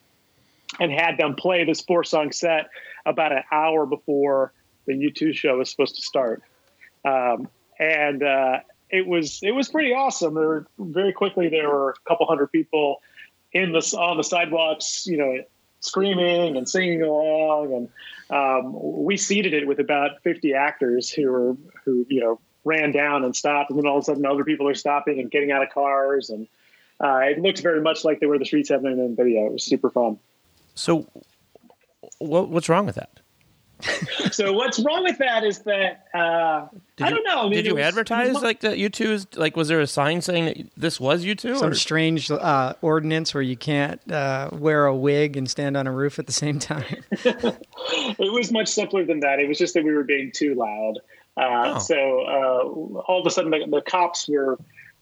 and 0.80 0.92
had 0.92 1.18
them 1.18 1.36
play 1.36 1.66
this 1.66 1.82
four 1.82 2.04
song 2.04 2.32
set 2.32 2.70
about 3.06 3.32
an 3.32 3.44
hour 3.52 3.86
before 3.86 4.54
the 4.86 4.94
U2 4.94 5.34
show 5.34 5.58
was 5.58 5.70
supposed 5.70 5.96
to 5.96 6.02
start. 6.02 6.44
Um, 7.04 7.50
and 7.80 8.24
uh, 8.24 8.60
it 8.90 9.06
was 9.06 9.40
it 9.44 9.52
was 9.52 9.70
pretty 9.70 9.94
awesome. 9.94 10.34
There 10.34 10.48
were 10.48 10.68
very 10.80 11.14
quickly 11.14 11.50
there 11.50 11.70
were 11.70 11.92
a 11.92 12.10
couple 12.10 12.26
hundred 12.26 12.52
people 12.52 13.02
in 13.52 13.72
the 13.72 13.80
on 13.98 14.18
the 14.18 14.24
sidewalks, 14.24 15.06
you 15.06 15.18
know, 15.18 15.44
screaming 15.82 16.58
and 16.58 16.68
singing 16.68 17.02
along, 17.02 17.74
and 17.74 17.90
um, 18.30 18.74
we 19.04 19.18
seated 19.18 19.54
it 19.54 19.68
with 19.68 19.80
about 19.80 20.22
fifty 20.24 20.54
actors 20.54 21.10
who 21.10 21.32
were 21.32 21.58
who 21.86 22.06
you 22.10 22.22
know 22.22 22.40
ran 22.68 22.92
down 22.92 23.24
and 23.24 23.36
stopped, 23.36 23.70
and 23.70 23.80
then 23.80 23.88
all 23.88 23.98
of 23.98 24.02
a 24.02 24.06
sudden 24.06 24.26
other 24.26 24.44
people 24.44 24.68
are 24.68 24.76
stopping 24.76 25.20
and 25.20 25.32
getting 25.32 25.52
out 25.52 25.64
of 25.64 25.70
cars, 25.70 26.30
and 26.30 26.48
uh, 27.00 27.20
it 27.24 27.40
looks 27.40 27.62
very 27.62 27.82
much 27.82 28.04
like 28.04 28.20
they 28.20 28.26
were 28.26 28.38
the 28.38 28.46
streets 28.46 28.70
having 28.70 28.92
in 28.92 29.16
video. 29.16 29.46
It 29.48 29.54
was 29.54 29.64
super 29.64 29.90
fun. 29.90 30.20
So, 30.76 31.08
what, 32.20 32.50
what's 32.50 32.70
wrong 32.70 32.86
with 32.86 32.96
that? 32.96 33.20
so 34.32 34.54
what's 34.54 34.80
wrong 34.80 35.04
with 35.04 35.20
that 35.20 35.44
is 35.44 35.60
that 35.60 36.08
uh, 36.14 36.68
I 37.00 37.10
don't 37.10 37.24
know. 37.24 37.42
I 37.42 37.44
mean, 37.44 37.54
did 37.54 37.68
you 37.68 37.76
was, 37.76 37.84
advertise 37.84 38.34
was, 38.34 38.44
like 38.44 38.62
that? 38.62 38.78
U2 38.78 39.06
is 39.06 39.28
like, 39.36 39.56
was 39.56 39.68
there 39.68 39.80
a 39.80 39.88
sign 39.88 40.22
saying 40.22 40.46
that 40.46 40.58
this 40.76 41.00
was 41.00 41.24
U2? 41.24 41.60
Some 41.60 41.70
or? 41.70 41.76
strange 41.76 42.32
uh, 42.32 42.74
ordinance 42.82 43.36
where 43.36 43.44
you 43.44 43.56
can't 43.56 44.02
uh, 44.12 44.50
wear 44.52 44.88
a 44.88 44.96
wig 44.96 45.38
and 45.38 45.50
stand 45.50 45.78
on 45.78 45.86
a 45.86 45.92
roof 45.92 46.18
at 46.18 46.26
the 46.26 46.34
same 46.34 46.58
time. 46.58 47.04
it 47.12 48.34
was 48.34 48.52
much 48.52 48.70
simpler 48.70 49.06
than 49.06 49.20
that. 49.20 49.40
It 49.40 49.48
was 49.48 49.60
just 49.60 49.76
that 49.76 49.84
we 49.84 49.94
were 49.94 50.04
being 50.04 50.32
too 50.32 50.56
loud. 50.56 51.00
Uh, 51.38 51.76
Oh. 51.76 51.80
So 51.80 51.96
uh, 51.96 53.02
all 53.02 53.20
of 53.20 53.28
a 53.28 53.30
sudden, 53.30 53.52
the, 53.52 53.66
the 53.70 53.82
cops 53.82 54.28
were 54.28 54.58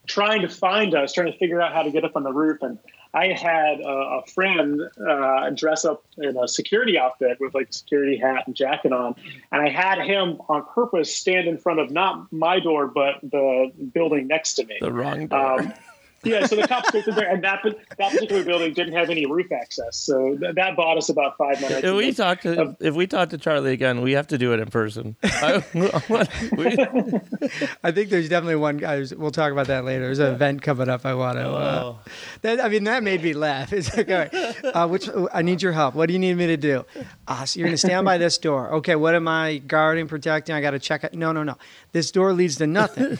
trying 0.08 0.41
to 0.41 0.50
find 0.50 0.93
us, 0.93 1.13
trying 1.13 1.32
to 1.32 1.38
figure 1.38 1.62
out 1.62 1.74
how 1.74 1.84
to 1.84 1.91
get 1.91 2.04
up 2.04 2.15
on 2.15 2.24
the 2.24 2.32
roof. 2.32 2.62
And 2.62 2.78
I 3.13 3.28
had 3.28 3.80
a, 3.80 3.88
a 3.88 4.26
friend 4.28 4.82
uh, 5.08 5.50
dress 5.52 5.86
up 5.86 6.04
in 6.17 6.38
a 6.38 6.48
security 6.48 7.00
outfit 7.00 7.38
with 7.39 7.56
like 7.56 7.69
a 7.69 7.74
security 7.74 8.17
hat 8.17 8.43
and 8.45 8.56
jacket 8.56 8.91
on, 8.91 9.15
and 9.52 9.62
I 9.62 9.69
had 9.69 10.06
him 10.06 10.41
on 10.50 10.65
purpose 10.65 11.15
stand 11.15 11.48
in 11.48 11.58
front 11.58 11.80
of 11.80 11.91
not 11.91 12.32
my 12.32 12.60
door 12.60 12.88
but 12.88 13.21
the 13.24 13.71
building 13.93 14.28
next 14.28 14.56
to 14.56 14.65
me. 14.65 14.78
the 14.82 14.91
wrong 14.91 15.28
door. 15.28 15.62
Um, 15.62 15.74
yeah, 16.25 16.45
so 16.45 16.55
the 16.55 16.67
cops 16.67 16.89
stood 16.89 17.05
there, 17.15 17.29
and 17.31 17.43
that 17.43 17.61
that 17.97 18.11
particular 18.11 18.43
building 18.43 18.73
didn't 18.73 18.93
have 18.93 19.09
any 19.09 19.25
roof 19.25 19.51
access, 19.51 19.97
so 19.97 20.38
th- 20.38 20.55
that 20.55 20.75
bought 20.75 20.97
us 20.97 21.09
about 21.09 21.38
five 21.38 21.59
minutes. 21.61 21.83
if 21.85 21.93
we 21.95 22.11
talk 22.11 22.41
to 22.41 22.75
if 22.79 22.93
we 22.95 23.07
talk 23.07 23.29
to 23.29 23.38
Charlie 23.38 23.73
again, 23.73 24.01
we 24.01 24.13
have 24.13 24.27
to 24.27 24.38
do 24.38 24.53
it 24.53 24.59
in 24.59 24.69
person. 24.69 25.15
I, 25.23 25.63
I 27.83 27.91
think 27.91 28.09
there's 28.09 28.29
definitely 28.29 28.55
one 28.57 28.77
guy. 28.77 28.97
who's- 28.97 29.13
We'll 29.13 29.31
talk 29.31 29.51
about 29.51 29.67
that 29.67 29.85
later. 29.85 30.01
There's 30.05 30.19
an 30.19 30.33
event 30.33 30.61
coming 30.61 30.89
up. 30.89 31.05
I 31.05 31.13
want 31.13 31.38
to. 31.38 31.49
Uh, 31.49 31.81
Oh. 31.85 31.99
that, 32.41 32.63
I 32.63 32.69
mean, 32.69 32.85
that 32.85 33.03
made 33.03 33.21
me 33.21 33.33
laugh. 33.33 33.71
It's 33.73 33.95
like, 33.95 34.09
all 34.09 34.15
right, 34.15 34.65
uh, 34.65 34.88
which 34.88 35.09
I 35.33 35.41
need 35.41 35.61
your 35.61 35.73
help. 35.73 35.93
What 35.95 36.07
do 36.07 36.13
you 36.13 36.19
need 36.19 36.35
me 36.38 36.47
to 36.47 36.55
do? 36.57 36.85
Uh, 37.27 37.43
so 37.45 37.59
you're 37.59 37.67
going 37.67 37.73
to 37.73 37.77
stand 37.77 38.05
by 38.05 38.17
this 38.17 38.38
door. 38.38 38.71
Okay, 38.75 38.95
what 38.95 39.13
am 39.15 39.27
I 39.27 39.57
guarding, 39.57 40.07
protecting? 40.07 40.55
I 40.55 40.61
got 40.61 40.71
to 40.71 40.79
check 40.79 41.03
it. 41.03 41.13
No, 41.13 41.31
no, 41.33 41.43
no. 41.43 41.57
This 41.91 42.11
door 42.11 42.31
leads 42.33 42.55
to 42.57 42.67
nothing. 42.67 43.09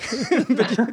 but 0.56 0.78
you, 0.78 0.86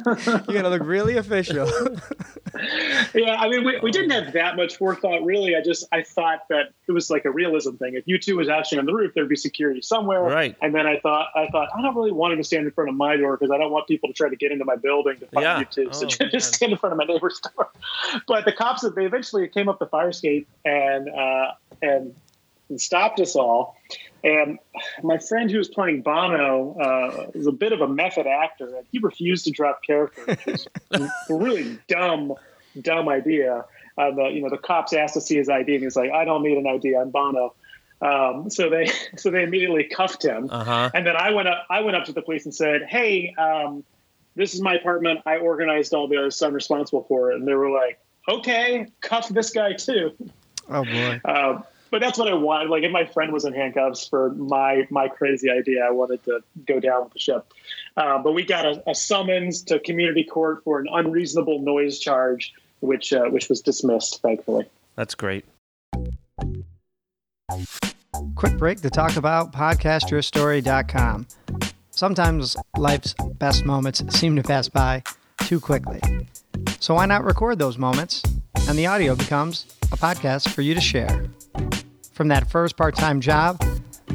you 0.47 0.53
got 0.53 0.63
to 0.63 0.69
look 0.69 0.81
really 0.83 1.15
official. 1.17 1.65
yeah, 3.13 3.35
I 3.39 3.49
mean, 3.49 3.65
we, 3.65 3.79
we 3.81 3.91
didn't 3.91 4.11
have 4.11 4.33
that 4.33 4.55
much 4.55 4.77
forethought, 4.77 5.23
really. 5.23 5.55
I 5.55 5.61
just 5.61 5.85
I 5.91 6.03
thought 6.03 6.47
that 6.49 6.71
it 6.87 6.91
was 6.91 7.09
like 7.09 7.25
a 7.25 7.31
realism 7.31 7.75
thing. 7.75 7.95
If 7.95 8.05
U2 8.05 8.35
was 8.37 8.49
actually 8.49 8.79
on 8.79 8.85
the 8.85 8.93
roof, 8.93 9.13
there'd 9.13 9.29
be 9.29 9.35
security 9.35 9.81
somewhere. 9.81 10.21
Right. 10.21 10.55
And 10.61 10.73
then 10.73 10.85
I 10.85 10.99
thought 10.99 11.29
I 11.35 11.47
thought 11.47 11.69
I 11.77 11.81
don't 11.81 11.95
really 11.95 12.11
want 12.11 12.33
him 12.33 12.39
to 12.39 12.43
stand 12.43 12.65
in 12.65 12.71
front 12.71 12.89
of 12.89 12.95
my 12.95 13.17
door 13.17 13.37
because 13.37 13.51
I 13.51 13.57
don't 13.57 13.71
want 13.71 13.87
people 13.87 14.09
to 14.09 14.13
try 14.13 14.29
to 14.29 14.35
get 14.35 14.51
into 14.51 14.65
my 14.65 14.75
building 14.75 15.17
to 15.19 15.27
find 15.27 15.43
Yeah. 15.43 15.63
U2. 15.63 15.95
So 15.95 16.07
Oh, 16.21 16.29
just 16.29 16.53
stand 16.55 16.71
in 16.71 16.77
front 16.77 16.93
of 16.93 16.97
my 16.97 17.05
neighbor's 17.05 17.39
door. 17.39 17.69
But 18.27 18.45
the 18.45 18.51
cops, 18.53 18.81
they 18.95 19.05
eventually 19.05 19.47
came 19.47 19.67
up 19.69 19.79
the 19.79 19.87
fire 19.87 20.09
escape 20.09 20.47
and 20.65 21.09
uh, 21.09 21.53
and 21.81 22.13
and 22.69 22.79
stopped 22.79 23.19
us 23.19 23.35
all. 23.35 23.75
And 24.23 24.57
my 25.03 25.17
friend 25.17 25.51
who 25.51 25.57
was 25.57 25.67
playing 25.67 26.01
Bono 26.01 26.77
uh, 26.79 27.31
was 27.33 27.45
a 27.45 27.51
bit 27.51 27.73
of 27.73 27.81
a 27.81 27.87
method 27.87 28.25
actor, 28.25 28.73
and 28.77 28.85
he 28.89 28.99
refused 28.99 29.45
to 29.45 29.51
drop 29.51 29.83
character, 29.83 30.23
which 30.25 30.45
was 30.45 30.67
a 30.91 31.09
really 31.29 31.77
dumb, 31.89 32.33
dumb 32.81 33.09
idea. 33.09 33.65
Uh, 33.97 34.11
the 34.11 34.29
you 34.29 34.41
know 34.41 34.49
the 34.49 34.57
cops 34.57 34.93
asked 34.93 35.15
to 35.15 35.21
see 35.21 35.35
his 35.35 35.49
ID, 35.49 35.75
and 35.75 35.83
he's 35.83 35.97
like, 35.97 36.11
"I 36.11 36.23
don't 36.23 36.41
need 36.41 36.57
an 36.57 36.65
ID. 36.65 36.95
I'm 36.95 37.09
Bono." 37.09 37.53
Um, 38.01 38.49
so 38.49 38.69
they 38.69 38.89
so 39.17 39.29
they 39.29 39.43
immediately 39.43 39.83
cuffed 39.83 40.23
him. 40.23 40.47
Uh 40.49 40.63
huh. 40.63 40.89
And 40.93 41.05
then 41.05 41.17
I 41.17 41.31
went 41.31 41.49
up. 41.49 41.65
I 41.69 41.81
went 41.81 41.97
up 41.97 42.05
to 42.05 42.13
the 42.13 42.21
police 42.21 42.45
and 42.45 42.55
said, 42.55 42.83
"Hey, 42.87 43.35
um, 43.37 43.83
this 44.35 44.53
is 44.53 44.61
my 44.61 44.75
apartment. 44.75 45.19
I 45.25 45.37
organized 45.37 45.93
all 45.93 46.07
this. 46.07 46.41
I'm 46.41 46.53
responsible 46.53 47.03
for 47.09 47.31
it." 47.31 47.35
And 47.35 47.47
they 47.47 47.55
were 47.55 47.69
like, 47.69 47.99
"Okay, 48.29 48.87
cuff 49.01 49.27
this 49.27 49.49
guy 49.49 49.73
too." 49.73 50.15
Oh 50.69 50.85
boy. 50.85 51.21
Uh, 51.25 51.61
but 51.93 52.01
that's 52.01 52.17
what 52.17 52.27
I 52.27 52.33
wanted. 52.33 52.71
Like, 52.71 52.81
if 52.81 52.91
my 52.91 53.05
friend 53.05 53.31
was 53.31 53.45
in 53.45 53.53
handcuffs 53.53 54.07
for 54.07 54.31
my 54.31 54.87
my 54.89 55.07
crazy 55.07 55.51
idea, 55.51 55.85
I 55.85 55.91
wanted 55.91 56.23
to 56.23 56.39
go 56.65 56.79
down 56.79 57.03
with 57.03 57.13
the 57.13 57.19
ship. 57.19 57.53
Uh, 57.95 58.17
but 58.17 58.31
we 58.31 58.43
got 58.43 58.65
a, 58.65 58.89
a 58.89 58.95
summons 58.95 59.61
to 59.65 59.77
community 59.77 60.23
court 60.23 60.63
for 60.63 60.79
an 60.79 60.87
unreasonable 60.91 61.59
noise 61.59 61.99
charge, 61.99 62.51
which 62.79 63.13
uh, 63.13 63.25
which 63.25 63.47
was 63.47 63.61
dismissed, 63.61 64.23
thankfully. 64.23 64.65
That's 64.95 65.13
great. 65.13 65.45
Quick 68.33 68.57
break 68.57 68.81
to 68.81 68.89
talk 68.89 69.15
about 69.15 69.53
podcastyourstory.com. 69.53 71.27
Sometimes 71.91 72.57
life's 72.75 73.13
best 73.35 73.65
moments 73.65 74.03
seem 74.17 74.35
to 74.35 74.41
pass 74.41 74.67
by 74.67 75.03
too 75.43 75.59
quickly. 75.59 76.01
So 76.79 76.95
why 76.95 77.05
not 77.05 77.23
record 77.23 77.59
those 77.59 77.77
moments 77.77 78.23
and 78.67 78.77
the 78.77 78.87
audio 78.87 79.15
becomes 79.15 79.65
a 79.91 79.97
podcast 79.97 80.49
for 80.49 80.61
you 80.61 80.73
to 80.73 80.81
share? 80.81 81.25
From 82.13 82.27
that 82.29 82.49
first 82.49 82.77
part 82.77 82.95
time 82.95 83.19
job 83.21 83.59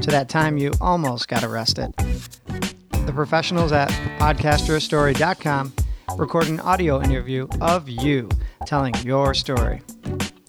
to 0.00 0.11
that 0.11 0.28
time 0.28 0.58
you 0.58 0.72
almost 0.80 1.28
got 1.28 1.44
arrested. 1.44 1.92
The 1.96 3.12
professionals 3.14 3.72
at 3.72 3.88
podcastyourstory.com 4.18 5.72
record 6.16 6.48
an 6.48 6.61
audio 6.61 7.02
interview 7.02 7.48
of 7.61 7.88
you 7.88 8.28
telling 8.66 8.94
your 9.02 9.34
story. 9.34 9.82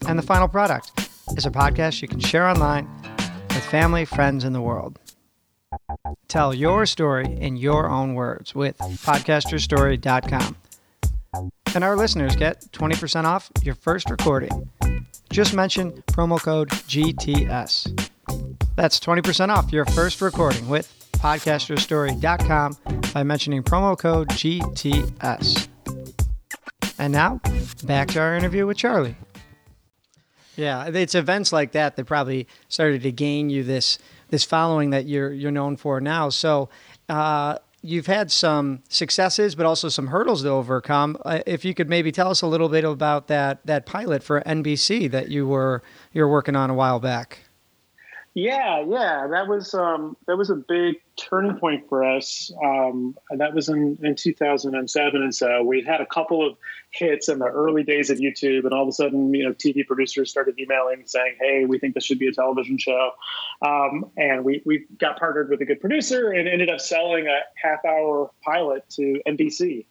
And 0.07 0.17
the 0.17 0.23
final 0.23 0.47
product 0.47 1.09
is 1.35 1.45
a 1.45 1.51
podcast 1.51 2.01
you 2.01 2.07
can 2.07 2.19
share 2.19 2.47
online 2.47 2.87
with 3.49 3.63
family, 3.65 4.05
friends, 4.05 4.43
and 4.43 4.55
the 4.55 4.61
world. 4.61 4.99
Tell 6.27 6.53
your 6.53 6.85
story 6.85 7.25
in 7.25 7.57
your 7.57 7.89
own 7.89 8.13
words 8.15 8.55
with 8.55 8.77
podcastyourstory.com. 8.77 10.55
And 11.75 11.83
our 11.83 11.95
listeners 11.95 12.35
get 12.35 12.61
20% 12.71 13.25
off 13.25 13.51
your 13.63 13.75
first 13.75 14.09
recording. 14.09 14.69
Just 15.29 15.53
mention 15.53 15.91
promo 16.07 16.41
code 16.41 16.69
GTS. 16.69 18.09
That's 18.75 18.99
20% 18.99 19.49
off 19.49 19.71
your 19.71 19.85
first 19.85 20.21
recording 20.21 20.67
with 20.67 20.93
podcastyourstory.com 21.13 22.77
by 23.13 23.23
mentioning 23.23 23.61
promo 23.61 23.97
code 23.97 24.29
GTS. 24.29 25.67
And 26.97 27.13
now, 27.13 27.39
back 27.83 28.09
to 28.09 28.19
our 28.19 28.35
interview 28.35 28.65
with 28.65 28.77
Charlie. 28.77 29.15
Yeah, 30.55 30.87
it's 30.87 31.15
events 31.15 31.53
like 31.53 31.71
that 31.73 31.95
that 31.95 32.05
probably 32.05 32.47
started 32.67 33.03
to 33.03 33.11
gain 33.11 33.49
you 33.49 33.63
this 33.63 33.97
this 34.29 34.43
following 34.43 34.89
that 34.89 35.05
you're 35.05 35.31
you're 35.31 35.51
known 35.51 35.77
for 35.77 36.01
now. 36.01 36.27
So 36.29 36.69
uh, 37.07 37.59
you've 37.81 38.07
had 38.07 38.31
some 38.31 38.83
successes, 38.89 39.55
but 39.55 39.65
also 39.65 39.89
some 39.89 40.07
hurdles 40.07 40.43
to 40.43 40.49
overcome. 40.49 41.17
Uh, 41.23 41.39
if 41.45 41.63
you 41.63 41.73
could 41.73 41.89
maybe 41.89 42.11
tell 42.11 42.29
us 42.29 42.41
a 42.41 42.47
little 42.47 42.69
bit 42.69 42.83
about 42.83 43.27
that 43.27 43.65
that 43.65 43.85
pilot 43.85 44.23
for 44.23 44.41
NBC 44.41 45.09
that 45.11 45.29
you 45.29 45.47
were 45.47 45.81
you 46.13 46.21
were 46.21 46.29
working 46.29 46.55
on 46.55 46.69
a 46.69 46.73
while 46.73 46.99
back. 46.99 47.48
Yeah, 48.39 48.85
yeah, 48.87 49.27
that 49.27 49.49
was 49.49 49.73
um, 49.73 50.15
that 50.25 50.37
was 50.37 50.49
a 50.49 50.55
big 50.55 50.95
turning 51.17 51.57
point 51.57 51.89
for 51.89 52.05
us. 52.05 52.49
Um, 52.63 53.17
and 53.29 53.41
that 53.41 53.53
was 53.53 53.67
in, 53.67 53.99
in 54.01 54.15
2007, 54.15 55.21
and 55.21 55.35
so 55.35 55.61
we 55.61 55.81
had 55.81 55.99
a 55.99 56.05
couple 56.05 56.47
of 56.47 56.55
hits 56.91 57.27
in 57.27 57.39
the 57.39 57.47
early 57.47 57.83
days 57.83 58.09
of 58.09 58.19
YouTube, 58.19 58.63
and 58.63 58.71
all 58.71 58.83
of 58.83 58.87
a 58.87 58.93
sudden, 58.93 59.33
you 59.33 59.43
know, 59.43 59.53
TV 59.53 59.85
producers 59.85 60.29
started 60.29 60.57
emailing 60.57 61.03
saying, 61.05 61.35
"Hey, 61.37 61.65
we 61.65 61.79
think 61.79 61.95
this 61.95 62.05
should 62.05 62.17
be 62.17 62.27
a 62.27 62.31
television 62.31 62.77
show," 62.77 63.11
um, 63.61 64.09
and 64.15 64.45
we 64.45 64.61
we 64.65 64.85
got 64.97 65.19
partnered 65.19 65.49
with 65.49 65.59
a 65.59 65.65
good 65.65 65.81
producer 65.81 66.31
and 66.31 66.47
ended 66.47 66.69
up 66.69 66.79
selling 66.79 67.27
a 67.27 67.41
half-hour 67.61 68.31
pilot 68.41 68.89
to 68.91 69.21
NBC, 69.27 69.85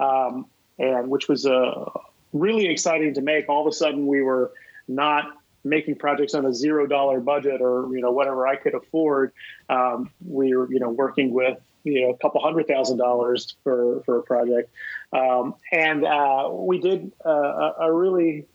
um, 0.00 0.46
and 0.76 1.08
which 1.08 1.28
was 1.28 1.46
uh, 1.46 1.88
really 2.32 2.66
exciting 2.66 3.14
to 3.14 3.20
make. 3.20 3.48
All 3.48 3.60
of 3.60 3.72
a 3.72 3.76
sudden, 3.76 4.08
we 4.08 4.22
were 4.22 4.50
not 4.88 5.38
making 5.64 5.96
projects 5.96 6.34
on 6.34 6.46
a 6.46 6.52
zero 6.52 6.86
dollar 6.86 7.20
budget 7.20 7.60
or 7.60 7.88
you 7.94 8.00
know 8.00 8.10
whatever 8.10 8.46
I 8.46 8.56
could 8.56 8.74
afford. 8.74 9.32
Um, 9.68 10.10
we 10.24 10.54
were 10.54 10.70
you 10.72 10.80
know 10.80 10.90
working 10.90 11.32
with 11.32 11.58
you 11.84 12.02
know 12.02 12.10
a 12.10 12.18
couple 12.18 12.40
hundred 12.40 12.68
thousand 12.68 12.98
dollars 12.98 13.56
for 13.62 14.02
for 14.04 14.18
a 14.18 14.22
project, 14.22 14.70
um, 15.12 15.54
and 15.72 16.04
uh, 16.04 16.48
we 16.50 16.78
did 16.78 17.12
uh, 17.24 17.30
a, 17.30 17.74
a 17.82 17.92
really 17.92 18.46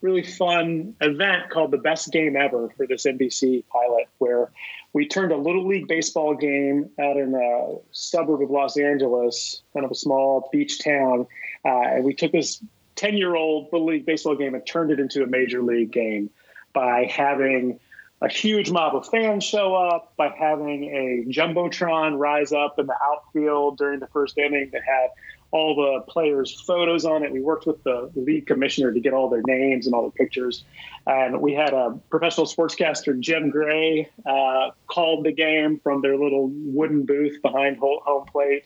really 0.00 0.22
fun 0.22 0.94
event 1.00 1.50
called 1.50 1.72
the 1.72 1.78
best 1.78 2.12
game 2.12 2.36
ever 2.36 2.68
for 2.76 2.86
this 2.86 3.04
NBC 3.04 3.64
pilot 3.66 4.06
where 4.18 4.50
we 4.92 5.08
turned 5.08 5.32
a 5.32 5.36
little 5.36 5.66
league 5.66 5.88
baseball 5.88 6.34
game 6.34 6.88
out 7.00 7.16
in 7.16 7.34
a 7.34 7.76
suburb 7.90 8.40
of 8.40 8.50
Los 8.50 8.76
Angeles, 8.78 9.62
kind 9.74 9.84
of 9.84 9.90
a 9.90 9.96
small 9.96 10.48
beach 10.52 10.82
town, 10.82 11.26
uh, 11.64 11.82
and 11.82 12.04
we 12.04 12.14
took 12.14 12.32
this 12.32 12.62
10 12.98 13.16
year 13.16 13.36
old 13.36 13.68
little 13.72 13.86
league 13.86 14.06
baseball 14.06 14.34
game 14.34 14.54
and 14.54 14.66
turned 14.66 14.90
it 14.90 15.00
into 15.00 15.22
a 15.22 15.26
major 15.26 15.62
league 15.62 15.90
game 15.90 16.30
by 16.72 17.04
having 17.04 17.78
a 18.20 18.28
huge 18.28 18.70
mob 18.70 18.96
of 18.96 19.08
fans 19.08 19.44
show 19.44 19.74
up, 19.74 20.12
by 20.16 20.28
having 20.28 20.84
a 20.84 21.30
jumbotron 21.30 22.18
rise 22.18 22.52
up 22.52 22.78
in 22.78 22.86
the 22.86 22.96
outfield 23.02 23.78
during 23.78 24.00
the 24.00 24.08
first 24.08 24.36
inning 24.38 24.70
that 24.72 24.82
had 24.84 25.08
all 25.50 25.74
the 25.74 26.12
players' 26.12 26.60
photos 26.66 27.04
on 27.04 27.22
it. 27.22 27.32
We 27.32 27.40
worked 27.40 27.66
with 27.66 27.82
the 27.84 28.10
league 28.14 28.46
commissioner 28.46 28.92
to 28.92 29.00
get 29.00 29.14
all 29.14 29.30
their 29.30 29.42
names 29.46 29.86
and 29.86 29.94
all 29.94 30.02
their 30.02 30.10
pictures, 30.10 30.64
and 31.06 31.40
we 31.40 31.54
had 31.54 31.72
a 31.72 31.98
professional 32.10 32.46
sportscaster, 32.46 33.18
Jim 33.18 33.50
Gray, 33.50 34.10
uh, 34.26 34.70
called 34.88 35.24
the 35.24 35.32
game 35.32 35.78
from 35.78 36.02
their 36.02 36.16
little 36.16 36.48
wooden 36.48 37.06
booth 37.06 37.40
behind 37.40 37.78
home 37.78 38.26
plate. 38.26 38.64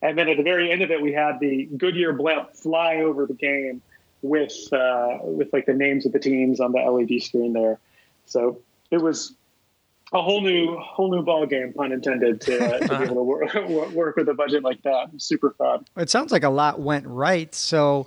And 0.00 0.18
then 0.18 0.28
at 0.28 0.36
the 0.36 0.42
very 0.42 0.72
end 0.72 0.82
of 0.82 0.90
it, 0.90 1.00
we 1.00 1.12
had 1.12 1.38
the 1.38 1.68
Goodyear 1.76 2.12
blimp 2.12 2.56
fly 2.56 2.96
over 2.96 3.26
the 3.26 3.34
game 3.34 3.82
with 4.22 4.72
uh, 4.72 5.18
with 5.22 5.52
like 5.52 5.66
the 5.66 5.74
names 5.74 6.06
of 6.06 6.12
the 6.12 6.18
teams 6.18 6.60
on 6.60 6.72
the 6.72 6.78
LED 6.78 7.22
screen 7.22 7.52
there. 7.52 7.78
So 8.26 8.60
it 8.90 9.00
was 9.00 9.34
a 10.12 10.22
whole 10.22 10.40
new 10.40 10.76
whole 10.78 11.10
new 11.10 11.22
ball 11.22 11.46
game, 11.46 11.72
pun 11.72 11.92
intended, 11.92 12.40
to, 12.42 12.64
uh, 12.64 12.78
to 12.78 12.98
be 12.98 13.04
able 13.04 13.16
to 13.16 13.22
work, 13.22 13.54
work 13.92 14.16
with 14.16 14.28
a 14.28 14.34
budget 14.34 14.62
like 14.62 14.82
that. 14.82 15.10
Super 15.18 15.50
fun. 15.50 15.84
It 15.96 16.10
sounds 16.10 16.32
like 16.32 16.44
a 16.44 16.50
lot 16.50 16.80
went 16.80 17.06
right. 17.06 17.54
So, 17.54 18.06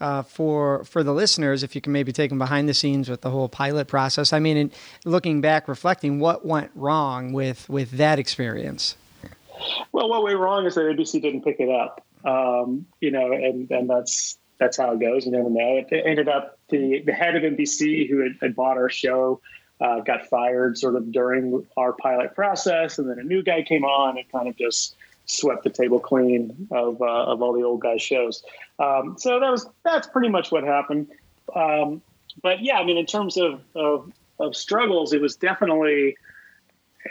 uh, 0.00 0.22
for 0.22 0.84
for 0.84 1.02
the 1.02 1.12
listeners, 1.12 1.62
if 1.62 1.74
you 1.74 1.80
can 1.80 1.92
maybe 1.92 2.12
take 2.12 2.28
them 2.28 2.38
behind 2.38 2.68
the 2.68 2.74
scenes 2.74 3.08
with 3.08 3.22
the 3.22 3.30
whole 3.30 3.48
pilot 3.48 3.88
process. 3.88 4.32
I 4.32 4.38
mean, 4.38 4.56
in 4.56 4.72
looking 5.04 5.40
back, 5.40 5.68
reflecting, 5.68 6.20
what 6.20 6.44
went 6.44 6.70
wrong 6.74 7.32
with 7.32 7.68
with 7.68 7.92
that 7.92 8.18
experience? 8.18 8.96
Well, 9.92 10.10
what 10.10 10.22
went 10.22 10.38
wrong 10.38 10.66
is 10.66 10.74
that 10.74 10.82
ABC 10.82 11.22
didn't 11.22 11.42
pick 11.42 11.56
it 11.58 11.70
up. 11.70 12.04
Um, 12.24 12.86
you 13.00 13.10
know, 13.10 13.32
and 13.32 13.70
and 13.70 13.88
that's 13.88 14.38
that's 14.58 14.76
how 14.76 14.92
it 14.92 15.00
goes. 15.00 15.26
You 15.26 15.32
never 15.32 15.50
know. 15.50 15.76
It 15.76 15.92
ended 15.92 16.28
up 16.28 16.58
the 16.70 17.02
the 17.04 17.12
head 17.12 17.36
of 17.36 17.42
NBC 17.42 18.08
who 18.08 18.20
had, 18.20 18.32
had 18.40 18.56
bought 18.56 18.76
our 18.76 18.88
show 18.88 19.40
uh, 19.80 20.00
got 20.00 20.26
fired 20.26 20.78
sort 20.78 20.96
of 20.96 21.12
during 21.12 21.66
our 21.76 21.92
pilot 21.92 22.34
process, 22.34 22.98
and 22.98 23.10
then 23.10 23.18
a 23.18 23.22
new 23.22 23.42
guy 23.42 23.62
came 23.62 23.84
on 23.84 24.16
and 24.16 24.30
kind 24.30 24.48
of 24.48 24.56
just 24.56 24.96
swept 25.26 25.64
the 25.64 25.70
table 25.70 25.98
clean 25.98 26.68
of 26.70 27.00
uh, 27.02 27.24
of 27.24 27.42
all 27.42 27.52
the 27.52 27.62
old 27.62 27.80
guys' 27.80 28.02
shows. 28.02 28.42
Um, 28.78 29.16
so 29.18 29.40
that 29.40 29.50
was 29.50 29.68
that's 29.84 30.06
pretty 30.06 30.28
much 30.28 30.50
what 30.50 30.64
happened. 30.64 31.08
Um, 31.54 32.00
but 32.42 32.62
yeah, 32.62 32.78
I 32.78 32.84
mean, 32.84 32.96
in 32.96 33.06
terms 33.06 33.36
of, 33.36 33.60
of 33.74 34.10
of 34.38 34.56
struggles, 34.56 35.12
it 35.12 35.20
was 35.20 35.36
definitely 35.36 36.16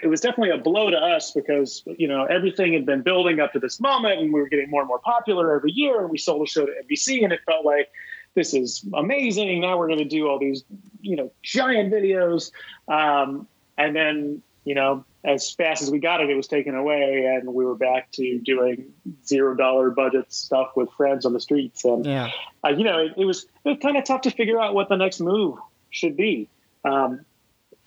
it 0.04 0.08
was 0.08 0.22
definitely 0.22 0.52
a 0.52 0.62
blow 0.62 0.90
to 0.90 0.98
us 0.98 1.32
because 1.32 1.84
you 1.98 2.08
know 2.08 2.26
everything 2.26 2.74
had 2.74 2.86
been 2.86 3.02
building 3.02 3.40
up 3.40 3.54
to 3.54 3.60
this 3.60 3.80
moment, 3.80 4.20
and 4.20 4.34
we 4.34 4.40
were 4.40 4.50
getting 4.50 4.70
more 4.70 4.82
and 4.82 4.88
more 4.88 5.00
popular 5.00 5.56
every 5.56 5.72
year. 5.72 6.02
And 6.02 6.10
we 6.10 6.18
sold 6.18 6.46
a 6.46 6.50
show 6.50 6.66
to 6.66 6.72
NBC, 6.84 7.24
and 7.24 7.34
it 7.34 7.42
felt 7.46 7.66
like 7.66 7.90
this 8.36 8.54
is 8.54 8.86
amazing. 8.94 9.62
Now 9.62 9.78
we're 9.78 9.88
going 9.88 10.00
to 10.00 10.06
do 10.06 10.28
all 10.28 10.40
these 10.40 10.64
you 11.02 11.16
know 11.16 11.32
giant 11.44 11.92
videos, 11.94 12.52
um, 12.88 13.48
and 13.78 13.96
then 13.96 14.42
you 14.66 14.74
know, 14.74 15.06
as 15.24 15.52
fast 15.52 15.84
as 15.84 15.92
we 15.92 16.00
got 16.00 16.22
it, 16.22 16.30
it 16.30 16.36
was 16.36 16.48
taken 16.48 16.76
away, 16.76 17.26
and 17.26 17.54
we 17.54 17.64
were 17.64 17.76
back 17.76 18.12
to 18.14 18.40
doing 18.40 18.92
zero 19.24 19.56
dollar 19.56 19.92
budget 19.92 20.34
stuff 20.34 20.72
with 20.76 20.90
friends 20.98 21.26
on 21.26 21.34
the 21.34 21.40
streets. 21.40 21.86
And 21.86 22.06
Yeah. 22.06 22.32
uh, 22.64 22.70
you 22.70 22.84
know, 22.84 23.00
it, 23.00 23.14
it 23.16 23.26
was 23.26 23.46
it 23.64 23.70
was 23.70 23.78
kind 23.82 23.96
of 23.96 24.04
tough 24.04 24.22
to 24.22 24.32
figure 24.32 24.60
out 24.60 24.74
what 24.74 24.90
the 24.90 24.98
next 24.98 25.20
move 25.20 25.58
should 25.92 26.18
be. 26.18 26.50
Um, 26.84 27.25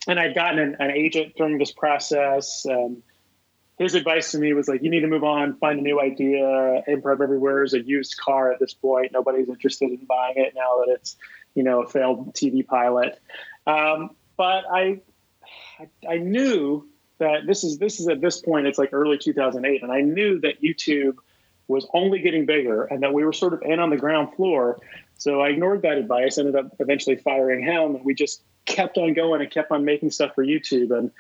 and 0.09 0.19
I'd 0.19 0.35
gotten 0.35 0.59
an, 0.59 0.77
an 0.81 0.91
agent 0.91 1.37
during 1.37 1.59
this 1.59 1.71
process. 1.71 2.67
His 3.79 3.95
advice 3.95 4.33
to 4.33 4.39
me 4.39 4.53
was 4.55 4.67
like, 4.67 4.83
you 4.83 4.91
need 4.91 5.01
to 5.01 5.07
move 5.07 5.23
on, 5.23 5.57
find 5.57 5.79
a 5.79 5.83
new 5.83 6.01
idea. 6.01 6.83
Improv 6.89 7.23
Everywhere 7.23 7.63
is 7.63 7.75
a 7.75 7.81
used 7.81 8.17
car 8.19 8.51
at 8.51 8.59
this 8.59 8.75
point. 8.75 9.13
Nobody's 9.13 9.49
interested 9.49 9.91
in 9.91 10.05
buying 10.05 10.35
it 10.37 10.53
now 10.57 10.83
that 10.85 10.93
it's, 10.95 11.17
you 11.55 11.63
know, 11.63 11.83
a 11.83 11.89
failed 11.89 12.35
TV 12.35 12.67
pilot. 12.67 13.21
Um, 13.69 14.11
but 14.37 14.65
I, 14.69 15.01
I, 15.79 15.89
I 16.09 16.19
knew 16.19 16.89
that 17.19 17.47
this 17.47 17.63
is 17.63 17.79
this 17.79 18.01
is 18.01 18.09
at 18.09 18.21
this 18.21 18.41
point 18.41 18.67
it's 18.67 18.79
like 18.79 18.93
early 18.93 19.17
2008, 19.17 19.83
and 19.83 19.93
I 19.93 20.01
knew 20.01 20.41
that 20.41 20.61
YouTube 20.61 21.17
was 21.69 21.87
only 21.95 22.19
getting 22.19 22.47
bigger 22.47 22.85
and 22.85 23.03
that 23.03 23.13
we 23.13 23.25
were 23.25 23.33
sort 23.33 23.53
of 23.53 23.63
in 23.63 23.79
on 23.79 23.91
the 23.91 23.97
ground 23.97 24.35
floor. 24.35 24.79
So 25.19 25.41
I 25.41 25.49
ignored 25.49 25.83
that 25.83 25.99
advice, 25.99 26.39
ended 26.39 26.57
up 26.57 26.75
eventually 26.81 27.17
firing 27.17 27.63
him, 27.63 27.97
and 27.97 28.05
we 28.05 28.15
just 28.15 28.43
kept 28.69 28.99
on 28.99 29.15
going 29.15 29.41
and 29.41 29.51
kept 29.51 29.73
on 29.73 29.85
making 29.85 30.11
stuff 30.11 30.35
for 30.35 30.45
YouTube. 30.45 30.97
And 30.97 31.11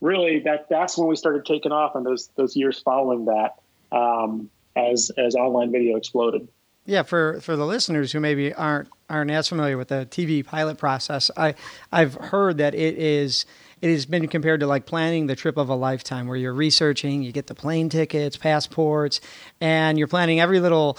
really, 0.00 0.40
that 0.40 0.68
that's 0.68 0.96
when 0.96 1.08
we 1.08 1.16
started 1.16 1.44
taking 1.44 1.72
off 1.72 1.96
in 1.96 2.04
those 2.04 2.28
those 2.36 2.54
years 2.54 2.78
following 2.80 3.24
that, 3.26 3.56
um, 3.96 4.50
as 4.76 5.10
as 5.18 5.34
online 5.34 5.72
video 5.72 5.96
exploded. 5.96 6.48
Yeah, 6.86 7.02
for, 7.02 7.40
for 7.40 7.56
the 7.56 7.66
listeners 7.66 8.10
who 8.10 8.20
maybe 8.20 8.52
aren't 8.52 8.88
aren't 9.08 9.30
as 9.30 9.48
familiar 9.48 9.76
with 9.76 9.88
the 9.88 10.08
TV 10.10 10.44
pilot 10.44 10.78
process, 10.78 11.30
I 11.36 11.54
I've 11.92 12.14
heard 12.14 12.58
that 12.58 12.74
it 12.74 12.96
is 12.96 13.46
it 13.80 13.90
has 13.90 14.06
been 14.06 14.28
compared 14.28 14.60
to 14.60 14.66
like 14.66 14.86
planning 14.86 15.26
the 15.26 15.36
trip 15.36 15.56
of 15.56 15.68
a 15.68 15.74
lifetime, 15.74 16.26
where 16.26 16.36
you're 16.36 16.54
researching, 16.54 17.22
you 17.22 17.32
get 17.32 17.46
the 17.46 17.54
plane 17.54 17.88
tickets, 17.88 18.36
passports, 18.36 19.20
and 19.60 19.98
you're 19.98 20.08
planning 20.08 20.40
every 20.40 20.60
little 20.60 20.98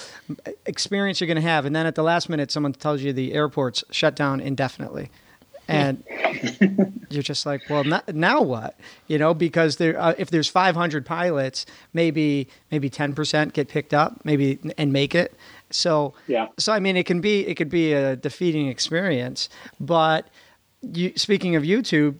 experience 0.66 1.20
you're 1.20 1.28
going 1.28 1.36
to 1.36 1.41
have, 1.41 1.66
and 1.66 1.76
then 1.76 1.86
at 1.86 1.95
the 1.95 2.04
last 2.04 2.30
minute, 2.30 2.52
someone 2.52 2.74
tells 2.74 3.02
you 3.02 3.12
the 3.12 3.34
airport's 3.34 3.84
shut 3.91 4.16
down 4.16 4.39
indefinitely. 4.39 5.10
And 5.72 6.04
you're 7.10 7.24
just 7.24 7.46
like, 7.46 7.62
well, 7.70 7.84
no- 7.84 8.02
now 8.14 8.42
what? 8.42 8.78
You 9.08 9.18
know, 9.18 9.34
because 9.34 9.78
there, 9.78 10.00
uh, 10.00 10.14
if 10.18 10.30
there's 10.30 10.48
500 10.50 11.06
pilots, 11.06 11.66
maybe 11.94 12.48
maybe 12.72 12.90
10% 12.90 13.54
get 13.54 13.68
picked 13.70 13.94
up, 13.94 14.22
maybe 14.26 14.60
and 14.78 14.92
make 14.92 15.16
it. 15.16 15.34
So 15.70 16.14
Yeah. 16.28 16.48
So 16.58 16.74
I 16.74 16.80
mean, 16.80 16.98
it 16.98 17.06
can 17.06 17.22
be 17.22 17.48
it 17.48 17.56
could 17.56 17.70
be 17.70 17.94
a 17.94 18.16
defeating 18.16 18.68
experience. 18.68 19.50
But 19.80 20.28
you, 20.82 21.14
speaking 21.16 21.56
of 21.56 21.64
YouTube, 21.64 22.16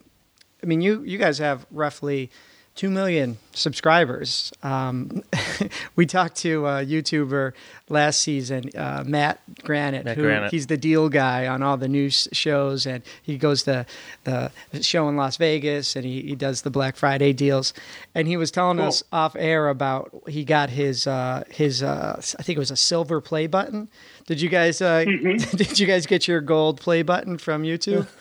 I 0.64 0.66
mean, 0.68 0.82
you 0.82 1.04
you 1.04 1.18
guys 1.18 1.38
have 1.40 1.66
roughly 1.72 2.30
two 2.76 2.90
million 2.90 3.38
subscribers. 3.54 4.52
Um, 4.64 5.24
we 5.96 6.06
talked 6.06 6.38
to 6.38 6.66
a 6.66 6.86
YouTuber 6.86 7.52
last 7.90 8.22
season, 8.22 8.70
uh, 8.78 9.04
Matt 9.06 9.40
Granite, 9.64 10.06
Matt 10.06 10.16
who 10.18 10.24
Granite. 10.24 10.52
he's 10.52 10.68
the 10.68 10.78
deal 10.78 11.10
guy 11.10 11.48
on 11.48 11.62
all 11.62 11.76
the 11.78 11.88
news 11.90 12.28
shows, 12.32 12.86
and 12.86 13.04
he 13.22 13.38
goes 13.38 13.64
to 13.64 13.86
the 14.24 14.52
show 14.82 15.10
in 15.10 15.18
Las 15.18 15.38
Vegas, 15.38 15.96
and 15.96 16.06
he, 16.06 16.22
he 16.22 16.36
does 16.36 16.62
the 16.62 16.70
Black 16.70 16.96
Friday 16.96 17.34
deals. 17.34 17.74
And 18.16 18.28
he 18.28 18.38
was 18.38 18.52
telling 18.52 18.78
Cool. 18.78 18.88
us 18.88 19.04
off 19.12 19.36
air 19.38 19.68
about 19.70 20.24
he 20.28 20.44
got 20.46 20.70
his 20.70 21.06
uh, 21.08 21.44
his 21.50 21.84
uh, 21.84 22.16
I 22.40 22.44
think 22.44 22.56
it 22.56 22.60
was 22.60 22.72
a 22.72 22.78
silver 22.78 23.20
play 23.22 23.48
button. 23.48 23.90
Did 24.28 24.40
you 24.42 24.50
guys 24.50 24.82
uh, 24.82 25.04
did 25.56 25.80
you 25.80 25.86
guys 25.88 26.06
get 26.06 26.28
your 26.28 26.40
gold 26.42 26.80
play 26.80 27.02
button 27.04 27.38
from 27.38 27.64
YouTube? 27.64 28.08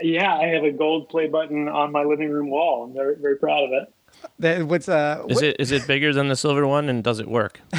Yeah, 0.00 0.34
I 0.34 0.46
have 0.48 0.64
a 0.64 0.70
gold 0.70 1.08
play 1.08 1.26
button 1.28 1.68
on 1.68 1.92
my 1.92 2.04
living 2.04 2.30
room 2.30 2.50
wall. 2.50 2.84
I'm 2.84 2.94
very 2.94 3.16
very 3.16 3.36
proud 3.36 3.64
of 3.64 3.72
it. 3.72 3.92
That, 4.38 4.64
what's 4.64 4.88
uh, 4.88 5.24
Is 5.28 5.42
it 5.42 5.56
is 5.58 5.72
it 5.72 5.86
bigger 5.86 6.12
than 6.12 6.28
the 6.28 6.36
silver 6.36 6.66
one, 6.66 6.88
and 6.88 7.02
does 7.02 7.20
it 7.20 7.28
work? 7.28 7.60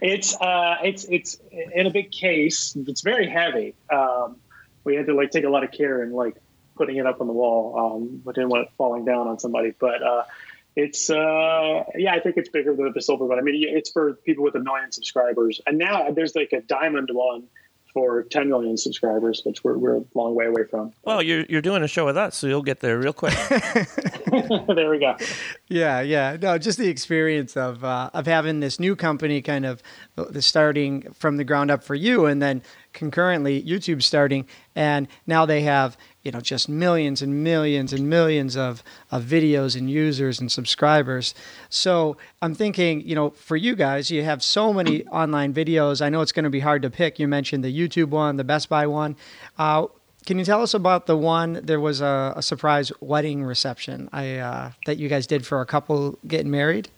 it's 0.00 0.40
uh, 0.40 0.76
it's 0.82 1.04
it's 1.04 1.40
in 1.52 1.86
a 1.86 1.90
big 1.90 2.10
case. 2.12 2.76
It's 2.86 3.00
very 3.02 3.28
heavy. 3.28 3.74
Um, 3.90 4.36
we 4.84 4.94
had 4.94 5.06
to 5.06 5.14
like 5.14 5.30
take 5.30 5.44
a 5.44 5.48
lot 5.50 5.64
of 5.64 5.72
care 5.72 6.02
in 6.02 6.12
like 6.12 6.36
putting 6.76 6.96
it 6.96 7.06
up 7.06 7.20
on 7.20 7.26
the 7.26 7.32
wall. 7.32 7.78
Um, 7.78 8.22
but 8.24 8.34
didn't 8.34 8.50
want 8.50 8.66
it 8.68 8.72
falling 8.76 9.04
down 9.04 9.26
on 9.26 9.38
somebody. 9.38 9.74
But 9.78 10.02
uh, 10.02 10.24
it's 10.76 11.10
uh, 11.10 11.84
yeah, 11.96 12.14
I 12.14 12.20
think 12.20 12.36
it's 12.36 12.48
bigger 12.48 12.74
than 12.74 12.92
the 12.92 13.02
silver 13.02 13.26
one. 13.26 13.38
I 13.38 13.42
mean, 13.42 13.56
it's 13.68 13.90
for 13.90 14.14
people 14.14 14.44
with 14.44 14.54
a 14.54 14.60
million 14.60 14.92
subscribers, 14.92 15.60
and 15.66 15.78
now 15.78 16.10
there's 16.10 16.34
like 16.34 16.52
a 16.52 16.60
diamond 16.62 17.10
one 17.12 17.44
for 17.92 18.22
10 18.22 18.48
million 18.48 18.76
subscribers, 18.76 19.42
which 19.44 19.62
we're 19.64 19.76
we're 19.76 19.96
a 19.96 20.04
long 20.14 20.34
way 20.34 20.46
away 20.46 20.64
from. 20.64 20.92
Well, 21.04 21.22
you're 21.22 21.44
you're 21.48 21.62
doing 21.62 21.82
a 21.82 21.88
show 21.88 22.06
with 22.06 22.16
us, 22.16 22.36
so 22.36 22.46
you'll 22.46 22.62
get 22.62 22.80
there 22.80 22.98
real 22.98 23.12
quick. 23.12 23.34
there 24.30 24.90
we 24.90 24.98
go. 24.98 25.16
Yeah, 25.68 26.00
yeah. 26.00 26.36
No, 26.40 26.56
just 26.58 26.78
the 26.78 26.88
experience 26.88 27.56
of 27.56 27.84
uh, 27.84 28.10
of 28.14 28.26
having 28.26 28.60
this 28.60 28.80
new 28.80 28.96
company 28.96 29.42
kind 29.42 29.66
of 29.66 29.82
uh, 30.16 30.24
the 30.24 30.42
starting 30.42 31.12
from 31.12 31.36
the 31.36 31.44
ground 31.44 31.70
up 31.70 31.84
for 31.84 31.94
you, 31.94 32.26
and 32.26 32.40
then 32.40 32.62
concurrently 32.92 33.62
YouTube 33.62 34.02
starting, 34.02 34.46
and 34.74 35.08
now 35.26 35.46
they 35.46 35.62
have 35.62 35.96
you 36.22 36.30
know 36.30 36.40
just 36.40 36.68
millions 36.68 37.22
and 37.22 37.42
millions 37.42 37.92
and 37.92 38.08
millions 38.08 38.56
of 38.56 38.82
of 39.10 39.24
videos 39.24 39.76
and 39.76 39.90
users 39.90 40.40
and 40.40 40.50
subscribers. 40.50 41.34
So 41.68 42.16
I'm 42.40 42.54
thinking, 42.54 43.00
you 43.02 43.14
know, 43.14 43.30
for 43.30 43.56
you 43.56 43.74
guys, 43.74 44.10
you 44.10 44.22
have 44.24 44.42
so 44.42 44.72
many 44.72 45.06
online 45.08 45.52
videos. 45.52 46.00
I 46.00 46.08
know 46.08 46.20
it's 46.20 46.32
going 46.32 46.44
to 46.44 46.50
be 46.50 46.60
hard 46.60 46.82
to 46.82 46.90
pick. 46.90 47.18
You 47.18 47.28
mentioned 47.28 47.64
the 47.64 47.76
YouTube 47.76 48.08
one, 48.08 48.36
the 48.36 48.44
Best 48.44 48.68
Buy 48.68 48.86
one. 48.86 49.16
Uh, 49.58 49.86
can 50.24 50.38
you 50.38 50.44
tell 50.44 50.62
us 50.62 50.72
about 50.74 51.06
the 51.06 51.16
one? 51.16 51.60
There 51.64 51.80
was 51.80 52.00
a, 52.00 52.34
a 52.36 52.42
surprise 52.42 52.92
wedding 53.00 53.42
reception 53.42 54.08
I 54.12 54.36
uh, 54.36 54.70
that 54.86 54.98
you 54.98 55.08
guys 55.08 55.26
did 55.26 55.44
for 55.44 55.60
a 55.60 55.66
couple 55.66 56.18
getting 56.26 56.50
married. 56.50 56.88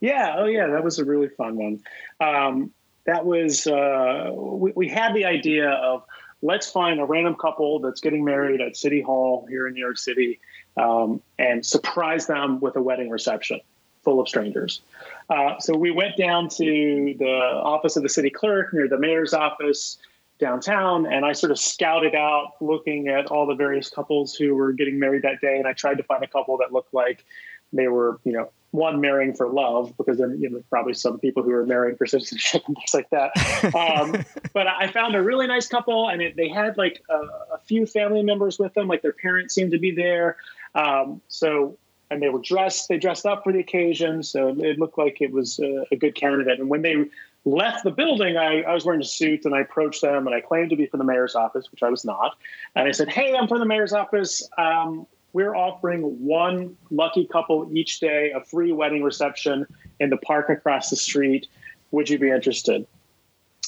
Yeah. 0.00 0.34
Oh, 0.36 0.46
yeah. 0.46 0.66
That 0.66 0.84
was 0.84 0.98
a 0.98 1.04
really 1.04 1.28
fun 1.28 1.56
one. 1.56 1.80
Um, 2.20 2.72
that 3.06 3.24
was 3.24 3.66
uh, 3.66 4.30
we, 4.32 4.72
we 4.76 4.88
had 4.88 5.14
the 5.14 5.24
idea 5.24 5.70
of 5.70 6.04
let's 6.42 6.70
find 6.70 7.00
a 7.00 7.04
random 7.04 7.36
couple 7.36 7.78
that's 7.78 8.00
getting 8.00 8.24
married 8.24 8.60
at 8.60 8.76
City 8.76 9.00
Hall 9.00 9.46
here 9.48 9.66
in 9.66 9.74
New 9.74 9.80
York 9.80 9.98
City 9.98 10.40
um, 10.76 11.22
and 11.38 11.64
surprise 11.64 12.26
them 12.26 12.60
with 12.60 12.76
a 12.76 12.82
wedding 12.82 13.08
reception 13.08 13.60
full 14.02 14.20
of 14.20 14.28
strangers. 14.28 14.82
Uh, 15.30 15.58
so 15.60 15.76
we 15.76 15.90
went 15.90 16.16
down 16.16 16.48
to 16.48 17.14
the 17.18 17.40
office 17.62 17.96
of 17.96 18.02
the 18.02 18.08
city 18.08 18.30
clerk 18.30 18.74
near 18.74 18.88
the 18.88 18.98
mayor's 18.98 19.32
office 19.32 19.98
downtown, 20.38 21.06
and 21.06 21.24
I 21.24 21.32
sort 21.32 21.52
of 21.52 21.58
scouted 21.58 22.16
out 22.16 22.54
looking 22.60 23.06
at 23.06 23.26
all 23.26 23.46
the 23.46 23.54
various 23.54 23.88
couples 23.88 24.34
who 24.34 24.56
were 24.56 24.72
getting 24.72 24.98
married 24.98 25.22
that 25.22 25.40
day, 25.40 25.56
and 25.58 25.68
I 25.68 25.72
tried 25.72 25.98
to 25.98 26.02
find 26.02 26.24
a 26.24 26.26
couple 26.26 26.56
that 26.58 26.72
looked 26.72 26.92
like 26.92 27.24
they 27.72 27.86
were, 27.86 28.18
you 28.24 28.32
know, 28.32 28.50
one 28.72 29.00
marrying 29.00 29.34
for 29.34 29.48
love 29.48 29.94
because 29.96 30.18
then 30.18 30.36
you 30.40 30.50
know 30.50 30.62
probably 30.68 30.94
some 30.94 31.18
people 31.18 31.42
who 31.42 31.50
are 31.52 31.64
marrying 31.64 31.96
for 31.96 32.06
citizenship 32.06 32.62
and 32.66 32.76
things 32.76 32.94
like 32.94 33.08
that. 33.10 33.30
Um, 33.74 34.24
but 34.52 34.66
I 34.66 34.88
found 34.88 35.14
a 35.14 35.22
really 35.22 35.46
nice 35.46 35.68
couple, 35.68 36.08
and 36.08 36.20
it, 36.20 36.36
they 36.36 36.48
had 36.48 36.76
like 36.76 37.02
a, 37.08 37.14
a 37.54 37.58
few 37.64 37.86
family 37.86 38.22
members 38.22 38.58
with 38.58 38.74
them, 38.74 38.88
like 38.88 39.02
their 39.02 39.12
parents 39.12 39.54
seemed 39.54 39.72
to 39.72 39.78
be 39.78 39.92
there. 39.92 40.36
Um, 40.74 41.20
so 41.28 41.78
and 42.10 42.22
they 42.22 42.28
were 42.28 42.40
dressed, 42.40 42.88
they 42.88 42.98
dressed 42.98 43.24
up 43.24 43.42
for 43.42 43.52
the 43.52 43.60
occasion, 43.60 44.22
so 44.22 44.48
it 44.58 44.78
looked 44.78 44.98
like 44.98 45.20
it 45.20 45.32
was 45.32 45.58
a, 45.58 45.86
a 45.90 45.96
good 45.96 46.14
candidate. 46.14 46.60
And 46.60 46.68
when 46.68 46.82
they 46.82 47.06
left 47.44 47.84
the 47.84 47.90
building, 47.90 48.36
I, 48.36 48.62
I 48.62 48.74
was 48.74 48.84
wearing 48.84 49.00
a 49.00 49.04
suit 49.04 49.44
and 49.44 49.54
I 49.54 49.60
approached 49.60 50.02
them 50.02 50.26
and 50.26 50.36
I 50.36 50.40
claimed 50.40 50.70
to 50.70 50.76
be 50.76 50.86
from 50.86 50.98
the 50.98 51.04
mayor's 51.04 51.34
office, 51.34 51.70
which 51.70 51.82
I 51.82 51.88
was 51.88 52.04
not. 52.04 52.36
And 52.74 52.86
I 52.86 52.92
said, 52.92 53.08
Hey, 53.08 53.34
I'm 53.34 53.48
from 53.48 53.60
the 53.60 53.66
mayor's 53.66 53.92
office. 53.92 54.46
Um, 54.58 55.06
we're 55.32 55.54
offering 55.54 56.02
one 56.24 56.76
lucky 56.90 57.26
couple 57.26 57.68
each 57.72 58.00
day 58.00 58.32
a 58.32 58.44
free 58.44 58.72
wedding 58.72 59.02
reception 59.02 59.66
in 60.00 60.10
the 60.10 60.16
park 60.16 60.50
across 60.50 60.90
the 60.90 60.96
street. 60.96 61.48
Would 61.90 62.10
you 62.10 62.18
be 62.18 62.30
interested? 62.30 62.86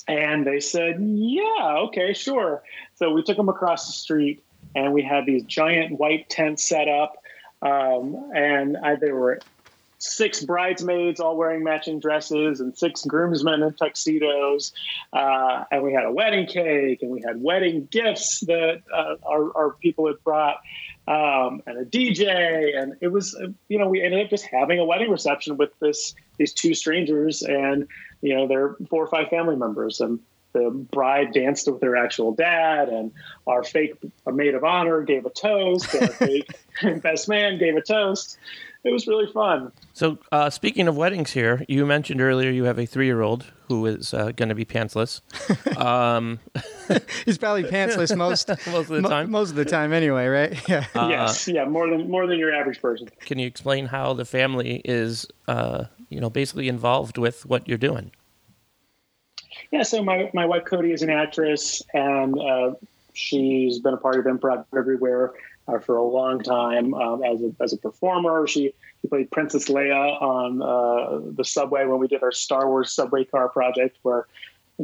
And 0.07 0.47
they 0.47 0.61
said, 0.61 0.97
Yeah, 1.01 1.77
okay, 1.87 2.13
sure. 2.13 2.63
So 2.97 3.13
we 3.13 3.23
took 3.23 3.37
them 3.37 3.49
across 3.49 3.87
the 3.87 3.93
street 3.93 4.43
and 4.75 4.93
we 4.93 5.03
had 5.03 5.25
these 5.27 5.45
giant 5.45 5.99
white 5.99 6.29
tents 6.29 6.65
set 6.65 6.89
up. 6.89 7.17
Um, 7.63 8.31
and 8.35 8.77
I, 8.77 8.97
there 8.97 9.15
were 9.15 9.41
six 10.05 10.45
bridesmaids 10.45 11.19
all 11.19 11.37
wearing 11.37 11.65
matching 11.65 11.99
dresses 11.99 12.61
and 12.61 12.77
six 12.77 13.05
groomsmen 13.05 13.63
in 13.63 13.73
tuxedos. 13.75 14.73
Uh, 15.13 15.65
and 15.71 15.83
we 15.83 15.93
had 15.93 16.05
a 16.05 16.13
wedding 16.13 16.47
cake 16.47 17.03
and 17.03 17.11
we 17.11 17.23
had 17.27 17.43
wedding 17.43 17.89
gifts 17.91 18.41
that 18.41 18.83
uh, 18.93 19.17
our, 19.27 19.57
our 19.57 19.71
people 19.81 20.07
had 20.07 20.23
brought 20.23 20.57
um, 21.09 21.63
and 21.67 21.79
a 21.79 21.85
DJ. 21.85 22.79
And 22.79 22.95
it 23.01 23.09
was, 23.09 23.35
uh, 23.35 23.49
you 23.69 23.79
know, 23.79 23.89
we 23.89 24.03
ended 24.03 24.25
up 24.25 24.31
just 24.31 24.45
having 24.45 24.79
a 24.79 24.85
wedding 24.85 25.11
reception 25.11 25.57
with 25.57 25.71
this 25.81 26.15
these 26.37 26.53
two 26.53 26.75
strangers 26.75 27.43
and, 27.43 27.87
you 28.21 28.37
know, 28.37 28.47
their 28.47 28.77
four 28.91 29.05
or 29.05 29.09
five 29.09 29.29
family 29.29 29.57
members. 29.57 30.01
And 30.01 30.21
the 30.53 30.71
bride 30.71 31.33
danced 31.33 31.71
with 31.71 31.83
her 31.83 31.97
actual 31.97 32.33
dad, 32.33 32.89
and 32.89 33.11
our 33.47 33.65
fake 33.65 33.97
maid 34.25 34.55
of 34.55 34.63
honor 34.63 35.03
gave 35.03 35.27
a 35.27 35.31
toast, 35.31 35.93
and 35.95 36.09
our 36.09 36.15
fake 36.15 36.49
best 37.03 37.29
man 37.29 37.59
gave 37.59 37.77
a 37.77 37.83
toast. 37.83 38.39
It 38.85 38.93
was 38.93 39.07
really 39.07 39.31
fun. 39.33 39.73
So, 39.95 40.19
uh, 40.31 40.51
speaking 40.51 40.89
of 40.89 40.97
weddings, 40.97 41.33
here 41.33 41.65
you 41.69 41.87
mentioned 41.87 42.21
earlier 42.21 42.51
you 42.51 42.65
have 42.65 42.79
a 42.79 42.85
three-year-old 42.87 43.51
who 43.69 43.87
is 43.87 44.13
uh, 44.13 44.33
going 44.33 44.51
to 44.51 44.55
be 44.55 44.65
pantsless. 44.65 45.21
Um, 45.75 46.39
He's 47.25 47.37
probably 47.37 47.65
pantsless 47.65 48.17
most 48.17 48.49
most 48.67 48.69
of 48.69 48.87
the 48.89 49.01
mo- 49.01 49.09
time. 49.09 49.31
most 49.31 49.51
of 49.51 49.57
the 49.57 49.65
time, 49.65 49.93
anyway, 49.93 50.27
right? 50.27 50.69
Yeah. 50.69 50.87
Uh, 50.95 51.09
yes, 51.09 51.49
yeah, 51.49 51.65
more 51.65 51.91
than 51.91 52.09
more 52.09 52.27
than 52.29 52.39
your 52.39 52.55
average 52.55 52.81
person. 52.81 53.09
Can 53.21 53.39
you 53.41 53.47
explain 53.47 53.87
how 53.87 54.13
the 54.13 54.25
family 54.25 54.81
is, 54.85 55.27
uh, 55.49 55.85
you 56.11 56.21
know, 56.21 56.31
basically 56.31 56.69
involved 56.69 57.19
with 57.19 57.45
what 57.47 57.67
you're 57.69 57.77
doing? 57.77 58.13
Yeah, 59.73 59.83
so 59.83 60.03
my, 60.03 60.31
my 60.33 60.47
wife 60.47 60.65
Cody 60.65 60.93
is 60.93 61.03
an 61.03 61.11
actress, 61.11 61.83
and 61.93 62.39
uh, 62.39 62.75
she's 63.15 63.81
been 63.81 63.95
a 63.95 63.99
part 63.99 64.19
of 64.19 64.27
improv 64.27 64.65
everywhere 64.77 65.33
uh, 65.69 65.79
for 65.79 65.97
a 65.97 66.05
long 66.05 66.43
time 66.43 66.95
um, 66.95 67.23
as 67.23 67.43
a 67.43 67.55
as 67.61 67.73
a 67.73 67.77
performer. 67.77 68.47
She 68.47 68.75
she 69.01 69.09
played 69.09 69.31
Princess 69.31 69.69
Leia 69.69 70.21
on 70.21 70.63
uh, 70.63 71.33
the 71.37 71.45
subway 71.45 71.85
when 71.87 71.99
we 71.99 72.09
did 72.09 72.23
our 72.23 72.33
Star 72.33 72.69
Wars 72.69 72.93
subway 72.93 73.25
car 73.25 73.49
project, 73.49 73.99
where 74.03 74.27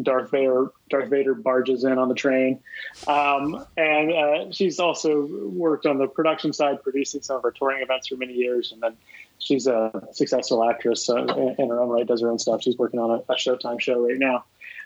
Darth 0.00 0.30
Vader 0.30 0.72
Darth 0.88 1.10
Vader 1.10 1.34
barges 1.34 1.84
in 1.84 1.98
on 1.98 2.08
the 2.08 2.14
train, 2.14 2.60
um, 3.06 3.64
and 3.76 4.12
uh, 4.12 4.50
she's 4.52 4.78
also 4.78 5.26
worked 5.26 5.86
on 5.86 5.98
the 5.98 6.06
production 6.06 6.52
side, 6.52 6.82
producing 6.82 7.22
some 7.22 7.36
of 7.36 7.44
our 7.44 7.50
touring 7.50 7.82
events 7.82 8.08
for 8.08 8.16
many 8.16 8.34
years, 8.34 8.72
and 8.72 8.80
then 8.82 8.96
she's 9.38 9.66
a 9.66 10.08
successful 10.12 10.68
actress 10.68 11.10
uh, 11.10 11.16
in, 11.16 11.56
in 11.58 11.68
her 11.68 11.80
own 11.80 11.88
right, 11.88 12.06
does 12.06 12.20
her 12.22 12.30
own 12.30 12.38
stuff. 12.38 12.62
She's 12.62 12.78
working 12.78 13.00
on 13.00 13.10
a, 13.10 13.32
a 13.32 13.36
Showtime 13.36 13.80
show 13.80 14.06
right 14.06 14.18
now. 14.18 14.44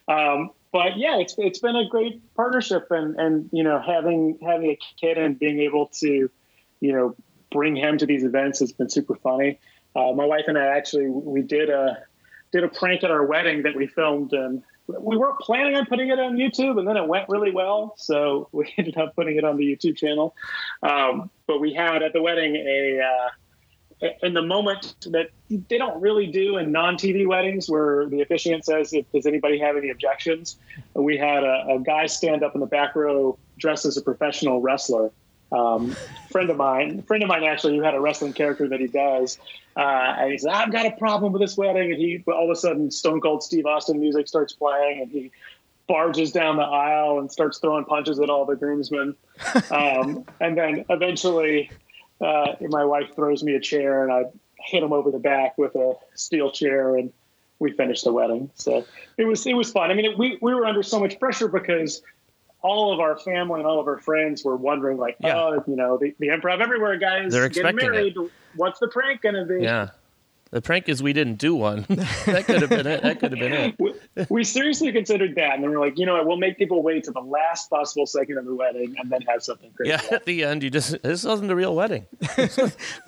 Um, 0.08 0.50
but 0.74 0.98
yeah, 0.98 1.18
it's 1.20 1.36
it's 1.38 1.60
been 1.60 1.76
a 1.76 1.88
great 1.88 2.20
partnership, 2.34 2.88
and 2.90 3.14
and 3.14 3.48
you 3.52 3.62
know 3.62 3.80
having 3.80 4.40
having 4.42 4.70
a 4.70 4.78
kid 5.00 5.18
and 5.18 5.38
being 5.38 5.60
able 5.60 5.86
to, 6.00 6.28
you 6.80 6.92
know, 6.92 7.14
bring 7.52 7.76
him 7.76 7.96
to 7.98 8.06
these 8.06 8.24
events 8.24 8.58
has 8.58 8.72
been 8.72 8.90
super 8.90 9.14
funny. 9.14 9.60
Uh, 9.94 10.10
my 10.14 10.24
wife 10.24 10.46
and 10.48 10.58
I 10.58 10.76
actually 10.76 11.08
we 11.08 11.42
did 11.42 11.70
a 11.70 11.98
did 12.50 12.64
a 12.64 12.68
prank 12.68 13.04
at 13.04 13.12
our 13.12 13.24
wedding 13.24 13.62
that 13.62 13.76
we 13.76 13.86
filmed, 13.86 14.32
and 14.32 14.64
we 14.88 15.16
weren't 15.16 15.38
planning 15.38 15.76
on 15.76 15.86
putting 15.86 16.08
it 16.08 16.18
on 16.18 16.36
YouTube, 16.36 16.76
and 16.76 16.88
then 16.88 16.96
it 16.96 17.06
went 17.06 17.28
really 17.28 17.52
well, 17.52 17.94
so 17.96 18.48
we 18.52 18.74
ended 18.76 18.96
up 18.96 19.14
putting 19.14 19.36
it 19.36 19.44
on 19.44 19.56
the 19.56 19.64
YouTube 19.64 19.96
channel. 19.96 20.34
Um, 20.82 21.30
but 21.46 21.60
we 21.60 21.72
had 21.72 22.02
at 22.02 22.12
the 22.12 22.20
wedding 22.20 22.56
a. 22.56 23.00
Uh, 23.00 23.28
in 24.22 24.34
the 24.34 24.42
moment 24.42 24.96
that 25.10 25.28
they 25.48 25.78
don't 25.78 26.00
really 26.00 26.26
do 26.26 26.56
in 26.58 26.72
non-TV 26.72 27.26
weddings, 27.26 27.68
where 27.68 28.06
the 28.06 28.20
officiant 28.20 28.64
says, 28.64 28.92
if, 28.92 29.10
"Does 29.12 29.26
anybody 29.26 29.58
have 29.58 29.76
any 29.76 29.90
objections?" 29.90 30.56
We 30.94 31.16
had 31.16 31.44
a, 31.44 31.66
a 31.70 31.78
guy 31.80 32.06
stand 32.06 32.42
up 32.42 32.54
in 32.54 32.60
the 32.60 32.66
back 32.66 32.94
row 32.94 33.38
dressed 33.58 33.86
as 33.86 33.96
a 33.96 34.02
professional 34.02 34.60
wrestler. 34.60 35.10
Um, 35.52 35.94
friend 36.30 36.50
of 36.50 36.56
mine, 36.56 37.02
friend 37.02 37.22
of 37.22 37.28
mine 37.28 37.44
actually, 37.44 37.76
who 37.76 37.82
had 37.82 37.94
a 37.94 38.00
wrestling 38.00 38.32
character 38.32 38.68
that 38.68 38.80
he 38.80 38.88
does, 38.88 39.38
uh, 39.76 40.16
and 40.18 40.32
he 40.32 40.38
said, 40.38 40.52
"I've 40.52 40.72
got 40.72 40.86
a 40.86 40.92
problem 40.92 41.32
with 41.32 41.40
this 41.40 41.56
wedding," 41.56 41.92
and 41.92 42.00
he 42.00 42.22
all 42.26 42.50
of 42.50 42.50
a 42.50 42.56
sudden 42.56 42.90
Stone 42.90 43.20
Cold 43.20 43.42
Steve 43.42 43.66
Austin 43.66 44.00
music 44.00 44.26
starts 44.26 44.52
playing, 44.52 45.02
and 45.02 45.10
he 45.10 45.30
barges 45.86 46.32
down 46.32 46.56
the 46.56 46.62
aisle 46.62 47.18
and 47.18 47.30
starts 47.30 47.58
throwing 47.58 47.84
punches 47.84 48.18
at 48.18 48.30
all 48.30 48.46
the 48.46 48.56
groomsmen, 48.56 49.14
um, 49.70 50.24
and 50.40 50.56
then 50.56 50.84
eventually 50.88 51.70
uh, 52.20 52.54
my 52.60 52.84
wife 52.84 53.14
throws 53.14 53.42
me 53.42 53.54
a 53.54 53.60
chair 53.60 54.02
and 54.04 54.12
I 54.12 54.24
hit 54.58 54.82
him 54.82 54.92
over 54.92 55.10
the 55.10 55.18
back 55.18 55.58
with 55.58 55.74
a 55.74 55.94
steel 56.14 56.50
chair 56.50 56.96
and 56.96 57.12
we 57.58 57.72
finished 57.72 58.04
the 58.04 58.12
wedding. 58.12 58.50
So 58.54 58.86
it 59.16 59.24
was 59.24 59.46
it 59.46 59.54
was 59.54 59.70
fun. 59.70 59.90
I 59.90 59.94
mean, 59.94 60.06
it, 60.06 60.18
we 60.18 60.38
we 60.40 60.54
were 60.54 60.66
under 60.66 60.82
so 60.82 61.00
much 61.00 61.18
pressure 61.18 61.48
because 61.48 62.02
all 62.60 62.92
of 62.94 63.00
our 63.00 63.18
family 63.18 63.60
and 63.60 63.66
all 63.66 63.78
of 63.78 63.86
our 63.86 63.98
friends 63.98 64.42
were 64.42 64.56
wondering, 64.56 64.96
like, 64.96 65.16
Yeah. 65.20 65.38
oh, 65.38 65.62
you 65.66 65.76
know, 65.76 65.98
the, 65.98 66.14
the 66.18 66.28
improv 66.28 66.62
everywhere 66.62 66.96
guys 66.96 67.30
They're 67.30 67.50
getting 67.50 67.76
married. 67.76 68.16
What's 68.56 68.80
the 68.80 68.88
prank 68.88 69.20
gonna 69.20 69.44
be? 69.44 69.62
Yeah. 69.62 69.90
The 70.54 70.62
prank 70.62 70.88
is 70.88 71.02
we 71.02 71.12
didn't 71.12 71.38
do 71.38 71.56
one. 71.56 71.84
that 71.88 72.44
could 72.46 72.60
have 72.60 72.70
been 72.70 72.86
it. 72.86 73.02
That 73.02 73.18
could 73.18 73.32
have 73.32 73.40
been 73.40 73.52
it. 73.52 73.74
We, 73.76 73.92
we 74.30 74.44
seriously 74.44 74.92
considered 74.92 75.34
that, 75.34 75.54
and 75.54 75.64
then 75.64 75.70
we're 75.72 75.80
like, 75.80 75.98
you 75.98 76.06
know 76.06 76.14
what? 76.14 76.28
We'll 76.28 76.36
make 76.36 76.58
people 76.58 76.80
wait 76.80 77.02
to 77.04 77.10
the 77.10 77.18
last 77.18 77.68
possible 77.68 78.06
second 78.06 78.38
of 78.38 78.44
the 78.44 78.54
wedding, 78.54 78.94
and 78.96 79.10
then 79.10 79.22
have 79.22 79.42
something 79.42 79.72
crazy. 79.72 79.90
Yeah, 79.90 80.14
at 80.14 80.24
the 80.26 80.44
end, 80.44 80.62
you 80.62 80.70
just 80.70 81.02
this 81.02 81.24
wasn't 81.24 81.50
a 81.50 81.56
real 81.56 81.74
wedding. 81.74 82.06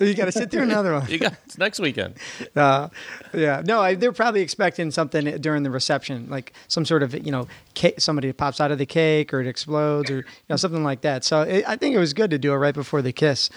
you 0.01 0.13
got 0.13 0.25
to 0.25 0.31
sit 0.33 0.51
through 0.51 0.63
another 0.63 0.91
one. 0.91 1.07
You 1.17 1.19
got 1.19 1.35
it's 1.45 1.57
next 1.57 1.79
weekend. 1.79 2.15
Uh, 2.53 2.89
yeah, 3.33 3.61
no, 3.63 3.79
I, 3.79 3.95
they're 3.95 4.11
probably 4.11 4.41
expecting 4.41 4.91
something 4.91 5.39
during 5.39 5.63
the 5.63 5.71
reception, 5.71 6.27
like 6.29 6.51
some 6.67 6.83
sort 6.83 7.01
of 7.01 7.13
you 7.13 7.31
know, 7.31 7.47
cake, 7.75 8.01
somebody 8.01 8.33
pops 8.33 8.59
out 8.59 8.71
of 8.71 8.77
the 8.77 8.85
cake 8.85 9.33
or 9.33 9.39
it 9.39 9.47
explodes 9.47 10.11
or 10.11 10.17
you 10.17 10.23
know 10.49 10.57
something 10.57 10.83
like 10.83 10.99
that. 10.99 11.23
So 11.23 11.43
it, 11.43 11.63
I 11.65 11.77
think 11.77 11.95
it 11.95 11.99
was 11.99 12.13
good 12.13 12.31
to 12.31 12.37
do 12.37 12.51
it 12.51 12.57
right 12.57 12.75
before 12.75 13.01
the 13.01 13.13
kiss. 13.13 13.49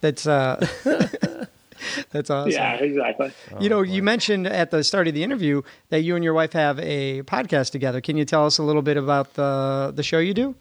That's 0.00 0.26
uh, 0.26 1.46
that's 2.10 2.30
awesome. 2.30 2.52
Yeah, 2.52 2.74
exactly. 2.74 3.32
Oh, 3.52 3.60
you 3.60 3.68
know, 3.68 3.82
you 3.82 4.02
mentioned 4.02 4.46
at 4.46 4.70
the 4.70 4.84
start 4.84 5.08
of 5.08 5.14
the 5.14 5.22
interview 5.22 5.62
that 5.90 6.02
you 6.02 6.14
and 6.14 6.24
your 6.24 6.34
wife 6.34 6.52
have 6.52 6.78
a 6.80 7.22
podcast 7.22 7.70
together. 7.70 8.00
Can 8.00 8.16
you 8.16 8.24
tell 8.24 8.46
us 8.46 8.58
a 8.58 8.62
little 8.62 8.82
bit 8.82 8.96
about 8.96 9.34
the 9.34 9.92
the 9.94 10.02
show 10.02 10.18
you 10.18 10.34
do? 10.34 10.54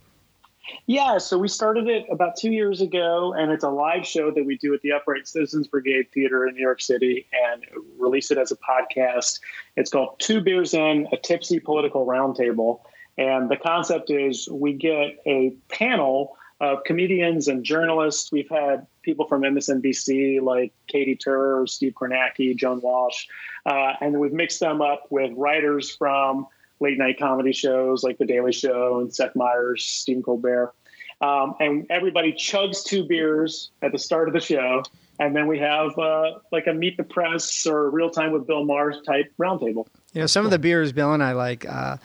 Yeah, 0.88 1.18
so 1.18 1.38
we 1.38 1.48
started 1.48 1.88
it 1.88 2.06
about 2.12 2.36
two 2.36 2.52
years 2.52 2.82
ago, 2.82 3.34
and 3.34 3.52
it's 3.52 3.64
a 3.64 3.70
live 3.70 4.06
show 4.06 4.32
that 4.32 4.46
we 4.46 4.58
do 4.58 4.74
at 4.74 4.82
the 4.82 4.92
Upright 4.92 5.28
Citizens 5.28 5.68
Brigade 5.68 6.08
Theater 6.12 6.48
in 6.48 6.56
New 6.56 6.62
York 6.62 6.82
City 6.82 7.28
and 7.50 7.64
release 7.98 8.32
it 8.32 8.38
as 8.38 8.52
a 8.52 8.58
podcast. 8.58 9.40
It's 9.76 9.90
called 9.92 10.20
Two 10.20 10.42
Beers 10.42 10.74
In, 10.74 11.08
a 11.12 11.18
Tipsy 11.18 11.60
Political 11.60 12.06
Roundtable. 12.06 12.82
And 13.18 13.50
the 13.50 13.58
concept 13.58 14.10
is 14.10 14.50
we 14.52 14.74
get 14.74 15.20
a 15.26 15.56
panel 15.70 16.38
of 16.62 16.84
comedians 16.86 17.48
and 17.48 17.64
journalists. 17.64 18.32
We've 18.32 18.50
had 18.50 18.88
people 19.04 19.28
from 19.28 19.42
MSNBC 19.42 20.42
like 20.42 20.74
Katie 20.88 21.16
Tur, 21.16 21.66
Steve 21.68 21.94
Kornacki, 21.94 22.56
Joan 22.56 22.80
Walsh, 22.82 23.28
uh, 23.66 23.94
and 24.02 24.20
we've 24.20 24.34
mixed 24.34 24.60
them 24.60 24.82
up 24.82 25.04
with 25.10 25.32
writers 25.36 25.96
from 25.96 26.48
late 26.80 26.98
night 26.98 27.18
comedy 27.20 27.54
shows 27.54 28.04
like 28.04 28.18
The 28.18 28.26
Daily 28.26 28.52
Show 28.52 29.00
and 29.00 29.14
Seth 29.14 29.36
Meyers, 29.36 29.84
Stephen 29.84 30.24
Colbert. 30.24 30.74
Um, 31.22 31.56
and 31.60 31.86
everybody 31.90 32.34
chugs 32.34 32.84
two 32.84 33.08
beers 33.08 33.72
at 33.82 33.92
the 33.92 34.00
start 34.00 34.28
of 34.28 34.34
the 34.34 34.42
show. 34.42 34.84
And 35.20 35.36
then 35.36 35.48
we 35.48 35.60
have 35.60 35.98
uh, 35.98 36.40
like 36.52 36.68
a 36.68 36.74
meet 36.74 36.98
the 36.98 37.04
press 37.04 37.66
or 37.66 37.90
real 37.90 38.10
time 38.10 38.32
with 38.32 38.46
Bill 38.46 38.66
Maher 38.66 38.94
type 39.06 39.32
roundtable. 39.40 39.88
You 40.16 40.22
know, 40.22 40.28
some 40.28 40.46
of 40.46 40.52
the 40.52 40.60
beers 40.60 40.94
Bill 40.94 41.14
and 41.14 41.22
I 41.22 41.34
like, 41.34 41.66
uh, 41.68 41.98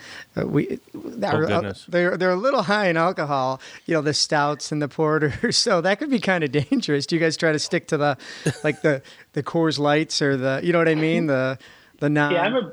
we 0.44 0.80
are, 1.22 1.44
uh, 1.48 1.72
they're 1.88 2.16
they're 2.16 2.32
a 2.32 2.36
little 2.36 2.62
high 2.62 2.88
in 2.88 2.96
alcohol. 2.96 3.60
You 3.86 3.94
know, 3.94 4.02
the 4.02 4.12
stouts 4.12 4.72
and 4.72 4.82
the 4.82 4.88
porters, 4.88 5.56
so 5.56 5.80
that 5.80 6.00
could 6.00 6.10
be 6.10 6.18
kind 6.18 6.42
of 6.42 6.50
dangerous. 6.50 7.06
Do 7.06 7.14
you 7.14 7.20
guys 7.20 7.36
try 7.36 7.52
to 7.52 7.58
stick 7.60 7.86
to 7.86 7.96
the 7.96 8.18
like 8.64 8.82
the 8.82 9.02
the 9.34 9.44
Coors 9.44 9.78
Lights 9.78 10.20
or 10.20 10.36
the 10.36 10.60
you 10.64 10.72
know 10.72 10.78
what 10.78 10.88
I 10.88 10.96
mean 10.96 11.26
the 11.26 11.56
the 12.00 12.10
non? 12.10 12.32
Yeah, 12.32 12.42
I'm 12.42 12.56
a 12.56 12.72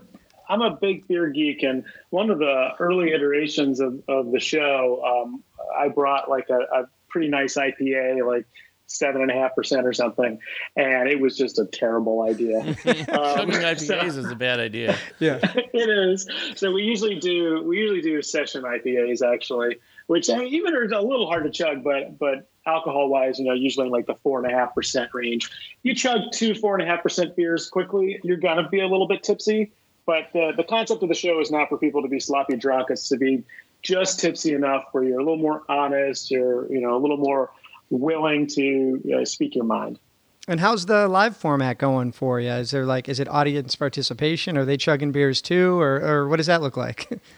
I'm 0.49 0.61
a 0.61 0.75
big 0.75 1.07
beer 1.07 1.29
geek, 1.29 1.61
and 1.61 1.83
one 2.09 2.31
of 2.31 2.39
the 2.39 2.69
early 2.79 3.11
iterations 3.11 3.79
of, 3.79 4.01
of 4.07 4.31
the 4.31 4.39
show, 4.39 5.03
um, 5.05 5.43
I 5.77 5.89
brought 5.89 6.31
like 6.31 6.49
a, 6.49 6.81
a 6.81 6.89
pretty 7.09 7.27
nice 7.27 7.57
IPA, 7.57 8.25
like 8.25 8.47
seven 8.87 9.21
and 9.21 9.29
a 9.29 9.33
half 9.33 9.53
percent 9.53 9.85
or 9.85 9.93
something, 9.93 10.39
and 10.75 11.09
it 11.09 11.19
was 11.19 11.37
just 11.37 11.59
a 11.59 11.65
terrible 11.65 12.21
idea. 12.23 12.75
Um, 12.87 13.51
Chugging 13.51 13.55
IPAs 13.55 13.79
so- 13.87 13.99
is 13.99 14.31
a 14.31 14.35
bad 14.35 14.59
idea. 14.59 14.97
yeah. 15.19 15.39
it 15.55 15.89
is. 15.89 16.27
So 16.55 16.71
we 16.71 16.83
usually 16.83 17.19
do 17.19 17.63
we 17.63 17.77
usually 17.77 18.01
do 18.01 18.21
session 18.21 18.63
IPAs 18.63 19.21
actually, 19.21 19.77
which 20.07 20.29
uh, 20.29 20.41
even 20.41 20.73
are 20.73 20.83
a 20.83 21.01
little 21.01 21.27
hard 21.27 21.43
to 21.43 21.49
chug, 21.51 21.83
but 21.83 22.17
but 22.17 22.49
alcohol 22.65 23.09
wise, 23.09 23.39
you 23.39 23.45
know, 23.45 23.53
usually 23.53 23.85
in 23.87 23.91
like 23.91 24.07
the 24.07 24.15
four 24.15 24.43
and 24.43 24.51
a 24.51 24.55
half 24.55 24.73
percent 24.73 25.09
range. 25.13 25.49
You 25.83 25.93
chug 25.93 26.31
two 26.31 26.55
four 26.55 26.77
and 26.77 26.83
a 26.83 26.85
half 26.85 27.03
percent 27.03 27.35
beers 27.35 27.69
quickly, 27.69 28.19
you're 28.23 28.37
gonna 28.37 28.67
be 28.67 28.79
a 28.79 28.87
little 28.87 29.07
bit 29.07 29.23
tipsy. 29.23 29.71
But 30.05 30.29
the 30.33 30.53
the 30.55 30.63
concept 30.63 31.03
of 31.03 31.09
the 31.09 31.15
show 31.15 31.39
is 31.39 31.51
not 31.51 31.69
for 31.69 31.77
people 31.77 32.01
to 32.01 32.07
be 32.07 32.19
sloppy 32.19 32.55
drunk. 32.55 32.87
It's 32.89 33.09
to 33.09 33.17
be 33.17 33.43
just 33.83 34.19
tipsy 34.19 34.53
enough 34.53 34.85
where 34.91 35.03
you're 35.03 35.19
a 35.19 35.23
little 35.23 35.37
more 35.37 35.63
honest. 35.69 36.31
You're 36.31 36.71
you 36.71 36.81
know 36.81 36.95
a 36.95 36.99
little 36.99 37.17
more 37.17 37.51
willing 37.89 38.47
to 38.47 39.01
uh, 39.19 39.25
speak 39.25 39.55
your 39.55 39.65
mind. 39.65 39.99
And 40.47 40.59
how's 40.59 40.85
the 40.85 41.07
live 41.07 41.35
format 41.35 41.77
going 41.77 42.13
for 42.13 42.39
you? 42.39 42.51
Is 42.51 42.71
there 42.71 42.85
like 42.85 43.09
is 43.09 43.19
it 43.19 43.27
audience 43.27 43.75
participation? 43.75 44.57
Are 44.57 44.63
they 44.63 44.77
chugging 44.77 45.11
beers 45.11 45.41
too, 45.41 45.79
or 45.79 45.97
or 45.97 46.29
what 46.29 46.37
does 46.37 46.47
that 46.47 46.61
look 46.61 46.77
like? 46.77 47.09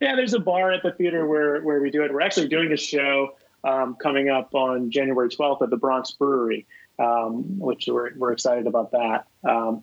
Yeah, 0.00 0.14
there's 0.14 0.34
a 0.34 0.38
bar 0.38 0.72
at 0.72 0.82
the 0.82 0.92
theater 0.92 1.26
where 1.26 1.60
where 1.62 1.80
we 1.80 1.90
do 1.90 2.04
it. 2.04 2.12
We're 2.12 2.20
actually 2.20 2.48
doing 2.48 2.70
a 2.72 2.76
show 2.76 3.34
um, 3.64 3.96
coming 4.00 4.28
up 4.28 4.54
on 4.54 4.90
January 4.90 5.28
12th 5.28 5.62
at 5.62 5.70
the 5.70 5.76
Bronx 5.76 6.10
Brewery, 6.12 6.66
um, 6.98 7.58
which 7.58 7.88
we're 7.88 8.10
we're 8.16 8.32
excited 8.32 8.66
about 8.66 8.92
that. 8.92 9.26
Um, 9.42 9.80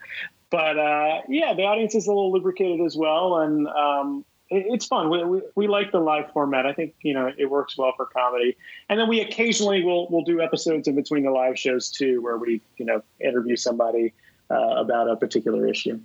but 0.52 0.78
uh, 0.78 1.22
yeah, 1.28 1.56
the 1.56 1.64
audience 1.64 1.96
is 1.96 2.06
a 2.06 2.10
little 2.10 2.32
lubricated 2.32 2.86
as 2.86 2.96
well, 2.96 3.40
and 3.40 3.68
um, 3.68 4.26
it's 4.56 4.86
fun. 4.86 5.10
We, 5.10 5.24
we 5.24 5.42
we 5.56 5.68
like 5.68 5.92
the 5.92 6.00
live 6.00 6.32
format. 6.32 6.66
I 6.66 6.74
think 6.74 6.96
you 7.02 7.14
know 7.14 7.32
it 7.38 7.50
works 7.50 7.78
well 7.78 7.94
for 7.96 8.06
comedy. 8.06 8.56
And 8.90 9.00
then 9.00 9.08
we 9.08 9.22
occasionally 9.22 9.84
will 9.84 10.08
we'll 10.10 10.24
do 10.24 10.42
episodes 10.42 10.88
in 10.88 10.96
between 10.96 11.24
the 11.24 11.32
live 11.32 11.58
shows 11.58 11.90
too, 11.90 12.22
where 12.22 12.38
we 12.38 12.62
you 12.78 12.86
know 12.86 13.04
interview 13.20 13.56
somebody 13.56 14.14
uh, 14.50 14.56
about 14.56 15.10
a 15.10 15.16
particular 15.16 15.68
issue. 15.68 16.00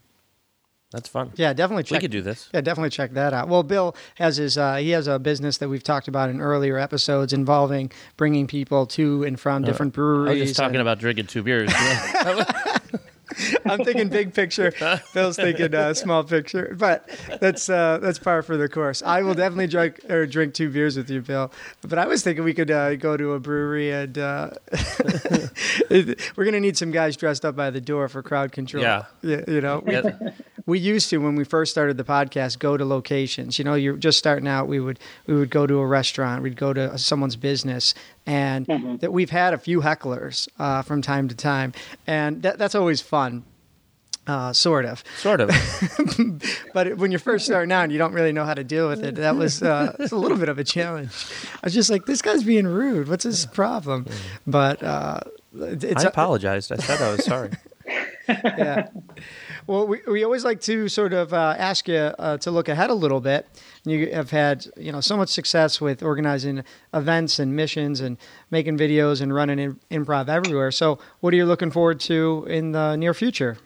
That's 0.91 1.09
fun. 1.09 1.33
Yeah, 1.37 1.53
definitely 1.53 1.83
check. 1.83 1.97
We 1.97 2.01
could 2.01 2.11
do 2.11 2.23
this. 2.23 2.49
Yeah, 2.55 2.63
definitely 2.63 2.91
check 2.91 3.13
that 3.13 3.35
out. 3.35 3.49
Well, 3.49 3.63
Bill 3.63 3.95
has 4.15 4.39
his 4.39 4.57
uh, 4.57 4.77
he 4.77 4.91
has 4.91 5.07
a 5.07 5.19
business 5.19 5.59
that 5.59 5.69
we've 5.69 5.83
talked 5.83 6.09
about 6.09 6.31
in 6.31 6.41
earlier 6.41 6.79
episodes 6.79 7.35
involving 7.35 7.93
bringing 8.17 8.47
people 8.47 8.87
to 8.87 9.23
and 9.25 9.39
from 9.39 9.65
different 9.65 9.93
breweries. 9.93 10.29
Uh, 10.29 10.31
I 10.31 10.41
was 10.41 10.49
just 10.49 10.57
talking 10.57 10.77
and- 10.77 10.83
about 10.83 10.99
drinking 10.99 11.27
two 11.27 11.43
beers. 11.43 11.71
I'm 13.67 13.85
thinking 13.85 14.09
big 14.09 14.35
picture. 14.35 14.73
Bill's 15.15 15.37
thinking 15.37 15.75
uh, 15.75 15.95
small 15.95 16.25
picture, 16.25 16.75
but 16.79 17.09
that's 17.41 17.69
uh, 17.69 17.99
that's 17.99 18.19
par 18.19 18.43
for 18.43 18.57
the 18.57 18.69
course. 18.69 19.03
I 19.03 19.23
will 19.23 19.35
definitely 19.35 19.67
drink 19.69 20.01
or 20.11 20.27
drink 20.27 20.55
two 20.55 20.71
beers 20.71 20.97
with 20.97 21.11
you, 21.11 21.21
Bill. 21.21 21.53
But 21.83 21.99
I 21.99 22.07
was 22.07 22.23
thinking 22.23 22.45
we 22.45 22.55
could 22.55 22.71
uh, 22.71 22.97
go 22.97 23.17
to 23.17 23.35
a 23.35 23.41
brewery 23.41 23.91
and 23.93 24.17
uh, 24.19 24.51
we're 25.91 26.45
gonna 26.45 26.61
need 26.61 26.77
some 26.77 26.91
guys 26.91 27.17
dressed 27.17 27.45
up 27.45 27.57
by 27.57 27.71
the 27.71 27.81
door 27.81 28.09
for 28.09 28.23
crowd 28.23 28.53
control. 28.53 28.83
Yeah. 28.83 29.05
yeah 29.23 29.43
you 29.47 29.61
know. 29.61 29.83
We, 29.85 29.93
Yeah. 29.93 30.31
we 30.67 30.79
used 30.79 31.11
to 31.11 31.19
when 31.19 31.35
we 31.35 31.45
first 31.45 31.71
started 31.73 31.97
the 31.97 32.05
podcast 32.05 32.59
go 32.59 32.77
to 32.77 32.85
locations. 32.85 33.59
You 33.59 33.65
know, 33.65 33.75
you're 33.75 33.97
just 33.97 34.19
starting 34.19 34.49
out. 34.49 34.69
We 34.69 34.81
would 34.81 34.99
we 35.27 35.35
would 35.35 35.51
go 35.51 35.67
to 35.67 35.79
a 35.79 35.87
restaurant. 35.87 36.43
We'd 36.43 36.57
go 36.57 36.73
to 36.73 36.99
someone's 36.99 37.37
business, 37.37 37.95
and 38.29 39.01
that 39.01 39.11
we've 39.13 39.31
had 39.31 39.55
a 39.55 39.59
few 39.59 39.81
hecklers 39.81 40.49
uh, 40.59 40.83
from 40.83 41.01
time 41.01 41.29
to 41.29 41.35
time, 41.35 41.73
and 42.07 42.43
that, 42.43 42.59
that's 42.59 42.75
always 42.75 43.01
fun. 43.01 43.45
Uh, 44.27 44.53
sort 44.53 44.85
of, 44.85 45.03
sort 45.17 45.41
of. 45.41 45.51
but 46.75 46.99
when 46.99 47.11
you're 47.11 47.19
first 47.19 47.47
starting 47.47 47.73
out 47.73 47.85
and 47.85 47.93
you 47.93 47.97
don't 47.97 48.13
really 48.13 48.33
know 48.33 48.45
how 48.45 48.53
to 48.53 48.63
deal 48.63 48.87
with 48.87 49.03
it, 49.03 49.15
that 49.15 49.37
was 49.37 49.63
uh, 49.63 49.97
it's 49.99 50.13
a 50.13 50.17
little 50.17 50.37
bit 50.37 50.51
of 50.51 50.59
a 50.59 50.65
challenge. 50.65 51.11
I 51.55 51.61
was 51.65 51.73
just 51.73 51.89
like, 51.89 52.05
this 52.05 52.21
guy's 52.21 52.45
being 52.45 52.67
rude. 52.67 53.09
What's 53.09 53.25
his 53.25 53.47
problem? 53.47 54.05
But 54.47 54.83
uh, 54.83 55.21
it's 55.55 56.05
I 56.05 56.09
apologized. 56.09 56.71
I 56.71 56.77
said 56.77 57.01
I 57.01 57.13
was 57.13 57.25
sorry. 57.25 57.53
yeah. 58.29 58.89
Well, 59.69 59.87
we, 59.87 60.01
we 60.11 60.25
always 60.25 60.47
like 60.47 60.63
to 60.63 60.89
sort 60.89 61.13
of 61.13 61.35
uh, 61.35 61.55
ask 61.59 61.89
you 61.89 61.97
uh, 61.97 62.39
to 62.39 62.51
look 62.51 62.71
ahead 62.71 62.89
a 62.89 62.95
little 62.95 63.21
bit. 63.21 63.47
You 63.85 64.11
have 64.15 64.31
had 64.31 64.67
you 64.79 64.91
know 64.91 65.03
so 65.03 65.15
much 65.15 65.29
success 65.29 65.79
with 65.79 66.03
organizing 66.03 66.65
events 66.95 67.39
and 67.39 67.55
missions 67.55 68.01
and 68.01 68.17
making 68.51 68.79
videos 68.79 69.21
and 69.21 69.35
running 69.35 69.59
in, 69.59 69.79
improv 69.91 70.31
everywhere. 70.31 70.71
So, 70.71 70.99
what 71.21 71.35
are 71.35 71.37
you 71.37 71.45
looking 71.45 71.71
forward 71.71 72.01
to 72.01 72.47
in 72.49 72.73
the 72.73 72.97
near 72.97 73.13
future? 73.13 73.59